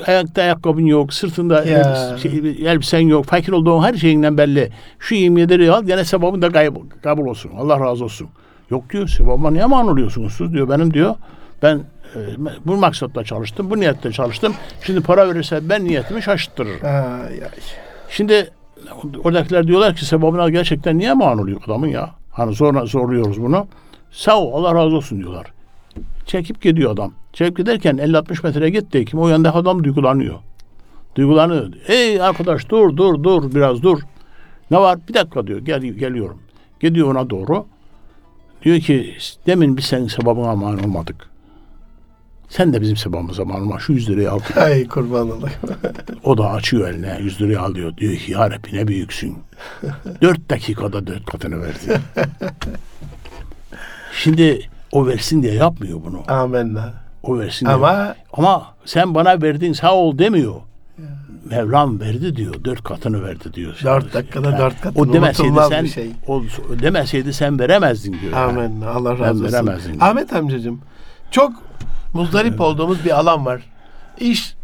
ayakta 0.07 0.41
ayakkabın 0.41 0.85
yok, 0.85 1.13
sırtında 1.13 1.65
Ya. 1.65 2.17
şey, 2.17 2.31
elbisen 2.65 2.99
yok, 2.99 3.25
fakir 3.25 3.51
olduğun 3.51 3.83
her 3.83 3.93
şeyinden 3.93 4.37
belli. 4.37 4.71
Şu 4.99 5.15
27 5.15 5.53
lirayı 5.53 5.73
al 5.73 5.83
gene 5.83 6.05
sevabın 6.05 6.41
da 6.41 6.47
kayb- 6.47 6.89
kabul 7.03 7.25
olsun. 7.25 7.51
Allah 7.57 7.79
razı 7.79 8.03
olsun. 8.03 8.27
Yok 8.69 8.89
diyor 8.89 9.07
sevabıma 9.07 9.51
niye 9.51 9.65
mani 9.65 9.89
oluyorsunuz 9.89 10.33
siz 10.33 10.53
diyor. 10.53 10.69
Benim 10.69 10.93
diyor 10.93 11.15
ben 11.63 11.81
e, 12.15 12.19
bu 12.65 12.75
maksatla 12.75 13.23
çalıştım, 13.23 13.69
bu 13.69 13.79
niyetle 13.79 14.11
çalıştım. 14.11 14.53
Şimdi 14.81 15.01
para 15.01 15.29
verirse 15.29 15.69
ben 15.69 15.85
niyetimi. 15.85 16.21
Ay, 16.83 17.43
ay. 17.43 17.49
Şimdi 18.09 18.49
oradakiler 19.23 19.67
diyorlar 19.67 19.95
ki 19.95 20.05
sebebine 20.05 20.49
gerçekten 20.49 20.97
niye 20.97 21.13
oluyor 21.13 21.61
adamın 21.65 21.87
ya? 21.87 22.09
Hani 22.31 22.55
zorla 22.55 22.85
zorluyoruz 22.85 23.41
bunu. 23.41 23.67
Sağ 24.11 24.39
ol 24.39 24.53
Allah 24.53 24.75
razı 24.75 24.95
olsun 24.95 25.19
diyorlar. 25.19 25.53
Çekip 26.25 26.61
gidiyor 26.61 26.91
adam. 26.91 27.13
Çekip 27.33 27.57
giderken 27.57 27.95
50-60 27.95 28.47
metreye 28.47 28.69
gitti. 28.69 29.05
Kim 29.05 29.19
o 29.19 29.27
yanda 29.27 29.55
adam 29.55 29.83
duygulanıyor. 29.83 30.35
Duygulanıyor. 31.15 31.73
Ey 31.87 32.21
arkadaş 32.21 32.69
dur 32.69 32.97
dur 32.97 33.23
dur 33.23 33.55
biraz 33.55 33.83
dur. 33.83 33.99
Ne 34.71 34.77
var? 34.77 34.99
Bir 35.09 35.13
dakika 35.13 35.47
diyor. 35.47 35.59
Gel, 35.59 35.81
geliyorum. 35.81 36.39
Gidiyor 36.79 37.11
ona 37.11 37.29
doğru. 37.29 37.65
Diyor 38.65 38.79
ki 38.79 39.17
demin 39.47 39.77
biz 39.77 39.85
senin 39.85 40.07
sebebine 40.07 40.55
mani 40.55 40.81
olmadık. 40.85 41.29
Sen 42.49 42.73
de 42.73 42.81
bizim 42.81 42.97
sebebimize 42.97 43.43
mani 43.43 43.61
olma. 43.61 43.79
Şu 43.79 43.93
100 43.93 44.09
lirayı 44.09 44.31
al. 44.31 44.39
Ay 44.55 44.87
kurban 44.87 45.31
olayım. 45.31 45.59
O 46.23 46.37
da 46.37 46.49
açıyor 46.49 46.89
eline 46.89 47.19
100 47.21 47.41
lirayı 47.41 47.61
alıyor. 47.61 47.97
Diyor 47.97 48.15
ki 48.15 48.31
ya 48.31 48.51
Rabbi 48.51 48.73
ne 48.73 48.87
büyüksün. 48.87 49.37
dört 50.21 50.49
dakikada 50.49 51.07
dört 51.07 51.25
katını 51.25 51.61
verdi. 51.61 52.01
Şimdi 54.13 54.69
o 54.91 55.07
versin 55.07 55.43
diye 55.43 55.53
yapmıyor 55.53 55.99
bunu. 56.05 56.23
Amenna. 56.27 56.93
O 57.23 57.39
versin 57.39 57.65
diye. 57.65 57.75
Ama 57.75 58.15
Ama 58.33 58.75
sen 58.85 59.15
bana 59.15 59.41
verdin 59.41 59.73
sağ 59.73 59.95
ol 59.95 60.17
demiyor. 60.17 60.55
Mevlam 61.45 61.99
verdi 61.99 62.35
diyor. 62.35 62.63
Dört 62.63 62.83
katını 62.83 63.23
verdi 63.23 63.53
diyor. 63.53 63.79
dört 63.83 64.13
dakikada 64.13 64.53
Ha, 64.53 64.57
dört 64.59 64.81
katını 64.81 65.01
O 65.09 65.13
demeseydi 65.13 65.59
sen 65.69 65.85
şey. 65.85 66.11
o, 66.27 66.41
demeseydi 66.81 67.33
sen 67.33 67.59
veremezdin 67.59 68.17
diyor. 68.21 68.33
yani. 68.33 68.35
Amenna. 68.51 68.89
Allah 68.89 69.11
Ben 69.11 69.19
razı 69.19 69.43
olsun. 69.43 69.53
veremezdim. 69.53 70.03
Ahmet 70.03 70.33
amcacığım 70.33 70.81
çok 71.31 71.51
muzdarip 72.13 72.61
olduğumuz 72.61 73.05
bir 73.05 73.19
alan 73.19 73.45
var. 73.45 73.61
İş 74.19 74.55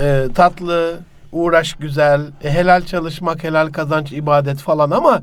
e, 0.00 0.28
tatlı, 0.34 0.98
uğraş 1.32 1.72
güzel, 1.74 2.20
e, 2.44 2.50
helal 2.50 2.82
çalışmak, 2.82 3.44
helal 3.44 3.72
kazanç, 3.72 4.12
ibadet 4.12 4.58
falan 4.58 4.90
ama 4.90 5.22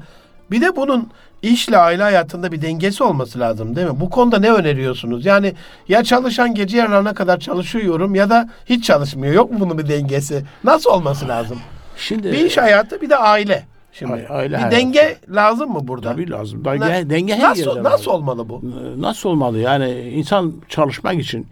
bir 0.52 0.62
de 0.62 0.76
bunun 0.76 1.10
işle 1.41 1.78
aile 1.78 2.04
hayatında 2.04 2.52
bir 2.52 2.62
dengesi 2.62 3.04
olması 3.04 3.39
lazım 3.39 3.75
değil 3.75 3.88
mi? 3.88 3.99
Bu 3.99 4.10
konuda 4.10 4.39
ne 4.39 4.52
öneriyorsunuz? 4.52 5.25
Yani 5.25 5.54
ya 5.88 6.04
çalışan 6.04 6.56
gece 6.56 6.78
yarılarına 6.78 7.13
kadar 7.13 7.39
çalışıyorum 7.39 8.15
ya 8.15 8.30
da 8.30 8.49
hiç 8.65 8.86
çalışmıyor. 8.86 9.34
Yok 9.34 9.52
mu 9.52 9.58
bunun 9.60 9.78
bir 9.78 9.89
dengesi? 9.89 10.43
Nasıl 10.63 10.89
olması 10.89 11.28
lazım? 11.28 11.58
Şimdi 11.97 12.32
Bir 12.32 12.45
iş 12.45 12.58
hayatı 12.58 13.02
bir 13.02 13.10
de 13.10 13.17
aile. 13.17 13.63
Şimdi 13.91 14.28
aile 14.30 14.49
bir 14.49 14.56
hayatı. 14.56 14.75
denge 14.75 15.17
lazım 15.30 15.71
mı 15.71 15.88
burada? 15.88 16.12
tabii 16.12 16.30
lazım. 16.30 16.63
Na- 16.63 16.82
Denge, 16.82 17.10
denge 17.10 17.36
her 17.36 17.49
nasıl, 17.49 17.75
yerde 17.75 17.84
nasıl 17.84 18.12
olmalı 18.12 18.49
bu? 18.49 18.62
Nasıl 18.97 19.30
olmalı? 19.30 19.60
Yani 19.60 19.91
insan 19.99 20.54
çalışmak 20.69 21.19
için 21.19 21.47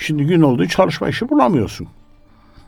şimdi 0.00 0.24
gün 0.26 0.42
olduğu 0.42 0.66
çalışma 0.68 1.08
işi 1.08 1.28
bulamıyorsun. 1.28 1.88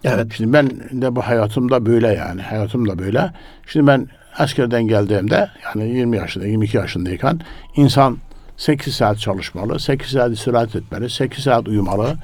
Evet. 0.05 0.27
Şimdi 0.37 0.53
ben 0.53 0.71
de 1.03 1.17
bu 1.17 1.23
hayatımda 1.23 1.87
böyle 1.87 2.09
yani. 2.09 2.43
Hayatım 2.43 2.89
da 2.89 2.99
böyle. 2.99 3.31
Şimdi 3.67 3.87
ben 3.87 4.09
askerden 4.39 4.89
geldiğimde 4.89 5.51
yani 5.65 5.89
20 5.89 6.17
yaşında 6.17 6.47
22 6.47 6.77
yaşındayken 6.77 7.41
insan 7.77 8.19
8 8.57 8.95
saat 8.95 9.19
çalışmalı, 9.19 9.79
8 9.79 10.09
saat 10.11 10.33
istirahat 10.33 10.77
etmeli, 10.77 11.11
8 11.11 11.45
saat 11.45 11.69
uyumalı. 11.69 12.17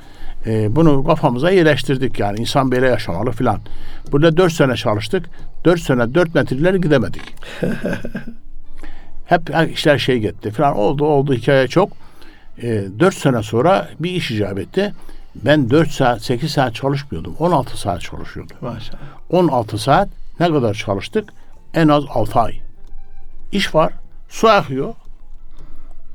Ee, 0.46 0.77
bunu 0.77 1.05
kafamıza 1.05 1.50
yerleştirdik 1.50 2.18
yani. 2.20 2.40
insan 2.40 2.70
böyle 2.70 2.87
yaşamalı 2.87 3.31
filan. 3.33 3.61
Burada 4.12 4.37
4 4.37 4.53
sene 4.53 4.77
çalıştık. 4.77 5.27
4 5.64 5.81
sene 5.81 6.14
4 6.14 6.35
metreleri 6.35 6.81
gidemedik. 6.81 7.22
Hep 9.27 9.70
işler 9.72 9.98
şey 9.98 10.18
gitti 10.18 10.50
filan. 10.50 10.77
Oldu 10.77 11.05
oldu 11.05 11.35
hikaye 11.35 11.68
çok. 11.68 11.92
Ee, 12.62 12.85
4 12.98 13.14
sene 13.14 13.42
sonra 13.42 13.88
bir 14.00 14.11
iş 14.11 14.31
icap 14.31 14.59
etti. 14.59 14.92
Ben 15.35 15.70
4 15.70 15.90
saat 15.90 16.22
8 16.22 16.50
saat 16.50 16.74
çalışmıyordum. 16.74 17.35
16 17.38 17.81
saat 17.81 18.00
çalışıyordum. 18.00 18.57
Maşallah. 18.61 18.98
16 19.31 19.79
saat 19.79 20.09
ne 20.40 20.48
kadar 20.48 20.74
çalıştık? 20.74 21.29
En 21.75 21.89
az 21.89 22.05
6 22.09 22.41
ay. 22.41 22.61
İş 23.53 23.75
var. 23.75 23.93
Su 24.29 24.49
akıyor. 24.49 24.95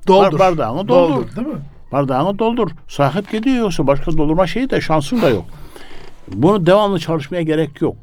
Doldur. 0.07 0.39
Bar- 0.39 0.39
bardağını 0.39 0.87
doldur. 0.87 1.35
değil 1.35 1.47
mi? 1.47 1.61
Bardağını 1.91 2.39
doldur. 2.39 2.71
Sahip 2.87 3.31
gidiyor 3.31 3.57
yoksa 3.57 3.87
başka 3.87 4.11
doldurma 4.17 4.47
şeyi 4.47 4.69
de 4.69 4.81
şansın 4.81 5.21
da 5.21 5.29
yok. 5.29 5.45
Bunu 6.27 6.65
devamlı 6.65 6.99
çalışmaya 6.99 7.41
gerek 7.41 7.81
yok. 7.81 7.95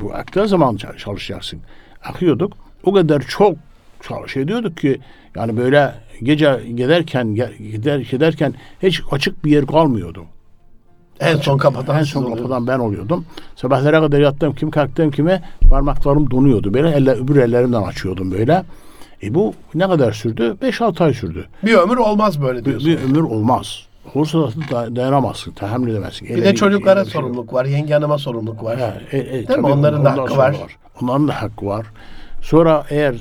Bu 0.00 0.14
aktığı 0.14 0.48
zaman 0.48 0.76
ça- 0.76 0.96
çalışacaksın. 0.98 1.60
Akıyorduk. 2.04 2.52
O 2.84 2.92
kadar 2.92 3.20
çok 3.20 3.54
çalış 4.02 4.36
ediyorduk 4.36 4.76
ki 4.76 5.00
yani 5.36 5.56
böyle 5.56 5.94
gece 6.22 6.60
giderken 6.76 7.34
gider 7.58 7.98
giderken 7.98 8.54
hiç 8.82 9.02
açık 9.10 9.44
bir 9.44 9.50
yer 9.50 9.66
kalmıyordu. 9.66 10.24
En 11.20 11.36
son 11.36 11.58
kapatan 11.58 11.98
En 11.98 12.02
son 12.02 12.34
kapıdan 12.34 12.66
ben 12.66 12.78
oluyordum. 12.78 13.24
Sabahlara 13.56 14.00
kadar 14.00 14.18
yattım 14.20 14.54
kim 14.54 14.70
kalktım 14.70 15.10
kime 15.10 15.42
parmaklarım 15.70 16.30
donuyordu. 16.30 16.74
Böyle 16.74 16.90
elle, 16.90 17.10
öbür 17.10 17.36
ellerimden 17.36 17.82
açıyordum 17.82 18.32
böyle. 18.32 18.62
E 19.22 19.34
bu 19.34 19.54
ne 19.74 19.86
kadar 19.88 20.12
sürdü? 20.12 20.56
5-6 20.62 21.04
ay 21.04 21.14
sürdü. 21.14 21.46
Bir 21.62 21.74
ömür 21.74 21.96
olmaz 21.96 22.42
böyle 22.42 22.58
Bir, 22.58 22.64
diyorsun. 22.64 22.88
bir 22.88 22.98
ömür 22.98 23.20
olmaz. 23.22 23.86
Olursa 24.14 24.38
da 24.38 24.46
da- 24.70 24.96
dayanamazsın, 24.96 25.52
tahammül 25.52 25.90
edemezsin. 25.90 26.28
Bir 26.28 26.44
de 26.44 26.54
çocuklara 26.54 27.04
sorumluluk 27.04 27.52
var, 27.52 27.64
yenge 27.64 27.94
hanıma 27.94 28.18
sorumluluk 28.18 28.64
var. 28.64 28.78
Ha, 28.78 28.94
e, 29.12 29.18
e, 29.18 29.40
mi? 29.40 29.46
tabii 29.46 29.66
Onların 29.66 30.04
da 30.04 30.12
hakkı 30.12 30.30
sonra 30.32 30.42
var. 30.42 30.56
Onların 31.02 31.28
da 31.28 31.42
hakkı 31.42 31.66
var. 31.66 31.86
Sonra 32.42 32.84
eğer 32.90 33.14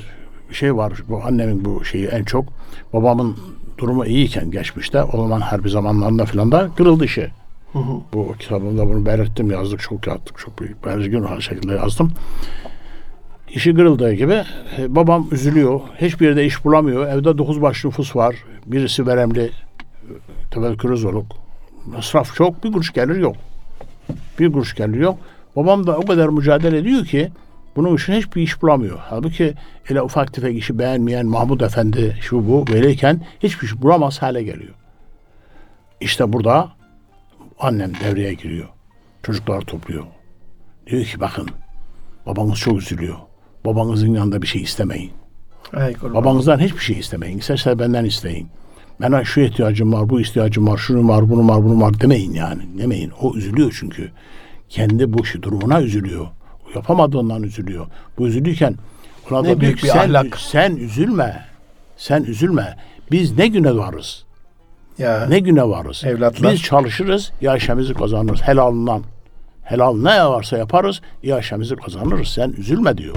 şey 0.51 0.75
var, 0.75 0.93
bu 1.09 1.21
annemin 1.25 1.65
bu 1.65 1.85
şeyi 1.85 2.05
en 2.07 2.23
çok, 2.23 2.45
babamın 2.93 3.38
durumu 3.77 4.05
iyiyken 4.05 4.51
geçmişte, 4.51 5.03
o 5.03 5.17
zaman 5.17 5.41
harbi 5.41 5.69
zamanlarında 5.69 6.25
falan 6.25 6.51
da 6.51 6.69
kırıldı 6.77 7.05
işi. 7.05 7.31
Bu 8.13 8.36
kitabımda 8.39 8.88
bunu 8.88 9.05
belirttim, 9.05 9.52
yazdık, 9.52 9.79
çok 9.79 10.08
yazdık, 10.08 10.37
çok 10.37 10.60
büyük, 10.60 10.85
belirgin 10.85 11.39
şekilde 11.39 11.73
yazdım. 11.73 12.12
İşi 13.54 13.73
kırıldığı 13.73 14.13
gibi 14.13 14.43
e, 14.77 14.96
babam 14.96 15.27
üzülüyor. 15.31 15.81
Hiçbir 16.02 16.27
yerde 16.27 16.46
iş 16.46 16.65
bulamıyor. 16.65 17.08
Evde 17.08 17.37
dokuz 17.37 17.62
baş 17.62 17.85
nüfus 17.85 18.15
var. 18.15 18.35
Birisi 18.65 19.08
veremli, 19.08 19.52
tüberkülozoluk. 20.52 21.25
Masraf 21.85 22.35
çok, 22.35 22.63
bir 22.63 22.71
kuruş 22.71 22.93
gelir 22.93 23.15
yok. 23.15 23.35
Bir 24.39 24.52
kuruş 24.52 24.75
gelir 24.75 25.00
yok. 25.00 25.17
Babam 25.56 25.87
da 25.87 25.98
o 25.98 26.06
kadar 26.06 26.29
mücadele 26.29 26.77
ediyor 26.77 27.06
ki 27.06 27.31
bunun 27.75 27.96
için 27.96 28.13
hiçbir 28.13 28.41
iş 28.41 28.62
bulamıyor. 28.62 29.00
Halbuki 29.02 29.54
öyle 29.89 30.02
ufak 30.02 30.33
tefek 30.33 30.58
işi 30.58 30.79
beğenmeyen 30.79 31.25
Mahmud 31.25 31.62
Efendi 31.62 32.17
şu 32.21 32.48
bu 32.48 32.67
böyleyken 32.67 33.21
hiçbir 33.43 33.67
iş 33.67 33.81
bulamaz 33.81 34.21
hale 34.21 34.43
geliyor. 34.43 34.73
İşte 36.02 36.33
burada 36.33 36.79
annem 37.60 37.91
devreye 38.03 38.33
giriyor. 38.33 38.67
Çocukları 39.23 39.65
topluyor. 39.65 40.03
Diyor 40.87 41.05
ki 41.05 41.19
bakın 41.19 41.49
babanız 42.25 42.60
çok 42.60 42.77
üzülüyor. 42.77 43.15
Babanızın 43.65 44.13
yanında 44.13 44.41
bir 44.41 44.47
şey 44.47 44.62
istemeyin. 44.62 45.12
Ay 45.73 45.93
kurban. 45.93 46.13
Babanızdan 46.13 46.60
hiçbir 46.60 46.79
şey 46.79 46.99
istemeyin. 46.99 47.37
İsterse 47.37 47.79
benden 47.79 48.05
isteyin. 48.05 48.47
Ben 49.01 49.23
şu 49.23 49.41
ihtiyacım 49.41 49.93
var, 49.93 50.10
bu 50.10 50.21
ihtiyacım 50.21 50.67
var, 50.67 50.77
şunu 50.77 51.07
var, 51.07 51.29
bunu 51.29 51.47
var, 51.47 51.63
bunu 51.63 51.81
var 51.81 51.99
demeyin 52.01 52.33
yani. 52.33 52.62
Demeyin. 52.77 53.12
O 53.21 53.35
üzülüyor 53.35 53.75
çünkü. 53.79 54.12
Kendi 54.69 55.13
bu 55.13 55.25
şu 55.25 55.41
durumuna 55.43 55.81
üzülüyor. 55.81 56.27
O 56.67 56.69
yapamadığından 56.75 57.43
üzülüyor. 57.43 57.87
Bu 58.17 58.27
üzülürken 58.27 58.75
ona 59.31 59.41
Ne 59.41 59.49
da 59.49 59.62
büyük 59.62 59.83
bir 59.83 59.87
sen, 59.87 59.97
ahlak." 59.97 60.37
sen 60.37 60.75
üzülme. 60.75 61.45
Sen 61.97 62.23
üzülme. 62.23 62.77
Biz 63.12 63.37
ne 63.37 63.47
güne 63.47 63.75
varız? 63.75 64.25
Ya. 65.00 65.25
Ne 65.29 65.39
güne 65.39 65.63
varız? 65.63 66.04
Evlatlar. 66.06 66.54
Biz 66.54 66.62
çalışırız, 66.62 67.31
yaşamımızı 67.41 67.93
kazanırız. 67.93 68.41
Helalından. 68.41 69.04
Helal 69.63 69.97
ne 69.97 70.25
varsa 70.25 70.58
yaparız, 70.58 71.02
yaşamımızı 71.23 71.75
kazanırız. 71.75 72.27
Sen 72.27 72.50
üzülme 72.58 72.97
diyor. 72.97 73.15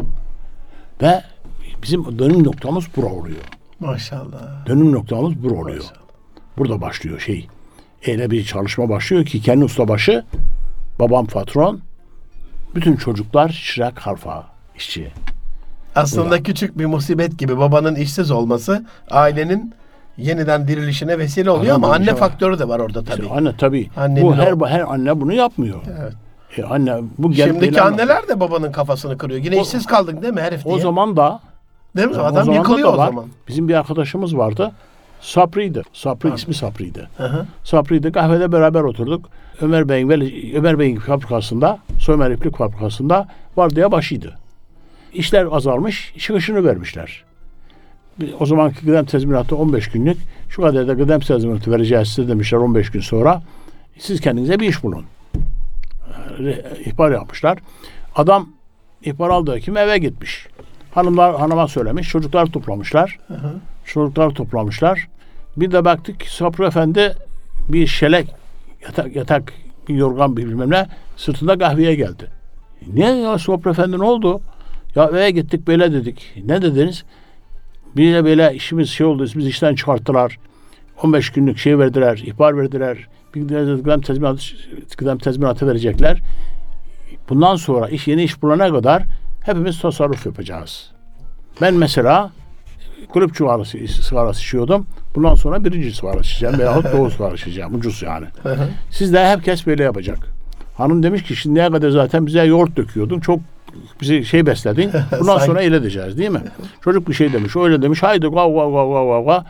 Ve 1.03 1.23
bizim 1.83 2.19
dönüm 2.19 2.45
noktamız 2.45 2.85
bura 2.97 3.07
oluyor. 3.07 3.41
Maşallah. 3.81 4.67
Dönüm 4.67 4.93
noktamız 4.93 5.43
bura 5.43 5.55
oluyor. 5.55 5.85
Burada 6.59 6.81
başlıyor 6.81 7.21
şey. 7.21 7.49
Öyle 8.07 8.31
bir 8.31 8.45
çalışma 8.45 8.89
başlıyor 8.89 9.25
ki 9.25 9.41
kendi 9.41 9.65
ustabaşı, 9.65 10.25
babam 10.99 11.27
patron, 11.27 11.81
bütün 12.75 12.97
çocuklar 12.97 13.63
çırak 13.65 13.99
harfa 13.99 14.47
işçi. 14.77 15.13
Aslında 15.95 16.43
küçük 16.43 16.79
bir 16.79 16.87
musibet 16.87 17.39
gibi 17.39 17.59
babanın 17.59 17.95
işsiz 17.95 18.31
olması 18.31 18.87
ailenin 19.11 19.75
yeniden 20.17 20.69
dirilişine 20.69 21.19
vesile 21.19 21.51
oluyor 21.51 21.75
ama 21.75 21.87
Anladım, 21.87 22.03
anne 22.03 22.11
şey 22.11 22.19
faktörü 22.19 22.59
de 22.59 22.69
var 22.69 22.81
orada 22.81 23.05
tabii. 23.05 23.29
Anne 23.29 23.57
tabii. 23.59 23.91
Annenin 23.97 24.27
bu 24.27 24.37
her 24.37 24.53
o- 24.53 24.67
her 24.67 24.81
anne 24.81 25.21
bunu 25.21 25.33
yapmıyor. 25.33 25.81
Evet. 26.01 26.13
E, 26.59 26.63
anne 26.63 26.95
bu 27.19 27.35
Şimdiki 27.35 27.83
anneler 27.83 28.29
de 28.29 28.41
babanın 28.41 28.73
kafasını 28.73 29.19
kırıyor. 29.19 29.45
Yine 29.45 29.57
O- 29.57 29.63
işsiz 29.63 29.87
kaldın 29.87 30.23
değil 30.23 30.35
mi 30.35 30.41
herif 30.41 30.65
diye. 30.65 30.75
o 30.75 30.79
zaman 30.79 31.17
da 31.17 31.41
değil 31.97 32.09
mi? 32.09 32.17
o 32.17 32.25
Adam 32.25 32.47
da 32.49 32.53
yıkılıyor 32.55 32.93
o 32.93 32.97
zaman. 32.97 33.25
Bizim 33.49 33.69
bir 33.69 33.75
arkadaşımız 33.75 34.37
vardı. 34.37 34.73
Sapri'ydi. 35.21 35.83
Sapri 35.93 36.35
ismi 36.35 36.55
Sapri'ydi. 36.55 37.09
Hı. 37.17 37.47
Sapri'de 37.65 38.13
kahvede 38.13 38.53
beraber 38.53 38.81
oturduk. 38.81 39.29
Ömer 39.61 39.89
Bey'in 39.89 40.11
Ömer 40.55 40.79
Bey'in 40.79 40.97
fabrikasında, 40.97 41.79
Somer 42.01 42.31
İplik 42.31 42.57
fabrikasında 42.57 43.29
vardiya 43.57 43.93
başıydı. 43.93 44.39
İşler 45.15 45.49
azalmış, 45.51 46.15
çıkışını 46.19 46.65
vermişler. 46.65 47.25
O 48.41 48.47
zamanki 48.47 48.87
gıdem 48.87 49.05
tezminatı 49.05 49.57
15 49.57 49.89
günlük. 49.89 50.17
Şu 50.49 50.63
kadar 50.63 50.89
da 50.89 50.93
gıdem 50.93 51.21
tezminatı 51.21 51.71
vereceğiz 51.71 52.09
size 52.09 52.29
demişler 52.29 52.59
15 52.59 52.91
gün 52.91 53.01
sonra. 53.01 53.43
Siz 53.99 54.21
kendinize 54.21 54.61
bir 54.61 54.69
iş 54.69 54.83
bulun. 54.83 55.05
Re- 56.39 56.81
ihbar 56.81 57.11
yapmışlar. 57.11 57.59
Adam 58.17 58.49
ihbar 59.05 59.31
aldığı 59.31 59.61
kim 59.61 59.77
eve 59.77 59.99
gitmiş. 59.99 60.47
Hanımlar 60.95 61.37
hanıma 61.39 61.69
söylemiş. 61.69 62.09
Çocuklar 62.09 62.47
toplamışlar. 62.47 63.19
Çocuklar 63.85 64.31
toplamışlar. 64.31 65.09
Bir 65.57 65.73
de 65.73 65.85
baktık 65.85 66.21
ki 66.21 66.35
Sapri 66.35 66.65
Efendi 66.65 67.17
bir 67.69 67.87
şelek 67.87 68.29
yatak, 68.83 69.17
yatak 69.17 69.53
bir 69.89 69.95
yorgan 69.95 70.37
bir 70.37 70.47
bilmem 70.47 70.71
ne 70.71 70.87
sırtında 71.17 71.59
kahveye 71.59 71.95
geldi. 71.95 72.31
Niye 72.93 73.09
ya 73.09 73.39
Sapri 73.39 73.71
Efendi 73.71 73.99
ne 73.99 74.05
oldu? 74.05 74.41
Ya 74.95 75.05
eve 75.05 75.31
gittik 75.31 75.67
böyle 75.67 75.93
dedik. 75.93 76.33
Ne 76.45 76.63
dediniz? 76.63 77.05
Bir 77.97 78.15
de 78.15 78.25
böyle 78.25 78.55
işimiz 78.55 78.91
şey 78.91 79.07
oldu. 79.07 79.27
Biz 79.37 79.47
işten 79.47 79.75
çıkarttılar. 79.75 80.39
15 81.03 81.31
günlük 81.31 81.59
şey 81.59 81.79
verdiler. 81.79 82.19
ihbar 82.27 82.57
verdiler. 82.57 83.09
Bir 83.35 83.49
de 83.49 83.83
gıdem 83.83 84.01
tezminatı, 84.01 84.43
gıdem 84.99 85.19
tezminatı 85.19 85.67
verecekler. 85.67 86.23
Bundan 87.29 87.57
sonra 87.57 87.89
iş 87.89 88.09
yeni 88.09 88.23
iş 88.23 88.43
bulana 88.43 88.71
kadar 88.71 89.03
hepimiz 89.45 89.81
tasarruf 89.81 90.27
yapacağız. 90.27 90.91
Ben 91.61 91.75
mesela 91.75 92.31
kulüp 93.09 93.35
çuvarası 93.35 93.79
sigarası 93.89 94.41
içiyordum. 94.41 94.87
Bundan 95.15 95.35
sonra 95.35 95.65
birinci 95.65 95.93
sigara 95.93 96.21
içeceğim 96.21 96.59
veyahut 96.59 96.93
doğu 96.93 97.11
sigara 97.11 97.35
içeceğim. 97.35 97.75
Ucuz 97.75 98.03
yani. 98.03 98.27
Siz 98.91 99.13
de 99.13 99.25
herkes 99.25 99.67
böyle 99.67 99.83
yapacak. 99.83 100.19
Hanım 100.77 101.03
demiş 101.03 101.23
ki 101.23 101.37
şimdiye 101.37 101.71
kadar 101.71 101.91
zaten 101.91 102.27
bize 102.27 102.45
yoğurt 102.45 102.77
döküyordun. 102.77 103.21
Çok 103.21 103.41
bizi 104.01 104.25
şey 104.25 104.47
besledin. 104.47 104.91
Bundan 105.21 105.39
sonra 105.39 105.61
öyle 105.61 105.77
edeceğiz 105.77 106.19
değil 106.19 106.31
mi? 106.31 106.43
Çocuk 106.85 107.09
bir 107.09 107.15
şey 107.15 107.33
demiş. 107.33 107.57
Öyle 107.57 107.83
demiş. 107.83 108.03
Haydi 108.03 108.27
gav 108.27 108.55
gav 108.55 108.73
gav 108.73 108.93
gav 108.93 109.25
gav. 109.27 109.43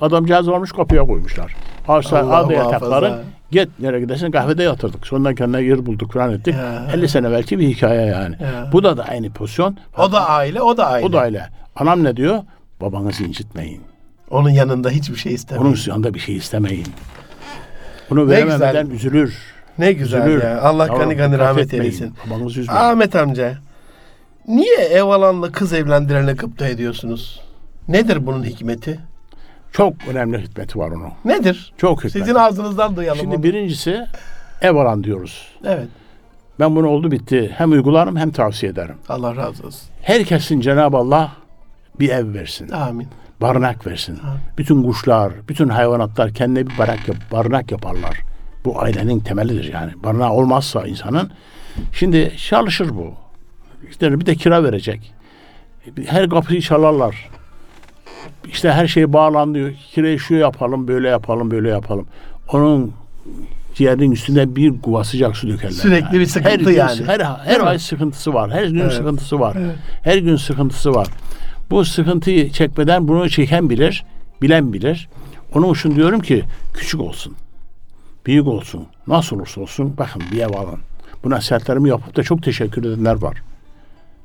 Adamcağız 0.00 0.48
almış 0.48 0.72
kapıya 0.72 1.02
koymuşlar. 1.02 1.56
Aldı 1.88 2.52
muhafaza. 2.52 2.52
yatakların. 2.74 3.20
Git 3.50 3.68
nereye 3.80 4.00
gidersin 4.00 4.30
kahvede 4.30 4.62
yatırdık. 4.62 5.06
Sonra 5.06 5.34
kendine 5.34 5.62
yer 5.62 5.86
bulduk 5.86 6.12
falan 6.12 6.32
ettik. 6.32 6.54
Ya. 6.54 6.86
50 6.94 7.08
sene 7.08 7.30
belki 7.30 7.58
bir 7.58 7.68
hikaye 7.68 8.06
yani. 8.06 8.36
Ya. 8.42 8.68
Bu 8.72 8.82
da 8.84 8.96
da 8.96 9.04
aynı 9.04 9.30
pozisyon. 9.30 9.76
O 9.98 10.12
da 10.12 10.28
aile, 10.28 10.62
o 10.62 10.76
da 10.76 10.86
aile. 10.86 11.06
O 11.06 11.12
da 11.12 11.24
öyle. 11.24 11.48
Anam 11.76 12.04
ne 12.04 12.16
diyor? 12.16 12.42
Babanızı 12.80 13.24
incitmeyin. 13.24 13.80
Onun 14.30 14.50
yanında 14.50 14.90
hiçbir 14.90 15.16
şey 15.16 15.34
istemiyor. 15.34 15.66
Onun 15.66 15.78
yanında 15.86 16.14
bir 16.14 16.18
şey 16.18 16.36
istemeyin. 16.36 16.86
Bunu 18.10 18.28
verememeden 18.28 18.86
üzülür. 18.86 19.53
Ne 19.78 19.92
güzel 19.92 20.26
üzülür. 20.26 20.42
ya. 20.42 20.60
Allah 20.62 20.86
Yavrum, 20.86 21.00
kanı 21.00 21.10
dikkat 21.10 21.38
rahmet 21.38 21.74
eylesin. 21.74 22.14
Babanızı 22.26 22.60
üzmeyin. 22.60 22.80
Ahmet 22.80 23.16
amca, 23.16 23.58
niye 24.48 24.76
ev 24.76 25.02
alanla 25.04 25.52
kız 25.52 25.72
evlendirene 25.72 26.32
gıpta 26.32 26.68
ediyorsunuz? 26.68 27.40
Nedir 27.88 28.26
bunun 28.26 28.44
hikmeti? 28.44 29.00
Çok 29.72 29.94
önemli 30.10 30.42
hikmeti 30.42 30.78
var 30.78 30.90
onun. 30.90 31.10
Nedir? 31.24 31.72
Çok 31.78 31.98
hikmeti. 31.98 32.18
Sizin 32.18 32.34
ağzınızdan 32.34 32.96
duyalım 32.96 33.20
Şimdi 33.20 33.36
onu. 33.36 33.42
birincisi 33.42 34.06
ev 34.62 34.74
alan 34.76 35.04
diyoruz. 35.04 35.48
Evet. 35.64 35.88
Ben 36.60 36.76
bunu 36.76 36.88
oldu 36.88 37.10
bitti. 37.10 37.54
Hem 37.56 37.72
uygularım 37.72 38.16
hem 38.16 38.30
tavsiye 38.30 38.72
ederim. 38.72 38.94
Allah 39.08 39.36
razı 39.36 39.66
olsun. 39.66 39.88
Herkesin 40.02 40.60
Cenab-ı 40.60 40.96
Allah 40.96 41.32
bir 42.00 42.08
ev 42.08 42.34
versin. 42.34 42.70
Amin. 42.70 43.08
Barınak 43.40 43.86
versin. 43.86 44.18
Bütün 44.58 44.82
kuşlar, 44.82 45.32
bütün 45.48 45.68
hayvanatlar 45.68 46.34
kendine 46.34 46.66
bir 46.66 46.78
barak 46.78 47.08
yap, 47.08 47.16
barınak 47.32 47.72
yaparlar. 47.72 48.20
Bu 48.64 48.80
ailenin 48.82 49.20
temelidir 49.20 49.72
yani. 49.72 49.92
Barınağı 50.04 50.32
olmazsa 50.32 50.86
insanın 50.86 51.30
şimdi 51.92 52.32
çalışır 52.48 52.88
bu. 52.90 53.14
İşte 53.90 54.20
bir 54.20 54.26
de 54.26 54.34
kira 54.34 54.64
verecek. 54.64 55.12
Her 56.06 56.28
kapıyı 56.30 56.60
çalarlar. 56.60 57.30
İşte 58.48 58.72
her 58.72 58.86
şey 58.86 59.12
bağlanıyor. 59.12 59.72
Kirayı 59.92 60.18
şu 60.18 60.34
yapalım, 60.34 60.88
böyle 60.88 61.08
yapalım, 61.08 61.50
böyle 61.50 61.68
yapalım. 61.68 62.06
Onun 62.52 62.92
ciğerinin 63.74 64.12
üstünde 64.12 64.56
bir 64.56 64.80
kuva 64.82 65.04
sıcak 65.04 65.36
su 65.36 65.48
dökerler. 65.48 65.70
Sürekli 65.72 66.20
bir 66.20 66.26
sıkıntı 66.26 66.50
her 66.50 66.58
gün- 66.58 66.70
yani. 66.72 67.04
Her, 67.06 67.20
her 67.20 67.60
ay 67.60 67.78
sıkıntısı 67.78 68.34
var. 68.34 68.50
Her 68.52 68.64
gün 68.64 68.78
Evet. 68.80 68.92
sıkıntısı 68.92 69.40
var. 69.40 69.56
Her 70.02 70.18
gün 70.18 70.36
sıkıntısı 70.36 70.94
var. 70.94 71.08
Bu 71.70 71.84
sıkıntıyı 71.84 72.50
çekmeden 72.50 73.08
bunu 73.08 73.30
çeken 73.30 73.70
bilir, 73.70 74.04
bilen 74.42 74.72
bilir. 74.72 75.08
Onun 75.54 75.74
için 75.74 75.96
diyorum 75.96 76.20
ki 76.20 76.44
küçük 76.74 77.00
olsun. 77.00 77.36
Büyük 78.26 78.46
olsun. 78.46 78.86
Nasıl 79.06 79.36
olursa 79.36 79.60
olsun 79.60 79.94
bakın 79.98 80.22
bir 80.32 80.40
ev 80.40 80.48
alın. 80.54 80.78
Bu 81.24 81.30
nasihatlerimi 81.30 81.88
yapıp 81.88 82.16
da 82.16 82.22
çok 82.22 82.42
teşekkür 82.42 82.84
edenler 82.84 83.22
var. 83.22 83.42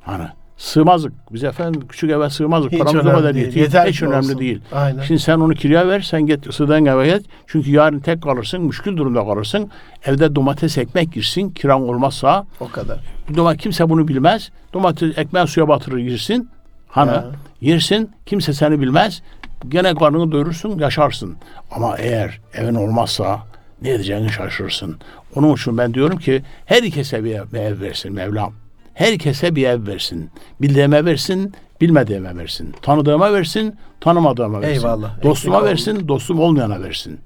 Hani 0.02 0.24
sığmazlık. 0.58 1.14
Biz 1.34 1.44
efendim 1.44 1.82
küçük 1.90 2.10
eve 2.10 2.30
sığmazlık. 2.30 2.72
Hiç 2.72 2.80
Paramız 2.80 3.06
o 3.06 3.10
kadar 3.10 3.34
değil. 3.34 3.46
yetiyor. 3.46 3.66
Yeter 3.66 3.88
Hiç 3.88 4.02
önemli 4.02 4.18
olsun. 4.18 4.40
değil. 4.40 4.62
Aynen. 4.72 5.02
Şimdi 5.04 5.20
sen 5.22 5.40
onu 5.40 5.54
kiraya 5.54 5.88
ver, 5.88 6.00
sen 6.02 6.26
git 6.26 6.48
ısıdan 6.48 6.86
eve 6.86 7.18
git. 7.18 7.26
Çünkü 7.48 7.72
yarın 7.72 8.00
tek 8.00 8.24
kalırsın, 8.24 8.62
müşkül 8.62 8.98
durumda 8.98 9.26
kalırsın. 9.26 9.70
Evde 10.06 10.36
domates 10.36 10.78
ekmek 10.78 11.14
girsin, 11.14 11.50
kiran 11.50 11.82
olmazsa. 11.82 12.46
O 12.60 12.68
kadar. 12.70 13.00
Domates, 13.36 13.62
kimse 13.64 13.90
bunu 13.90 14.08
bilmez. 14.08 14.50
Domates 14.74 15.18
ekmeği 15.18 15.48
suya 15.48 15.68
batırır 15.68 15.98
girsin. 15.98 16.50
Hani 16.88 17.12
Ya. 17.12 17.26
yersin, 17.62 18.10
kimse 18.26 18.54
seni 18.54 18.82
bilmez. 18.82 19.22
Gene 19.70 19.96
karnını 19.96 20.32
doyurursun, 20.32 20.80
yaşarsın. 20.80 21.36
Ama 21.72 21.98
eğer 21.98 22.40
evin 22.54 22.76
olmazsa 22.76 23.40
ne 23.82 23.90
edeceğini 23.90 24.30
şaşırırsın. 24.30 24.98
Onun 25.36 25.54
için 25.56 25.78
ben 25.78 25.94
diyorum 25.94 26.18
ki 26.18 26.42
herkese 26.66 27.24
bir 27.24 27.36
ev, 27.36 27.44
bir 27.54 27.60
ev 27.60 27.80
versin 27.82 28.14
Mevlam. 28.14 28.54
Herkese 28.94 29.56
bir 29.56 29.68
ev 29.68 29.88
versin. 29.88 30.30
Bildiğime 30.62 31.06
versin, 31.06 31.54
bilmediğime 31.82 32.38
versin. 32.38 32.74
Tanıdığıma 32.82 33.34
versin, 33.34 33.76
tanımadığıma 34.02 34.62
versin. 34.62 34.74
Eyvallah. 34.74 35.24
Dostuma 35.24 35.56
Eksik 35.58 35.70
versin, 35.70 36.08
dostum 36.08 36.40
olmayana 36.40 36.82
versin. 36.82 37.20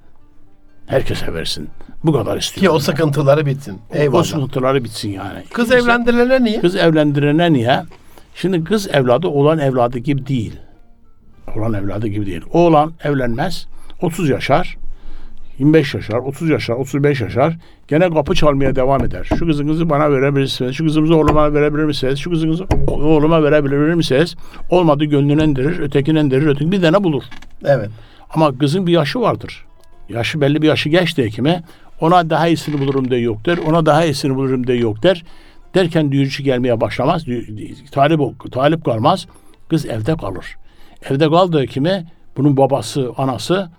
Herkese 0.88 1.34
versin. 1.34 1.70
Bu 2.04 2.14
kadar 2.14 2.40
Ki 2.40 2.46
istiyorum. 2.46 2.76
o 2.78 2.80
sıkıntıları 2.80 3.46
bitsin. 3.46 3.74
O- 3.74 3.94
O 3.94 3.98
Eyvallah. 3.98 4.24
sıkıntıları 4.24 4.84
bitsin 4.84 5.10
yani. 5.10 5.44
Kız 5.54 5.70
Kimse- 5.70 5.84
evlendirilene 5.84 6.44
niye? 6.44 6.62
Kız 6.62 6.76
evlendirene 6.76 7.54
niye? 7.54 7.84
Şimdi 8.36 8.64
kız 8.64 8.88
evladı 8.88 9.28
olan 9.28 9.60
evladı 9.60 9.98
gibi 10.00 10.28
değil. 10.28 10.60
Olan 11.58 11.74
evladı 11.74 12.08
gibi 12.08 12.26
değil. 12.26 12.42
Oğlan 12.52 12.94
evlenmez. 13.04 13.68
30 14.02 14.30
yaşar. 14.30 14.78
25 15.60 15.94
yaşar, 15.94 16.18
30 16.18 16.50
yaşar, 16.50 16.74
35 16.74 17.22
yaşar. 17.22 17.58
Gene 17.88 18.10
kapı 18.10 18.36
çalmaya 18.36 18.76
devam 18.76 19.04
eder. 19.04 19.24
Şu 19.24 19.48
kızınızı 19.48 19.90
bana 19.90 20.12
verebilir 20.12 20.42
misiniz? 20.42 20.76
Şu 20.76 20.84
kızımızı 20.86 21.16
oğluma 21.16 21.54
verebilir 21.54 21.84
misiniz? 21.84 22.20
Şu 22.20 22.30
kızınızı 22.30 22.66
oğluma 22.88 23.44
verebilir 23.44 23.94
misiniz? 23.94 24.36
Olmadı 24.70 25.06
gönlünü 25.06 25.44
indirir, 25.44 25.80
ötekini 25.80 26.20
indirir, 26.20 26.48
öteki 26.48 26.72
bir 26.72 26.82
tane 26.82 27.04
bulur. 27.04 27.24
Evet. 27.66 27.90
Ama 28.30 28.58
kızın 28.58 28.88
bir 28.88 28.92
yaşı 28.92 29.22
vardır. 29.22 29.66
Yaşı 30.10 30.42
belli 30.42 30.62
bir 30.62 30.68
yaşı 30.68 30.90
geçti 30.90 31.24
hekime. 31.24 31.64
Ona 32.02 32.30
daha 32.30 32.48
iyisini 32.48 32.80
bulurum 32.82 33.12
diye 33.12 33.20
yok 33.20 33.46
der. 33.46 33.58
Ona 33.58 33.86
daha 33.86 34.06
iyisini 34.06 34.36
bulurum 34.36 34.68
diye 34.68 34.78
yok 34.78 35.04
der. 35.04 35.24
Derken 35.76 36.12
düğüncü 36.12 36.44
gelmeye 36.44 36.82
başlamaz. 36.82 37.26
Talip, 37.92 38.52
talip 38.52 38.86
kalmaz. 38.86 39.28
Kız 39.70 39.86
evde 39.86 40.18
kalır. 40.18 40.58
Evde 41.10 41.30
kaldı 41.30 41.62
hekime 41.62 42.06
bunun 42.38 42.58
babası, 42.58 43.12
anası 43.18 43.70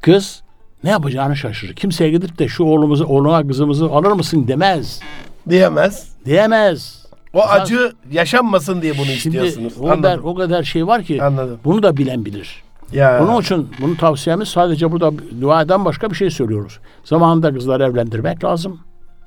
kız 0.00 0.42
ne 0.84 0.90
yapacağını 0.90 1.36
şaşırır. 1.36 1.74
Kimseye 1.74 2.10
gidip 2.10 2.38
de 2.38 2.48
şu 2.48 2.64
oğlumuzu, 2.64 3.04
oğluna 3.04 3.46
kızımızı 3.46 3.84
alır 3.84 4.12
mısın 4.12 4.48
demez. 4.48 5.00
Diyemez. 5.48 6.08
Diyemez. 6.24 7.00
O 7.34 7.42
acı 7.42 7.92
yaşanmasın 8.12 8.82
diye 8.82 8.98
bunu 8.98 9.06
Şimdi 9.06 9.36
istiyorsunuz. 9.36 9.72
o 9.80 9.88
kadar, 9.88 10.18
o 10.18 10.34
kadar 10.34 10.62
şey 10.62 10.86
var 10.86 11.02
ki 11.02 11.22
Anladım. 11.22 11.58
bunu 11.64 11.82
da 11.82 11.96
bilen 11.96 12.24
bilir. 12.24 12.62
Ya. 12.92 13.22
Onun 13.24 13.40
için 13.40 13.68
bunu 13.80 13.96
tavsiyemiz 13.96 14.48
sadece 14.48 14.92
burada 14.92 15.12
duadan 15.40 15.84
başka 15.84 16.10
bir 16.10 16.14
şey 16.14 16.30
söylüyoruz. 16.30 16.78
Zamanında 17.04 17.54
kızları 17.54 17.84
evlendirmek 17.84 18.44
lazım. 18.44 18.80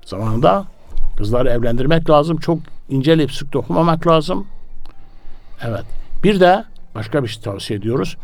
Zamanında 0.06 0.66
kızları 1.18 1.50
evlendirmek 1.50 2.10
lazım. 2.10 2.38
Çok 2.38 2.60
inceleyip 2.90 3.32
sık 3.32 3.54
dokumamak 3.54 4.08
lazım. 4.08 4.48
Evet. 5.62 5.84
Bir 6.24 6.40
de 6.40 6.64
başka 6.96 7.24
bir 7.24 7.28
şey 7.28 7.44
tavsiye 7.44 7.80
ediyoruz. 7.80 8.18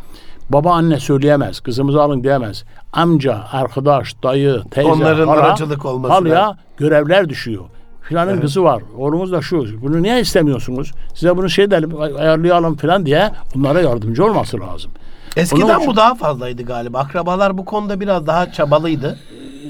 Baba 0.50 0.72
anne 0.72 1.00
söyleyemez. 1.00 1.60
Kızımızı 1.60 2.02
alın 2.02 2.22
diyemez. 2.24 2.64
Amca, 2.92 3.44
arkadaş, 3.52 4.22
dayı, 4.22 4.62
teyze, 4.70 4.90
Onların 4.90 5.28
hala, 5.28 5.40
aracılık 5.40 5.84
olması 5.84 6.14
halıya 6.14 6.56
görevler 6.76 7.28
düşüyor. 7.28 7.64
Filanın 8.02 8.40
kızı 8.40 8.64
var. 8.64 8.82
Oğlumuz 8.98 9.32
da 9.32 9.42
şu. 9.42 9.82
Bunu 9.82 10.02
niye 10.02 10.20
istemiyorsunuz? 10.20 10.92
Size 11.14 11.36
bunu 11.36 11.50
şey 11.50 11.64
edelim, 11.64 12.00
ay- 12.00 12.14
ayarlayalım 12.18 12.76
falan 12.76 13.06
diye 13.06 13.30
bunlara 13.54 13.80
yardımcı 13.80 14.24
olması 14.24 14.60
lazım. 14.60 14.90
Eskiden 15.36 15.62
Onun 15.64 15.76
için- 15.78 15.90
bu 15.90 15.96
daha 15.96 16.14
fazlaydı 16.14 16.62
galiba. 16.62 16.98
Akrabalar 16.98 17.58
bu 17.58 17.64
konuda 17.64 18.00
biraz 18.00 18.26
daha 18.26 18.52
çabalıydı. 18.52 19.18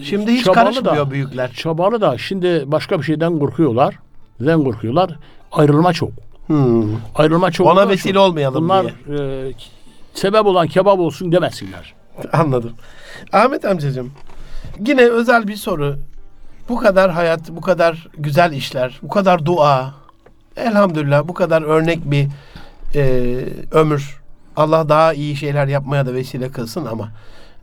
Şimdi 0.03 0.33
hiç 0.33 0.45
Çabalı 0.45 0.55
karışmıyor 0.65 1.07
da- 1.07 1.11
büyükler. 1.11 1.53
Çabalı 1.53 2.01
da 2.01 2.19
şimdi 2.19 2.65
başka 2.67 2.99
bir 2.99 3.05
şeyden 3.05 3.39
korkuyorlar. 3.39 3.99
Neden 4.41 4.65
korkuyorlar? 4.65 5.11
Ayrılma 5.53 5.93
çok. 5.93 6.11
Hmm. 6.47 6.85
Ayrılma 7.15 7.51
çok. 7.51 7.67
Ona 7.67 7.89
vesile 7.89 8.11
için 8.11 8.21
olmayalım 8.21 8.65
Bunlar 8.65 8.85
e, 8.85 9.53
sebep 10.15 10.47
olan 10.47 10.69
kebap 10.69 10.99
olsun 10.99 11.33
demesinler. 11.33 11.95
Anladım. 12.33 12.73
Ahmet 13.33 13.65
amcacığım 13.65 14.13
yine 14.87 15.03
özel 15.03 15.49
bir 15.49 15.57
soru. 15.57 15.99
Bu 16.69 16.77
kadar 16.77 17.11
hayat, 17.11 17.51
bu 17.51 17.61
kadar 17.61 18.09
güzel 18.19 18.53
işler, 18.53 18.99
bu 19.03 19.09
kadar 19.09 19.45
dua. 19.45 19.95
Elhamdülillah 20.57 21.29
bu 21.29 21.35
kadar 21.35 21.63
örnek 21.63 22.11
bir 22.11 22.29
e, 22.95 23.45
ömür. 23.73 24.21
Allah 24.57 24.89
daha 24.89 25.13
iyi 25.15 25.37
şeyler 25.37 25.67
yapmaya 25.67 26.07
da 26.07 26.15
vesile 26.15 26.51
kılsın 26.51 26.87
ama 26.87 27.09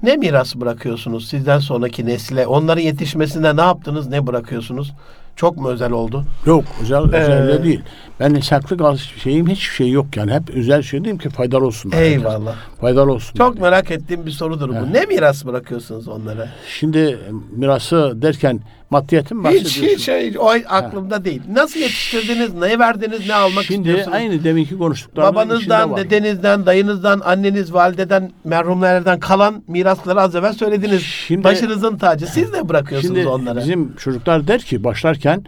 ne 0.04 0.18
miras 0.18 0.56
bırakıyorsunuz 0.56 1.30
sizden 1.30 1.60
sonraki 1.60 2.06
nesle? 2.06 2.48
Onların 2.48 2.82
yetişmesinde 2.82 3.56
ne 3.56 3.62
yaptınız, 3.62 4.08
ne 4.08 4.28
bırakıyorsunuz? 4.28 4.94
Çok 5.38 5.58
mu 5.58 5.70
özel 5.70 5.92
oldu? 5.92 6.24
Yok 6.46 6.64
özel 6.82 7.04
özel 7.04 7.48
de 7.48 7.54
Ee, 7.54 7.64
değil. 7.64 7.82
Ben 8.20 8.40
saklı 8.40 8.78
gaz 8.78 9.00
şeyim 9.00 9.48
hiçbir 9.48 9.76
şey 9.76 9.92
yok 9.92 10.18
yani. 10.18 10.34
Hep 10.34 10.50
özel 10.50 10.82
şey 10.82 11.04
diyeyim 11.04 11.18
ki 11.18 11.30
faydalı 11.30 11.66
olsun. 11.66 11.92
Eyvallah. 11.96 12.56
Faydalı 12.82 13.12
olsun. 13.12 13.38
Çok 13.38 13.62
merak 13.62 13.92
ettiğim 13.92 14.26
bir 14.26 14.32
sorudur 14.32 14.70
bu. 14.70 14.74
Evet. 14.74 14.88
Ne 14.92 15.06
miras 15.06 15.46
bırakıyorsunuz 15.46 16.08
onlara? 16.08 16.48
Şimdi 16.80 17.20
mirası 17.52 18.14
derken 18.22 18.60
maddiyetin 18.90 19.38
Hiç, 19.38 19.44
bahsediyorsun. 19.44 19.84
hiç 19.84 20.02
şey, 20.02 20.36
o 20.40 20.50
aklımda 20.70 21.26
değil. 21.26 21.42
Nasıl 21.52 21.80
yetiştirdiniz, 21.80 22.54
ne 22.54 22.80
verdiniz, 22.80 23.28
ne 23.28 23.36
almak 23.36 23.64
Şimdi 23.64 23.80
istiyorsunuz? 23.90 24.18
aynı 24.18 24.44
deminki 24.44 24.78
konuştuklarımın 24.78 25.36
Babanızdan, 25.36 25.98
dedenizden, 25.98 26.66
dayınızdan, 26.66 27.20
anneniz, 27.20 27.74
valideden, 27.74 28.32
merhumlerden 28.44 29.20
kalan 29.20 29.64
mirasları 29.68 30.22
az 30.22 30.36
evvel 30.36 30.54
söylediniz. 30.54 31.02
Şimdi- 31.02 31.44
Başınızın 31.44 31.98
tacı. 31.98 32.28
Siz 32.28 32.52
ne 32.54 32.70
bırakıyorsunuz 32.70 33.16
Şimdi 33.16 33.28
onlara? 33.28 33.60
bizim 33.60 33.96
çocuklar 33.96 34.48
der 34.48 34.62
ki 34.62 34.84
başlarken 34.84 35.44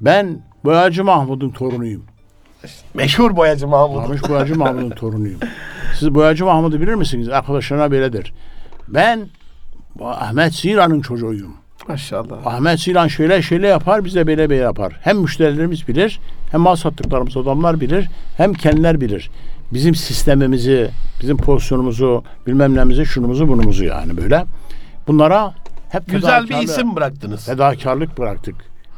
ben 0.00 0.38
Boyacı 0.64 1.04
Mahmud'un 1.04 1.50
torunuyum. 1.50 2.04
Meşhur 2.94 3.36
boyacı 3.36 3.68
Mahmut. 3.68 3.96
Mahmut 3.96 4.28
Boyacı 4.28 4.58
Mahmud'un 4.58 4.90
torunuyum. 4.90 5.40
Siz 5.98 6.14
Boyacı 6.14 6.44
Mahmud'u 6.44 6.80
bilir 6.80 6.94
misiniz? 6.94 7.28
Arkadaşlarına 7.28 7.90
böyledir. 7.90 8.32
Ben 8.88 9.28
Ahmet 10.00 10.54
Zira'nın 10.54 11.00
çocuğuyum. 11.00 11.54
Maşallah. 11.88 12.46
Ahmet 12.46 12.80
Zilan 12.80 13.08
şöyle 13.08 13.42
şöyle 13.42 13.66
yapar, 13.68 14.04
biz 14.04 14.14
de 14.14 14.26
böyle 14.26 14.50
böyle 14.50 14.60
yapar. 14.62 14.98
Hem 15.02 15.18
müşterilerimiz 15.18 15.88
bilir, 15.88 16.20
hem 16.50 16.60
mal 16.60 16.76
sattıklarımız 16.76 17.36
adamlar 17.36 17.80
bilir, 17.80 18.08
hem 18.36 18.54
kendiler 18.54 19.00
bilir. 19.00 19.30
Bizim 19.72 19.94
sistemimizi, 19.94 20.90
bizim 21.20 21.36
pozisyonumuzu, 21.36 22.24
bilmem 22.46 22.74
nemizi, 22.76 23.06
şunumuzu, 23.06 23.48
bunumuzu 23.48 23.84
yani 23.84 24.16
böyle. 24.16 24.44
Bunlara 25.06 25.54
hep 25.88 26.02
Güzel 26.06 26.48
bir 26.48 26.56
isim 26.56 26.96
bıraktınız. 26.96 27.46
fedakarlık 27.46 28.18
bıraktık. 28.18 28.54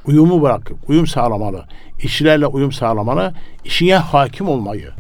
Uyumu 0.07 0.43
bıraktık. 0.43 0.77
Uyum 0.89 1.07
sağlamalı. 1.07 1.65
İşçilerle 2.03 2.47
uyum 2.47 2.73
sağlamalı. 2.73 3.35
İşine 3.65 3.97
hakim 3.97 4.49
olmayı. 4.49 4.91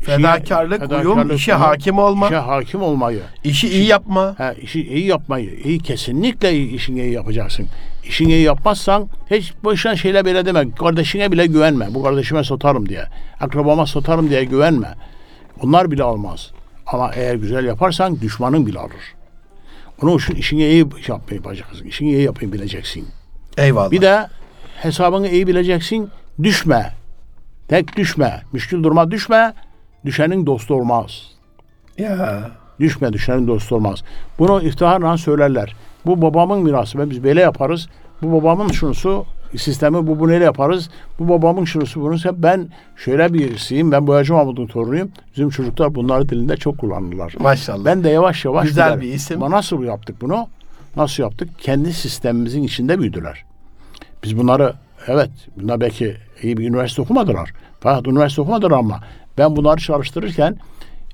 İşine- 0.00 0.16
Fedakarlık, 0.16 0.92
uyum, 0.92 1.34
işe 1.36 1.52
hakim 1.52 1.98
olma. 1.98 2.26
İşe 2.26 2.36
hakim 2.36 2.82
olmayı. 2.82 3.20
İşi 3.44 3.68
iyi 3.68 3.86
yapma. 3.86 4.34
Ha, 4.38 4.52
işi 4.52 4.82
iyi 4.88 5.06
yapmayı. 5.06 5.60
iyi 5.64 5.78
kesinlikle 5.78 6.52
iyi, 6.52 6.70
işini 6.72 7.00
iyi 7.00 7.12
yapacaksın. 7.12 7.66
İşini 8.04 8.32
iyi 8.32 8.42
yapmazsan 8.42 9.08
hiç 9.30 9.52
boşan 9.64 9.94
şeyler 9.94 10.24
böyle 10.24 10.46
deme. 10.46 10.70
Kardeşine 10.70 11.32
bile 11.32 11.46
güvenme. 11.46 11.94
Bu 11.94 12.02
kardeşime 12.02 12.44
satarım 12.44 12.88
diye. 12.88 13.04
Akrabama 13.40 13.86
satarım 13.86 14.30
diye 14.30 14.44
güvenme. 14.44 14.94
Onlar 15.62 15.90
bile 15.90 16.02
almaz. 16.02 16.50
Ama 16.86 17.10
eğer 17.14 17.34
güzel 17.34 17.64
yaparsan 17.64 18.20
düşmanın 18.20 18.66
bile 18.66 18.78
alır. 18.78 19.14
Onun 20.02 20.18
için 20.18 20.34
işini 20.34 20.62
iyi 20.66 20.78
yapmayı 21.08 21.40
yapacaksın. 21.40 21.84
İşini 21.86 22.08
iyi 22.08 22.22
yapmayı 22.22 22.52
bileceksin. 22.52 23.08
Eyvallah. 23.58 23.90
Bir 23.90 24.00
de 24.00 24.26
hesabını 24.82 25.28
iyi 25.28 25.46
bileceksin. 25.46 26.10
Düşme. 26.42 26.92
Tek 27.68 27.96
düşme. 27.96 28.42
Müşkül 28.52 28.82
duruma 28.82 29.10
düşme. 29.10 29.54
Düşenin 30.04 30.46
dostu 30.46 30.74
olmaz. 30.74 31.22
ya. 31.98 32.50
Düşme 32.80 33.12
düşenin 33.12 33.46
dostu 33.46 33.76
olmaz. 33.76 34.04
Bunu 34.38 34.62
iftiharla 34.62 35.16
söylerler. 35.16 35.74
Bu 36.06 36.22
babamın 36.22 36.62
mirası 36.62 36.98
ve 36.98 37.10
biz 37.10 37.24
böyle 37.24 37.40
yaparız. 37.40 37.88
Bu 38.22 38.32
babamın 38.32 38.68
şunusu 38.68 39.24
sistemi 39.56 40.06
bu 40.06 40.20
bunu 40.20 40.32
öyle 40.32 40.44
yaparız. 40.44 40.90
Bu 41.18 41.28
babamın 41.28 41.64
şunusu 41.64 42.00
bunu 42.00 42.16
ben 42.32 42.68
şöyle 42.96 43.34
birisiyim. 43.34 43.92
Ben 43.92 44.06
Boyacı 44.06 44.34
Mahmut'un 44.34 44.66
torunuyum. 44.66 45.10
Bizim 45.36 45.50
çocuklar 45.50 45.94
bunları 45.94 46.28
dilinde 46.28 46.56
çok 46.56 46.78
kullanırlar. 46.78 47.34
Maşallah. 47.40 47.84
Ben 47.84 48.04
de 48.04 48.08
yavaş 48.10 48.44
yavaş 48.44 48.64
Güzel 48.68 48.86
giderim. 48.94 49.00
bir 49.10 49.14
isim. 49.14 49.42
Ama 49.42 49.56
nasıl 49.56 49.82
yaptık 49.82 50.16
bunu? 50.20 50.48
Nasıl 50.96 51.22
yaptık? 51.22 51.48
Kendi 51.58 51.92
sistemimizin 51.92 52.62
içinde 52.62 52.98
büyüdüler. 53.00 53.44
Biz 54.24 54.38
bunları 54.38 54.74
evet 55.06 55.30
bunlar 55.56 55.80
belki 55.80 56.16
iyi 56.42 56.56
bir 56.56 56.68
üniversite 56.68 57.02
okumadılar. 57.02 57.52
Fakat 57.80 58.06
üniversite 58.08 58.42
okumadılar 58.42 58.70
ama 58.70 59.00
ben 59.38 59.56
bunları 59.56 59.80
çalıştırırken 59.80 60.56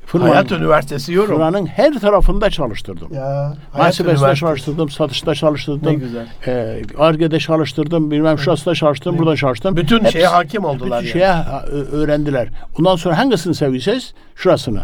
firmanın, 0.06 0.30
Hayat 0.30 0.52
Üniversitesi 0.52 1.12
yorum. 1.12 1.28
firmanın 1.34 1.66
her 1.66 1.98
tarafında 2.00 2.50
çalıştırdım. 2.50 3.14
Ya. 3.14 3.54
Muhasebesinde 3.76 4.34
çalıştırdım, 4.34 4.90
satışta 4.90 5.34
çalıştırdım. 5.34 5.92
Ne 5.92 5.94
güzel. 5.94 6.26
E, 6.46 6.82
Arge'de 6.98 7.38
çalıştırdım, 7.38 8.10
bilmem 8.10 8.38
şurasında 8.38 8.74
çalıştım, 8.74 9.18
burada 9.18 9.36
çalıştım. 9.36 9.76
Bütün 9.76 9.98
Hepsi- 9.98 10.12
şeye 10.12 10.26
hakim 10.26 10.64
oldular 10.64 11.04
bütün 11.04 11.20
yani. 11.20 11.44
şeye 11.44 11.78
öğrendiler. 11.92 12.48
Ondan 12.78 12.96
sonra 12.96 13.18
hangisini 13.18 13.54
seviyorsanız 13.54 14.14
şurasını. 14.34 14.82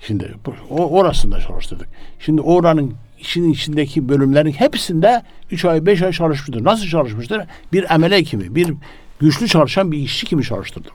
Şimdi 0.00 0.34
o, 0.70 0.88
orasında 0.88 1.40
çalıştırdık. 1.40 1.88
Şimdi 2.18 2.40
oranın 2.40 2.94
işin 3.18 3.52
içindeki 3.52 4.08
bölümlerin 4.08 4.52
hepsinde 4.52 5.22
3 5.50 5.64
ay 5.64 5.86
5 5.86 6.02
ay 6.02 6.12
çalışmıştır. 6.12 6.64
Nasıl 6.64 6.86
çalışmıştır? 6.86 7.42
Bir 7.72 7.94
amele 7.94 8.22
kimi, 8.22 8.54
bir 8.54 8.74
güçlü 9.20 9.48
çalışan 9.48 9.92
bir 9.92 9.98
işçi 9.98 10.26
kimi 10.26 10.42
çalıştırdım. 10.42 10.92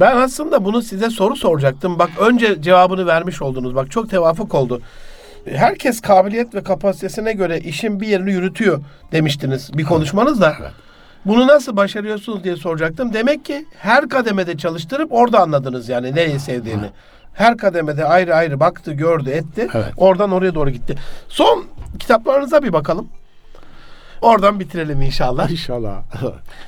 Ben 0.00 0.16
aslında 0.16 0.64
bunu 0.64 0.82
size 0.82 1.10
soru 1.10 1.36
soracaktım. 1.36 1.98
Bak 1.98 2.10
önce 2.20 2.62
cevabını 2.62 3.06
vermiş 3.06 3.42
oldunuz. 3.42 3.74
Bak 3.74 3.90
çok 3.90 4.10
tevafuk 4.10 4.54
oldu. 4.54 4.80
Herkes 5.44 6.00
kabiliyet 6.00 6.54
ve 6.54 6.62
kapasitesine 6.62 7.32
göre 7.32 7.60
işin 7.60 8.00
bir 8.00 8.06
yerini 8.06 8.32
yürütüyor 8.32 8.80
demiştiniz 9.12 9.70
bir 9.78 9.84
konuşmanızda. 9.84 10.56
Evet. 10.60 10.72
Bunu 11.24 11.46
nasıl 11.46 11.76
başarıyorsunuz 11.76 12.44
diye 12.44 12.56
soracaktım. 12.56 13.12
Demek 13.12 13.44
ki 13.44 13.66
her 13.78 14.08
kademede 14.08 14.56
çalıştırıp 14.56 15.12
orada 15.12 15.40
anladınız 15.40 15.88
yani 15.88 16.14
nereyi 16.14 16.40
sevdiğini. 16.40 16.90
Her 17.34 17.56
kademede 17.56 18.04
ayrı 18.04 18.34
ayrı 18.34 18.60
baktı, 18.60 18.92
gördü, 18.92 19.30
etti. 19.30 19.68
Evet. 19.74 19.92
Oradan 19.96 20.32
oraya 20.32 20.54
doğru 20.54 20.70
gitti. 20.70 20.94
Son 21.28 21.64
kitaplarınıza 21.98 22.62
bir 22.62 22.72
bakalım. 22.72 23.08
Oradan 24.22 24.60
bitirelim 24.60 25.02
inşallah. 25.02 25.50
İnşallah. 25.50 26.02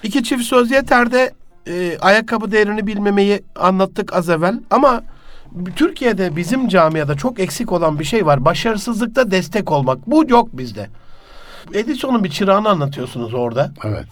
İki 0.02 0.24
çift 0.24 0.44
söz 0.44 0.70
yeter'de 0.70 1.32
e, 1.68 1.98
ayakkabı 2.00 2.52
değerini 2.52 2.86
bilmemeyi 2.86 3.42
anlattık 3.56 4.12
az 4.12 4.28
evvel. 4.28 4.60
Ama 4.70 5.02
Türkiye'de 5.76 6.36
bizim 6.36 6.68
camiada 6.68 7.14
çok 7.14 7.40
eksik 7.40 7.72
olan 7.72 7.98
bir 7.98 8.04
şey 8.04 8.26
var. 8.26 8.44
Başarısızlıkta 8.44 9.30
destek 9.30 9.72
olmak. 9.72 10.06
Bu 10.06 10.24
yok 10.28 10.48
bizde. 10.52 10.88
Edison'un 11.74 12.24
bir 12.24 12.30
çırağını 12.30 12.68
anlatıyorsunuz 12.68 13.34
orada. 13.34 13.72
evet. 13.84 14.04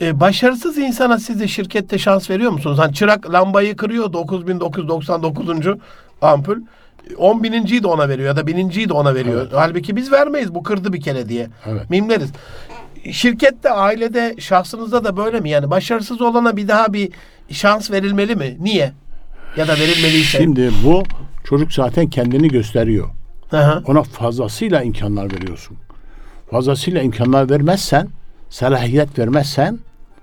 E, 0.00 0.20
başarısız 0.20 0.78
insana 0.78 1.18
siz 1.18 1.40
de 1.40 1.48
şirkette 1.48 1.98
şans 1.98 2.30
veriyor 2.30 2.50
musunuz? 2.50 2.78
Hani 2.78 2.94
çırak 2.94 3.30
lambayı 3.30 3.76
kırıyor 3.76 4.12
9999. 4.12 5.48
ampul. 6.22 6.56
10 7.18 7.42
bininciyi 7.42 7.82
de 7.82 7.86
ona 7.86 8.08
veriyor 8.08 8.28
ya 8.28 8.36
da 8.36 8.46
bininciyi 8.46 8.88
de 8.88 8.92
ona 8.92 9.14
veriyor. 9.14 9.40
Evet. 9.42 9.52
Halbuki 9.54 9.96
biz 9.96 10.12
vermeyiz 10.12 10.54
bu 10.54 10.62
kırdı 10.62 10.92
bir 10.92 11.00
kere 11.00 11.28
diye. 11.28 11.48
Evet. 11.66 11.90
Mimleriz. 11.90 12.30
Şirkette, 13.12 13.70
ailede, 13.70 14.34
şahsınızda 14.38 15.04
da 15.04 15.16
böyle 15.16 15.40
mi? 15.40 15.50
Yani 15.50 15.70
başarısız 15.70 16.20
olana 16.20 16.56
bir 16.56 16.68
daha 16.68 16.92
bir 16.92 17.08
şans 17.50 17.90
verilmeli 17.90 18.36
mi? 18.36 18.56
Niye? 18.60 18.92
Ya 19.56 19.68
da 19.68 19.72
verilmeliyse. 19.72 20.38
Şimdi 20.38 20.70
bu 20.84 21.02
çocuk 21.44 21.72
zaten 21.72 22.06
kendini 22.06 22.48
gösteriyor. 22.48 23.08
Aha. 23.52 23.82
Ona 23.86 24.02
fazlasıyla 24.02 24.82
imkanlar 24.82 25.32
veriyorsun. 25.32 25.76
Fazlasıyla 26.50 27.02
imkanlar 27.02 27.50
vermezsen, 27.50 28.08
salahiyet 28.50 29.18
vermezsen, 29.18 29.78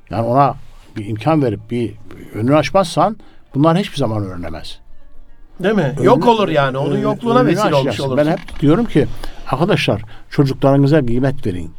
yani 0.09 0.25
ona 0.27 0.55
bir 0.97 1.05
imkan 1.05 1.43
verip 1.43 1.71
bir 1.71 1.93
önünü 2.33 2.55
açmazsan 2.55 3.17
bunlar 3.55 3.77
hiçbir 3.77 3.97
zaman 3.97 4.23
öğrenemez. 4.23 4.79
Değil 5.63 5.75
mi? 5.75 5.93
Önünü- 5.97 6.05
Yok 6.05 6.27
olur 6.27 6.49
yani. 6.49 6.77
Onun 6.77 6.97
yokluğuna 6.97 7.45
vesile 7.45 7.75
olmuş 7.75 7.99
olur. 7.99 8.17
Ben 8.17 8.25
hep 8.25 8.59
diyorum 8.59 8.85
ki 8.85 9.07
arkadaşlar 9.51 10.01
çocuklarınıza 10.29 11.05
kıymet 11.05 11.45
verin. 11.45 11.71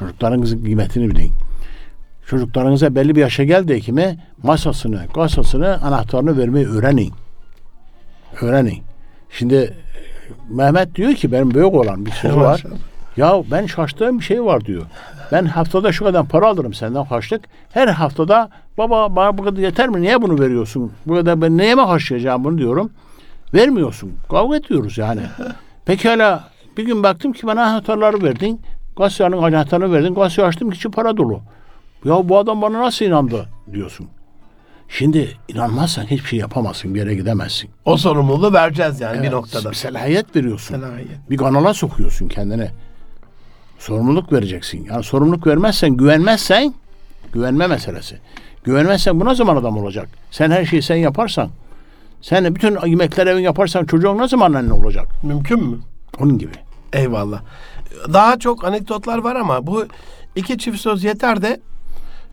Çocuklarınızın 0.00 0.62
kıymetini 0.62 1.10
bilin. 1.10 1.32
Çocuklarınıza 2.26 2.94
belli 2.94 3.16
bir 3.16 3.20
yaşa 3.20 3.44
geldi 3.44 3.80
ki 3.80 3.92
mi 3.92 4.18
masasını, 4.42 5.06
kasasını, 5.14 5.80
anahtarını 5.82 6.38
vermeyi 6.38 6.66
öğrenin. 6.66 7.12
Öğrenin. 8.40 8.78
Şimdi 9.30 9.54
e, 9.54 9.72
Mehmet 10.48 10.94
diyor 10.94 11.14
ki 11.14 11.32
benim 11.32 11.54
büyük 11.54 11.74
olan 11.74 12.06
bir 12.06 12.10
sözü 12.10 12.36
var. 12.36 12.64
Ya 13.16 13.42
ben 13.50 13.66
şaştığım 13.66 14.18
bir 14.18 14.24
şey 14.24 14.44
var 14.44 14.64
diyor. 14.64 14.82
Ben 15.32 15.44
haftada 15.44 15.92
şu 15.92 16.04
kadar 16.04 16.28
para 16.28 16.46
alırım 16.46 16.74
senden 16.74 17.04
harçlık. 17.04 17.44
Her 17.72 17.88
haftada 17.88 18.50
baba 18.78 19.16
bana 19.16 19.38
bu 19.38 19.44
kadar 19.44 19.62
yeter 19.62 19.88
mi? 19.88 20.02
Niye 20.02 20.22
bunu 20.22 20.40
veriyorsun? 20.40 20.92
Bu 21.06 21.14
kadar 21.14 21.42
ben 21.42 21.58
neye 21.58 21.74
mi 21.74 21.80
harcayacağım 21.80 22.44
bunu 22.44 22.58
diyorum. 22.58 22.90
Vermiyorsun. 23.54 24.12
Kavga 24.30 24.56
ediyoruz 24.56 24.98
yani. 24.98 25.20
Pekala 25.84 26.44
bir 26.76 26.86
gün 26.86 27.02
baktım 27.02 27.32
ki 27.32 27.46
bana 27.46 27.62
anahtarları 27.62 28.22
verdin. 28.22 28.60
Gazetenin 28.96 29.42
anahtarını 29.42 29.92
verdin. 29.92 30.14
Gazete 30.14 30.44
açtım 30.44 30.70
içi 30.72 30.88
para 30.90 31.16
dolu. 31.16 31.40
Ya 32.04 32.28
bu 32.28 32.38
adam 32.38 32.62
bana 32.62 32.80
nasıl 32.80 33.04
inandı 33.04 33.48
diyorsun. 33.72 34.08
Şimdi 34.88 35.36
inanmazsan 35.48 36.02
hiçbir 36.04 36.28
şey 36.28 36.38
yapamazsın. 36.38 36.94
Bir 36.94 36.98
yere 36.98 37.14
gidemezsin. 37.14 37.70
O 37.84 37.96
sorumluluğu 37.96 38.52
vereceğiz 38.52 39.00
yani 39.00 39.22
bir 39.22 39.30
noktada. 39.30 39.70
Bir 39.70 39.74
selahiyet 39.74 40.36
veriyorsun 40.36 40.74
Selahiyet. 40.74 41.30
bir 41.30 41.36
kanala 41.36 41.74
sokuyorsun 41.74 42.28
kendine. 42.28 42.70
Sorumluluk 43.78 44.32
vereceksin. 44.32 44.84
Yani 44.90 45.04
sorumluluk 45.04 45.46
vermezsen, 45.46 45.90
güvenmezsen, 45.90 46.74
güvenme 47.32 47.66
meselesi. 47.66 48.18
Güvenmezsen 48.64 49.20
bu 49.20 49.24
ne 49.26 49.34
zaman 49.34 49.56
adam 49.56 49.78
olacak? 49.78 50.08
Sen 50.30 50.50
her 50.50 50.64
şeyi 50.64 50.82
sen 50.82 50.96
yaparsan, 50.96 51.48
sen 52.20 52.54
bütün 52.54 52.86
yemekler 52.86 53.26
evin 53.26 53.42
yaparsan 53.42 53.84
çocuğun 53.84 54.18
ne 54.18 54.28
zaman 54.28 54.52
anne 54.52 54.72
olacak? 54.72 55.08
Mümkün 55.22 55.64
mü? 55.64 55.78
Onun 56.20 56.38
gibi. 56.38 56.52
Eyvallah. 56.92 57.40
Daha 58.12 58.38
çok 58.38 58.64
anekdotlar 58.64 59.18
var 59.18 59.36
ama 59.36 59.66
bu 59.66 59.86
iki 60.36 60.58
çift 60.58 60.80
söz 60.80 61.04
yeter 61.04 61.42
de 61.42 61.60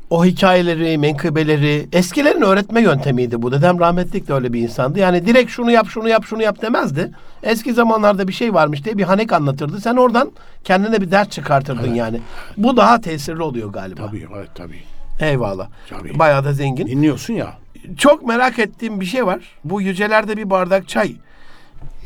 o 0.09 0.25
hikayeleri, 0.25 0.97
menkıbeleri, 0.97 1.87
eskilerin 1.93 2.41
öğretme 2.41 2.81
yöntemiydi 2.81 3.41
bu. 3.41 3.51
Dedem 3.51 3.79
rahmetlik 3.79 4.27
de 4.27 4.33
öyle 4.33 4.53
bir 4.53 4.61
insandı. 4.61 4.99
Yani 4.99 5.25
direkt 5.25 5.51
şunu 5.51 5.71
yap, 5.71 5.87
şunu 5.89 6.09
yap, 6.09 6.25
şunu 6.25 6.43
yap 6.43 6.61
demezdi. 6.61 7.11
Eski 7.43 7.73
zamanlarda 7.73 8.27
bir 8.27 8.33
şey 8.33 8.53
varmış 8.53 8.85
diye 8.85 8.97
bir 8.97 9.03
hanek 9.03 9.33
anlatırdı. 9.33 9.81
Sen 9.81 9.95
oradan 9.95 10.31
kendine 10.63 11.01
bir 11.01 11.11
dert 11.11 11.31
çıkartırdın 11.31 11.93
yani. 11.93 12.21
Bu 12.57 12.77
daha 12.77 13.01
tesirli 13.01 13.43
oluyor 13.43 13.73
galiba. 13.73 14.07
Tabii, 14.07 14.27
evet, 14.37 14.49
tabii. 14.55 14.79
Eyvallah. 15.19 15.67
Tabii. 15.89 16.19
Bayağı 16.19 16.45
da 16.45 16.53
zengin. 16.53 16.87
Dinliyorsun 16.87 17.33
ya. 17.33 17.53
Çok 17.97 18.25
merak 18.27 18.59
ettiğim 18.59 18.99
bir 18.99 19.05
şey 19.05 19.25
var. 19.25 19.39
Bu 19.63 19.81
yücelerde 19.81 20.37
bir 20.37 20.49
bardak 20.49 20.87
çay. 20.87 21.15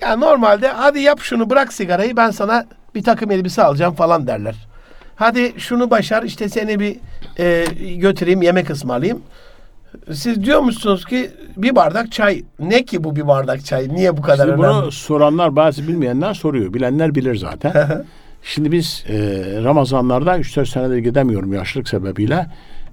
Ya 0.02 0.16
normalde 0.16 0.68
hadi 0.68 1.00
yap 1.00 1.20
şunu 1.22 1.50
bırak 1.50 1.74
sigarayı 1.74 2.18
ben 2.18 2.32
sana 2.32 2.66
bir 2.96 3.04
takım 3.04 3.32
elbise 3.32 3.64
alacağım 3.64 3.94
falan 3.94 4.28
derler. 4.28 4.56
Hadi 5.16 5.54
şunu 5.58 5.90
başar 5.90 6.24
işte 6.24 6.50
seni 6.50 6.80
bir 6.80 6.96
e, 7.40 7.66
götüreyim 7.96 8.42
yemek 8.42 8.70
ısmarlayayım. 8.70 9.22
Siz 10.12 10.44
diyormuşsunuz 10.44 11.06
ki 11.06 11.32
bir 11.58 11.76
bardak 11.76 12.12
çay. 12.12 12.44
Ne 12.60 12.86
ki 12.86 13.04
bu 13.04 13.16
bir 13.16 13.28
bardak 13.28 13.66
çay? 13.66 13.90
Niye 13.90 14.18
bu 14.18 14.22
kadar 14.22 14.46
Şimdi 14.48 14.62
önemli? 14.62 14.82
bunu 14.82 14.92
soranlar 14.92 15.56
bazı 15.56 15.88
bilmeyenler 15.88 16.34
soruyor. 16.34 16.74
Bilenler 16.74 17.16
bilir 17.16 17.36
zaten. 17.36 18.06
Şimdi 18.44 18.72
biz 18.72 19.06
e, 19.10 19.14
Ramazanlarda 19.64 20.38
3-4 20.40 20.66
senedir 20.66 20.98
gidemiyorum 20.98 21.54
yaşlılık 21.54 21.90
sebebiyle. 21.90 22.48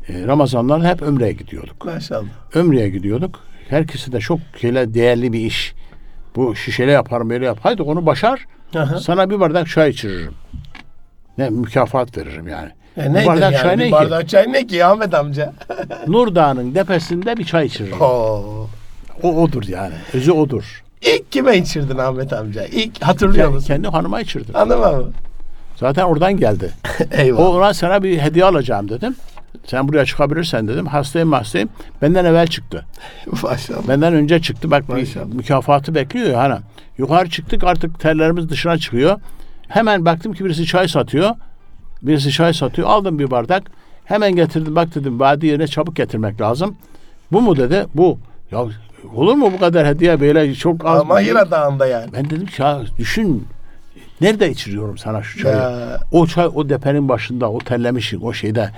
E, 0.09 0.26
Ramazanlarda 0.26 0.88
hep 0.88 1.03
ömreye 1.03 1.32
gidiyorduk. 1.32 1.84
Maşallah. 1.84 2.24
Ömreye 2.55 2.88
gidiyorduk. 2.88 3.40
Herkesi 3.68 4.12
de 4.12 4.20
çok 4.20 4.38
şeyle 4.61 4.94
değerli 4.94 5.32
bir 5.32 5.40
iş. 5.40 5.74
Bu 6.36 6.57
şişele 6.57 6.90
yaparım 6.92 7.30
böyle 7.30 7.44
yap. 7.44 7.59
Haydi 7.62 7.82
onu 7.82 8.07
başar. 8.07 8.46
Aha. 8.77 9.01
Sana 9.01 9.31
bir 9.31 9.41
bardak 9.41 9.69
çay 9.69 9.91
içiririm. 9.91 10.35
Ne 11.39 11.51
mükafat 11.51 12.16
veririm 12.19 12.49
yani. 12.49 12.71
E 12.97 13.12
nedir 13.12 13.27
bardak 13.27 13.53
yani? 13.53 13.62
çay 13.62 13.79
bir 13.79 13.83
ne 13.83 13.87
ki? 13.87 13.93
bardak 13.93 14.29
çay 14.29 14.53
ne 14.53 14.66
ki 14.66 14.85
Ahmet 14.85 15.14
amca? 15.14 15.53
Nur 16.07 16.35
Dağı'nın 16.35 16.73
tepesinde 16.73 17.37
bir 17.37 17.45
çay 17.45 17.66
içiririm. 17.66 18.01
Oo. 18.01 18.66
O 19.23 19.43
odur 19.43 19.62
yani. 19.69 19.95
Özü 20.14 20.33
odur. 20.33 20.83
İlk 21.03 21.33
kime 21.33 21.57
içirdin 21.57 21.99
Ahmet 21.99 22.33
amca? 22.33 22.64
İlk 22.64 23.03
hatırlıyor 23.03 23.49
musun? 23.49 23.66
kendi 23.66 23.89
hanıma 23.89 24.21
içirdim. 24.21 24.57
Anlamam 24.57 24.95
mı? 24.95 25.11
Zaten 25.77 26.05
oradan 26.05 26.37
geldi. 26.37 26.71
Eyvallah. 27.12 27.43
O 27.45 27.57
ona 27.57 27.75
sana 27.75 28.03
bir 28.03 28.19
hediye 28.19 28.45
alacağım 28.45 28.89
dedim. 28.89 29.16
Sen 29.66 29.88
buraya 29.88 30.04
çıkabilirsen 30.04 30.68
dedim. 30.68 30.86
Hastayım 30.86 31.32
hastayım. 31.32 31.68
Benden 32.02 32.24
evvel 32.24 32.46
çıktı. 32.46 32.86
Maşallah. 33.42 33.88
Benden 33.88 34.14
önce 34.14 34.40
çıktı. 34.42 34.70
Bak 34.70 34.88
bir 34.88 34.94
Maşallah. 34.94 35.26
mükafatı 35.26 35.94
bekliyor 35.94 36.26
ya. 36.30 36.38
Hani. 36.38 36.56
Yukarı 36.98 37.30
çıktık 37.30 37.64
artık 37.64 38.00
terlerimiz 38.00 38.48
dışına 38.48 38.78
çıkıyor. 38.78 39.20
Hemen 39.68 40.04
baktım 40.04 40.32
ki 40.32 40.44
birisi 40.44 40.66
çay 40.66 40.88
satıyor. 40.88 41.30
Birisi 42.02 42.30
çay 42.30 42.54
satıyor. 42.54 42.88
Aldım 42.88 43.18
bir 43.18 43.30
bardak. 43.30 43.62
Hemen 44.04 44.36
getirdim. 44.36 44.76
Bak 44.76 44.94
dedim 44.94 45.20
vadi 45.20 45.46
yerine 45.46 45.66
çabuk 45.66 45.96
getirmek 45.96 46.40
lazım. 46.40 46.76
Bu 47.32 47.42
mu 47.42 47.56
dedi? 47.56 47.86
Bu. 47.94 48.18
Ya 48.50 48.64
olur 49.14 49.34
mu 49.34 49.52
bu 49.54 49.59
kadar 49.59 49.86
hediye 49.86 50.20
böyle 50.20 50.54
çok 50.54 50.86
az? 50.86 51.00
Ama? 51.00 51.20
Hira 51.20 51.50
Dağı'nda 51.50 51.86
yani. 51.86 52.12
Ben 52.12 52.24
dedim 52.24 52.46
ki 52.46 52.62
ya 52.62 52.80
düşün. 52.98 53.46
Nerede 54.20 54.50
içiriyorum 54.50 54.98
sana 54.98 55.22
şu 55.22 55.38
çayı? 55.38 55.56
Ya. 55.56 56.00
O 56.12 56.26
çay 56.26 56.46
o 56.54 56.68
depenin 56.68 57.09
başında 57.09 57.50
o 57.50 57.59
terlemişin 57.59 58.20
o 58.20 58.32
şeyde 58.32 58.70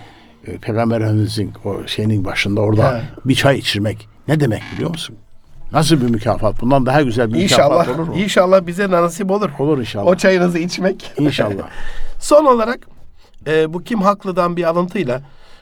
Peygamber 0.45 1.01
Efendimizin 1.01 1.53
o 1.65 1.87
şeyinin 1.87 2.25
başında 2.25 2.61
orada 2.61 2.95
He. 2.99 3.03
bir 3.25 3.35
çay 3.35 3.59
içirmek 3.59 4.09
ne 4.29 4.41
demek 4.41 4.63
biliyor 4.73 4.91
musun? 4.91 5.17
Nasıl 5.73 6.01
bir 6.01 6.11
mükafat? 6.11 6.61
Bundan 6.61 6.87
daha 6.87 7.03
güzel 7.03 7.35
bir 7.35 7.43
İnşallah, 7.43 7.79
mükafat 7.79 7.89
olur 8.01 8.09
mu? 8.09 8.15
inşallah 8.17 8.67
bize 8.67 8.91
nasip 8.91 9.31
olur. 9.31 9.51
Olur 9.59 9.79
inşallah. 9.79 10.07
O 10.07 10.15
çayınızı 10.17 10.59
içmek. 10.59 11.13
İnşallah. 11.19 11.69
Son 12.21 12.45
olarak 12.45 12.79
e, 13.47 13.73
bu 13.75 13.83
kim 13.85 14.03
haklıdan 14.03 14.57
bir 14.57 14.65
alıntıyla 14.65 15.21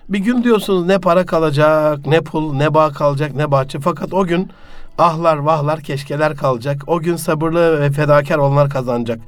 bir 0.08 0.18
gün 0.18 0.44
diyorsunuz 0.44 0.86
ne 0.86 0.98
para 0.98 1.26
kalacak, 1.26 2.06
ne 2.06 2.20
pul, 2.20 2.54
ne 2.54 2.74
bağ 2.74 2.90
kalacak, 2.92 3.34
ne 3.34 3.50
bahçe. 3.50 3.80
Fakat 3.80 4.12
o 4.12 4.26
gün 4.26 4.50
ahlar, 4.98 5.36
vahlar, 5.36 5.80
keşkeler 5.80 6.36
kalacak. 6.36 6.82
O 6.86 7.00
gün 7.00 7.16
sabırlı 7.16 7.80
ve 7.80 7.90
fedakar 7.90 8.38
olanlar 8.38 8.70
kazanacak. 8.70 9.20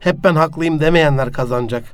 Hep 0.00 0.24
ben 0.24 0.34
haklıyım 0.34 0.80
demeyenler 0.80 1.32
kazanacak. 1.32 1.84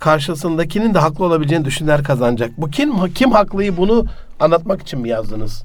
Karşısındakinin 0.00 0.94
de 0.94 0.98
haklı 0.98 1.24
olabileceğini 1.24 1.64
düşünenler 1.64 2.04
kazanacak. 2.04 2.50
Bu 2.58 2.70
kim 2.70 3.12
kim 3.14 3.32
haklıyı 3.32 3.76
bunu 3.76 4.06
anlatmak 4.40 4.82
için 4.82 5.00
mi 5.00 5.08
yazdınız? 5.08 5.64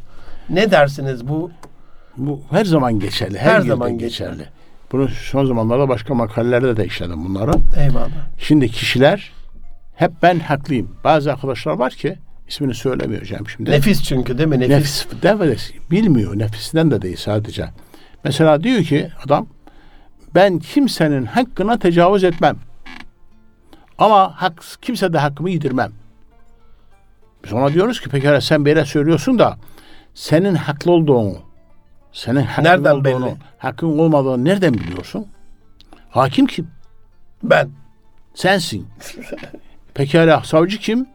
Ne 0.50 0.72
dersiniz 0.72 1.28
bu? 1.28 1.52
Bu 2.18 2.42
her 2.52 2.66
zaman 2.66 3.00
geçerli. 3.00 3.38
Her, 3.38 3.54
Her 3.56 3.62
zaman 3.62 3.98
geçerli. 3.98 4.32
geçerli. 4.32 4.50
Bunu 4.92 5.08
son 5.08 5.46
zamanlarda 5.46 5.90
başka 5.90 6.14
makalelerde 6.16 6.78
de 6.78 6.86
işledim 6.86 7.26
bunları. 7.26 7.52
Eyvallah. 7.78 8.10
Şimdi 8.40 8.70
kişiler 8.70 9.32
hep 9.96 10.12
ben 10.24 10.40
haklıyım. 10.40 10.96
Bazı 11.04 11.34
arkadaşlar 11.34 11.72
var 11.74 11.94
ki 11.94 12.18
ismini 12.48 12.74
söylemeyeceğim 12.74 13.50
şimdi. 13.50 13.72
Nefis 13.72 14.04
çünkü 14.04 14.38
değil 14.38 14.50
mi? 14.50 14.60
Nefis. 14.60 14.70
Nefis 14.76 15.08
devres 15.24 15.72
bilmiyor. 15.92 16.40
Nefisinden 16.40 16.92
de 16.92 17.02
değil 17.02 17.18
sadece. 17.18 17.66
Mesela 18.24 18.64
diyor 18.64 18.84
ki 18.84 19.10
adam 19.26 19.48
ben 20.36 20.60
kimsenin 20.60 21.26
hakkına 21.26 21.80
tecavüz 21.80 22.24
etmem. 22.24 22.56
Ama 23.98 24.42
hak, 24.42 24.64
kimse 24.82 25.14
de 25.14 25.18
hakkımı 25.18 25.50
yedirmem. 25.50 25.92
Biz 27.44 27.54
ona 27.54 27.74
diyoruz 27.74 28.02
ki 28.02 28.10
pekala 28.10 28.42
sen 28.42 28.66
böyle 28.66 28.86
söylüyorsun 28.86 29.40
da 29.40 29.58
senin 30.14 30.56
haklı 30.56 30.92
olduğunu, 30.92 31.38
senin 32.12 32.42
hakkın 32.42 32.64
Nereden 32.64 32.92
olduğunu, 32.96 33.26
belli? 33.26 33.36
hakkın 33.58 34.00
olmadığını 34.00 34.46
nereden 34.46 34.74
biliyorsun? 34.74 35.28
Hakim 36.10 36.46
kim? 36.46 36.68
Ben. 37.44 37.70
Sensin. 38.34 38.88
Pekala 39.94 40.44
savcı 40.44 40.78
kim? 40.78 41.08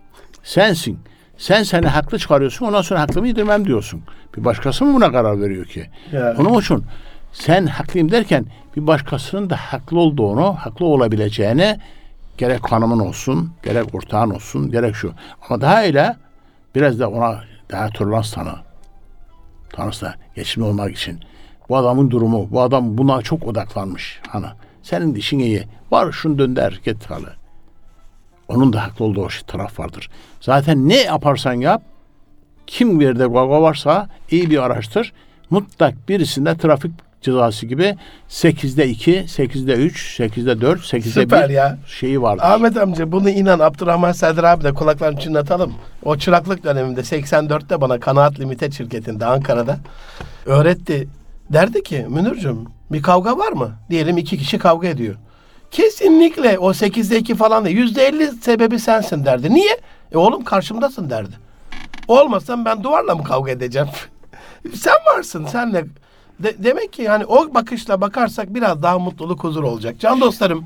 Sensin. 0.42 0.98
Sen 1.38 1.62
seni 1.62 1.86
haklı 1.86 2.18
çıkarıyorsun 2.18 2.66
ondan 2.66 2.82
sonra 2.82 3.00
hakkımı 3.00 3.28
yedirmem 3.28 3.64
diyorsun. 3.64 4.02
Bir 4.36 4.44
başkası 4.44 4.84
mı 4.84 4.94
buna 4.94 5.12
karar 5.12 5.40
veriyor 5.40 5.64
ki? 5.64 5.90
Ya. 6.12 6.34
Onun 6.38 6.60
için 6.60 6.84
sen 7.32 7.66
haklıyım 7.66 8.10
derken 8.10 8.46
bir 8.76 8.86
başkasının 8.86 9.50
da 9.50 9.56
haklı 9.56 9.98
olduğunu, 9.98 10.54
haklı 10.54 10.86
olabileceğini 10.86 11.78
gerek 12.40 12.72
hanımın 12.72 12.98
olsun, 12.98 13.52
gerek 13.62 13.94
ortağın 13.94 14.30
olsun, 14.30 14.70
gerek 14.70 14.96
şu. 14.96 15.12
Ama 15.48 15.60
daha 15.60 15.84
ile 15.84 16.16
biraz 16.74 17.00
da 17.00 17.10
ona 17.10 17.40
daha 17.70 17.88
tolerans 17.88 18.32
tanı. 18.32 18.54
Tanısı 19.72 20.14
geçimli 20.34 20.66
olmak 20.66 20.96
için. 20.96 21.20
Bu 21.68 21.76
adamın 21.76 22.10
durumu, 22.10 22.48
bu 22.50 22.60
adam 22.60 22.98
buna 22.98 23.22
çok 23.22 23.46
odaklanmış. 23.46 24.20
Hani 24.28 24.46
senin 24.82 25.14
dişin 25.14 25.38
iyi. 25.38 25.64
Var 25.90 26.12
şunu 26.12 26.38
dönder 26.38 26.80
git 26.84 27.10
halı. 27.10 27.32
Onun 28.48 28.72
da 28.72 28.84
haklı 28.84 29.04
olduğu 29.04 29.30
şey- 29.30 29.42
taraf 29.46 29.80
vardır. 29.80 30.10
Zaten 30.40 30.88
ne 30.88 30.96
yaparsan 30.96 31.54
yap, 31.54 31.82
kim 32.66 33.00
bir 33.00 33.04
yerde 33.04 33.26
gaga 33.26 33.62
varsa 33.62 34.08
iyi 34.30 34.50
bir 34.50 34.58
araştır. 34.58 35.12
Mutlak 35.50 36.08
birisinde 36.08 36.56
trafik 36.56 36.92
cezası 37.20 37.66
gibi 37.66 37.96
8'de 38.28 38.88
2, 38.88 39.12
8'de 39.12 39.72
3, 39.72 40.20
8'de 40.20 40.60
4, 40.60 40.80
8'de 40.80 41.00
Süper 41.10 41.48
1 41.48 41.54
ya. 41.54 41.78
şeyi 41.86 42.22
vardır. 42.22 42.42
Ahmet 42.44 42.76
amca 42.76 43.12
bunu 43.12 43.30
inan 43.30 43.58
Abdurrahman 43.58 44.12
Serdar 44.12 44.44
abi 44.44 44.64
de 44.64 44.74
kulaklarını 44.74 45.20
çınlatalım. 45.20 45.74
O 46.04 46.16
çıraklık 46.16 46.64
döneminde 46.64 47.00
84'te 47.00 47.80
bana 47.80 48.00
Kanaat 48.00 48.40
Limited 48.40 48.72
şirketinde 48.72 49.26
Ankara'da 49.26 49.78
öğretti. 50.46 51.08
Derdi 51.50 51.82
ki 51.82 52.06
Münir'cüm 52.08 52.64
bir 52.92 53.02
kavga 53.02 53.38
var 53.38 53.52
mı? 53.52 53.70
Diyelim 53.90 54.18
iki 54.18 54.38
kişi 54.38 54.58
kavga 54.58 54.88
ediyor. 54.88 55.14
Kesinlikle 55.70 56.58
o 56.58 56.70
8'de 56.70 57.18
2 57.18 57.34
falan 57.34 57.64
değil. 57.64 57.96
%50 57.96 58.40
sebebi 58.40 58.78
sensin 58.78 59.24
derdi. 59.24 59.54
Niye? 59.54 59.78
E 60.12 60.16
oğlum 60.16 60.44
karşımdasın 60.44 61.10
derdi. 61.10 61.32
Olmasam 62.08 62.64
ben 62.64 62.82
duvarla 62.82 63.14
mı 63.14 63.24
kavga 63.24 63.50
edeceğim? 63.50 63.88
Sen 64.74 64.94
varsın 65.06 65.46
senle. 65.46 65.84
De- 66.42 66.64
demek 66.64 66.92
ki 66.92 67.02
yani 67.02 67.24
o 67.24 67.54
bakışla 67.54 68.00
bakarsak 68.00 68.54
biraz 68.54 68.82
daha 68.82 68.98
mutluluk 68.98 69.44
huzur 69.44 69.62
olacak. 69.62 69.96
Can 70.00 70.20
dostlarım 70.20 70.64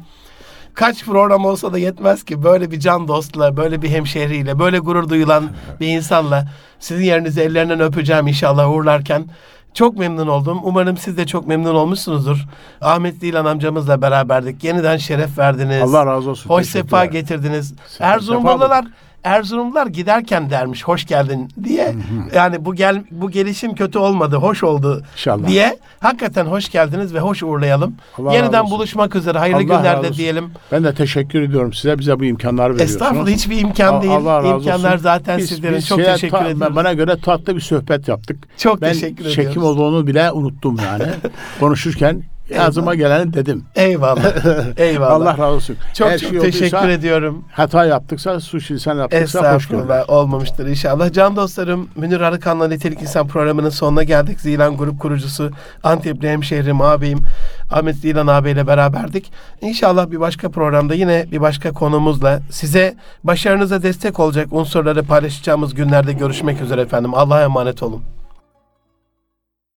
kaç 0.75 1.05
program 1.05 1.45
olsa 1.45 1.73
da 1.73 1.79
yetmez 1.79 2.25
ki 2.25 2.43
böyle 2.43 2.71
bir 2.71 2.81
can 2.81 3.09
dostla, 3.09 3.57
böyle 3.57 3.83
bir 3.83 3.91
hemşehriyle, 3.91 4.59
böyle 4.59 4.79
gurur 4.79 5.09
duyulan 5.09 5.45
bir 5.81 5.87
insanla 5.89 6.49
sizin 6.81 7.05
yerinizi 7.05 7.41
ellerinden 7.41 7.81
öpeceğim 7.81 8.27
inşallah 8.27 8.71
uğurlarken. 8.71 9.27
Çok 9.75 9.97
memnun 9.99 10.27
oldum. 10.27 10.61
Umarım 10.63 10.97
siz 10.97 11.17
de 11.17 11.27
çok 11.27 11.47
memnun 11.47 11.75
olmuşsunuzdur. 11.75 12.47
Ahmet 12.81 13.21
Dilan 13.21 13.45
amcamızla 13.45 14.03
beraberdik. 14.03 14.65
Yeniden 14.65 14.97
şeref 14.97 15.39
verdiniz. 15.39 15.83
Allah 15.83 16.07
razı 16.07 16.31
olsun. 16.31 16.51
Hoş 16.51 16.67
sefa 16.67 17.05
getirdiniz. 17.05 17.75
Erzurumlular 18.01 18.85
Erzurumlular 19.25 19.87
giderken 19.87 20.51
dermiş 20.51 20.85
hoş 20.85 21.07
geldin 21.07 21.49
diye. 21.65 21.95
Yani 22.35 22.65
bu 22.65 22.75
gel 22.75 23.05
bu 23.11 23.31
gelişim 23.31 23.75
kötü 23.75 23.99
olmadı, 23.99 24.37
hoş 24.37 24.63
oldu 24.65 25.03
İnşallah. 25.13 25.49
diye. 25.49 25.79
Hakikaten 26.01 26.47
hoş 26.47 26.71
geldiniz 26.71 27.15
ve 27.15 27.19
hoş 27.21 27.43
uğurlayalım. 27.43 27.95
Allah 28.19 28.35
Yeniden 28.35 28.71
buluşmak 28.71 29.17
üzere. 29.17 29.39
Hayırlı 29.39 29.59
Allah 29.75 29.79
günlerde 29.79 30.13
diyelim. 30.13 30.51
Ben 30.73 30.85
de 30.85 30.95
teşekkür 30.95 31.43
ediyorum 31.43 31.73
size. 31.73 31.99
Bize 31.99 32.21
bu 32.21 32.25
imkanları 32.25 32.75
veriyorsunuz. 32.75 32.93
Estağfurullah 33.03 33.31
hiçbir 33.31 33.61
imkan 33.61 34.03
değil. 34.03 34.15
Allah 34.15 34.39
razı 34.43 34.49
İmkanlar 34.49 34.93
olsun. 34.93 35.03
zaten 35.03 35.39
Biz- 35.39 35.49
sizlerin. 35.49 35.77
biz 35.77 35.87
Çok 35.87 36.01
şeye 36.01 36.13
teşekkür 36.13 36.37
ta- 36.39 36.49
ediyorum. 36.49 36.77
Bana 36.77 36.93
göre 36.93 37.21
tatlı 37.21 37.57
bir 37.57 37.61
sohbet 37.61 38.09
yaptık. 38.09 38.45
Çok 38.59 38.81
ben 38.83 38.93
teşekkür 38.93 39.25
çekim 39.25 39.41
ediyoruz. 39.51 39.63
olduğunu 39.71 40.07
bile 40.07 40.33
unuttum 40.33 40.77
yani. 40.85 41.05
Konuşurken 41.61 42.23
ağzıma 42.59 42.95
geleni 42.95 43.35
dedim. 43.35 43.65
Eyvallah. 43.75 44.33
Eyvallah. 44.77 45.11
Allah 45.11 45.33
razı 45.33 45.45
olsun. 45.45 45.77
Çok 45.95 46.09
Her 46.09 46.19
çok 46.19 46.31
şey 46.31 46.41
teşekkür 46.41 46.77
olduysa, 46.77 46.91
ediyorum. 46.91 47.45
Hata 47.53 47.85
yaptıksa, 47.85 48.41
suç 48.41 48.71
insan 48.71 48.99
yaptıksa 48.99 49.55
hoş. 49.55 49.65
Estağfurullah 49.65 50.11
olmamıştır 50.11 50.67
inşallah. 50.67 51.13
Can 51.13 51.37
dostlarım 51.37 51.89
Münir 51.97 52.21
Arıkan'la 52.21 52.69
Nitelik 52.69 53.03
İnsan 53.03 53.29
programının 53.29 53.71
sonuna 53.71 54.03
geldik. 54.03 54.41
Zilan 54.41 54.77
Grup 54.77 55.01
kurucusu 55.01 55.51
Antepli 55.83 56.29
hemşehrim 56.29 56.81
abim 56.81 57.19
Ahmet 57.71 57.97
Zilan 57.97 58.27
abiyle 58.27 58.67
beraberdik. 58.67 59.33
İnşallah 59.61 60.11
bir 60.11 60.21
başka 60.21 60.51
programda 60.51 60.95
yine 60.95 61.27
bir 61.33 61.41
başka 61.41 61.73
konumuzla 61.73 62.41
size 62.51 62.97
başarınıza 63.25 63.83
destek 63.83 64.21
olacak 64.21 64.49
unsurları 64.53 65.03
paylaşacağımız 65.03 65.75
günlerde 65.75 66.13
görüşmek 66.13 66.61
üzere 66.61 66.81
efendim. 66.81 67.15
Allah'a 67.15 67.43
emanet 67.43 67.83
olun. 67.83 68.03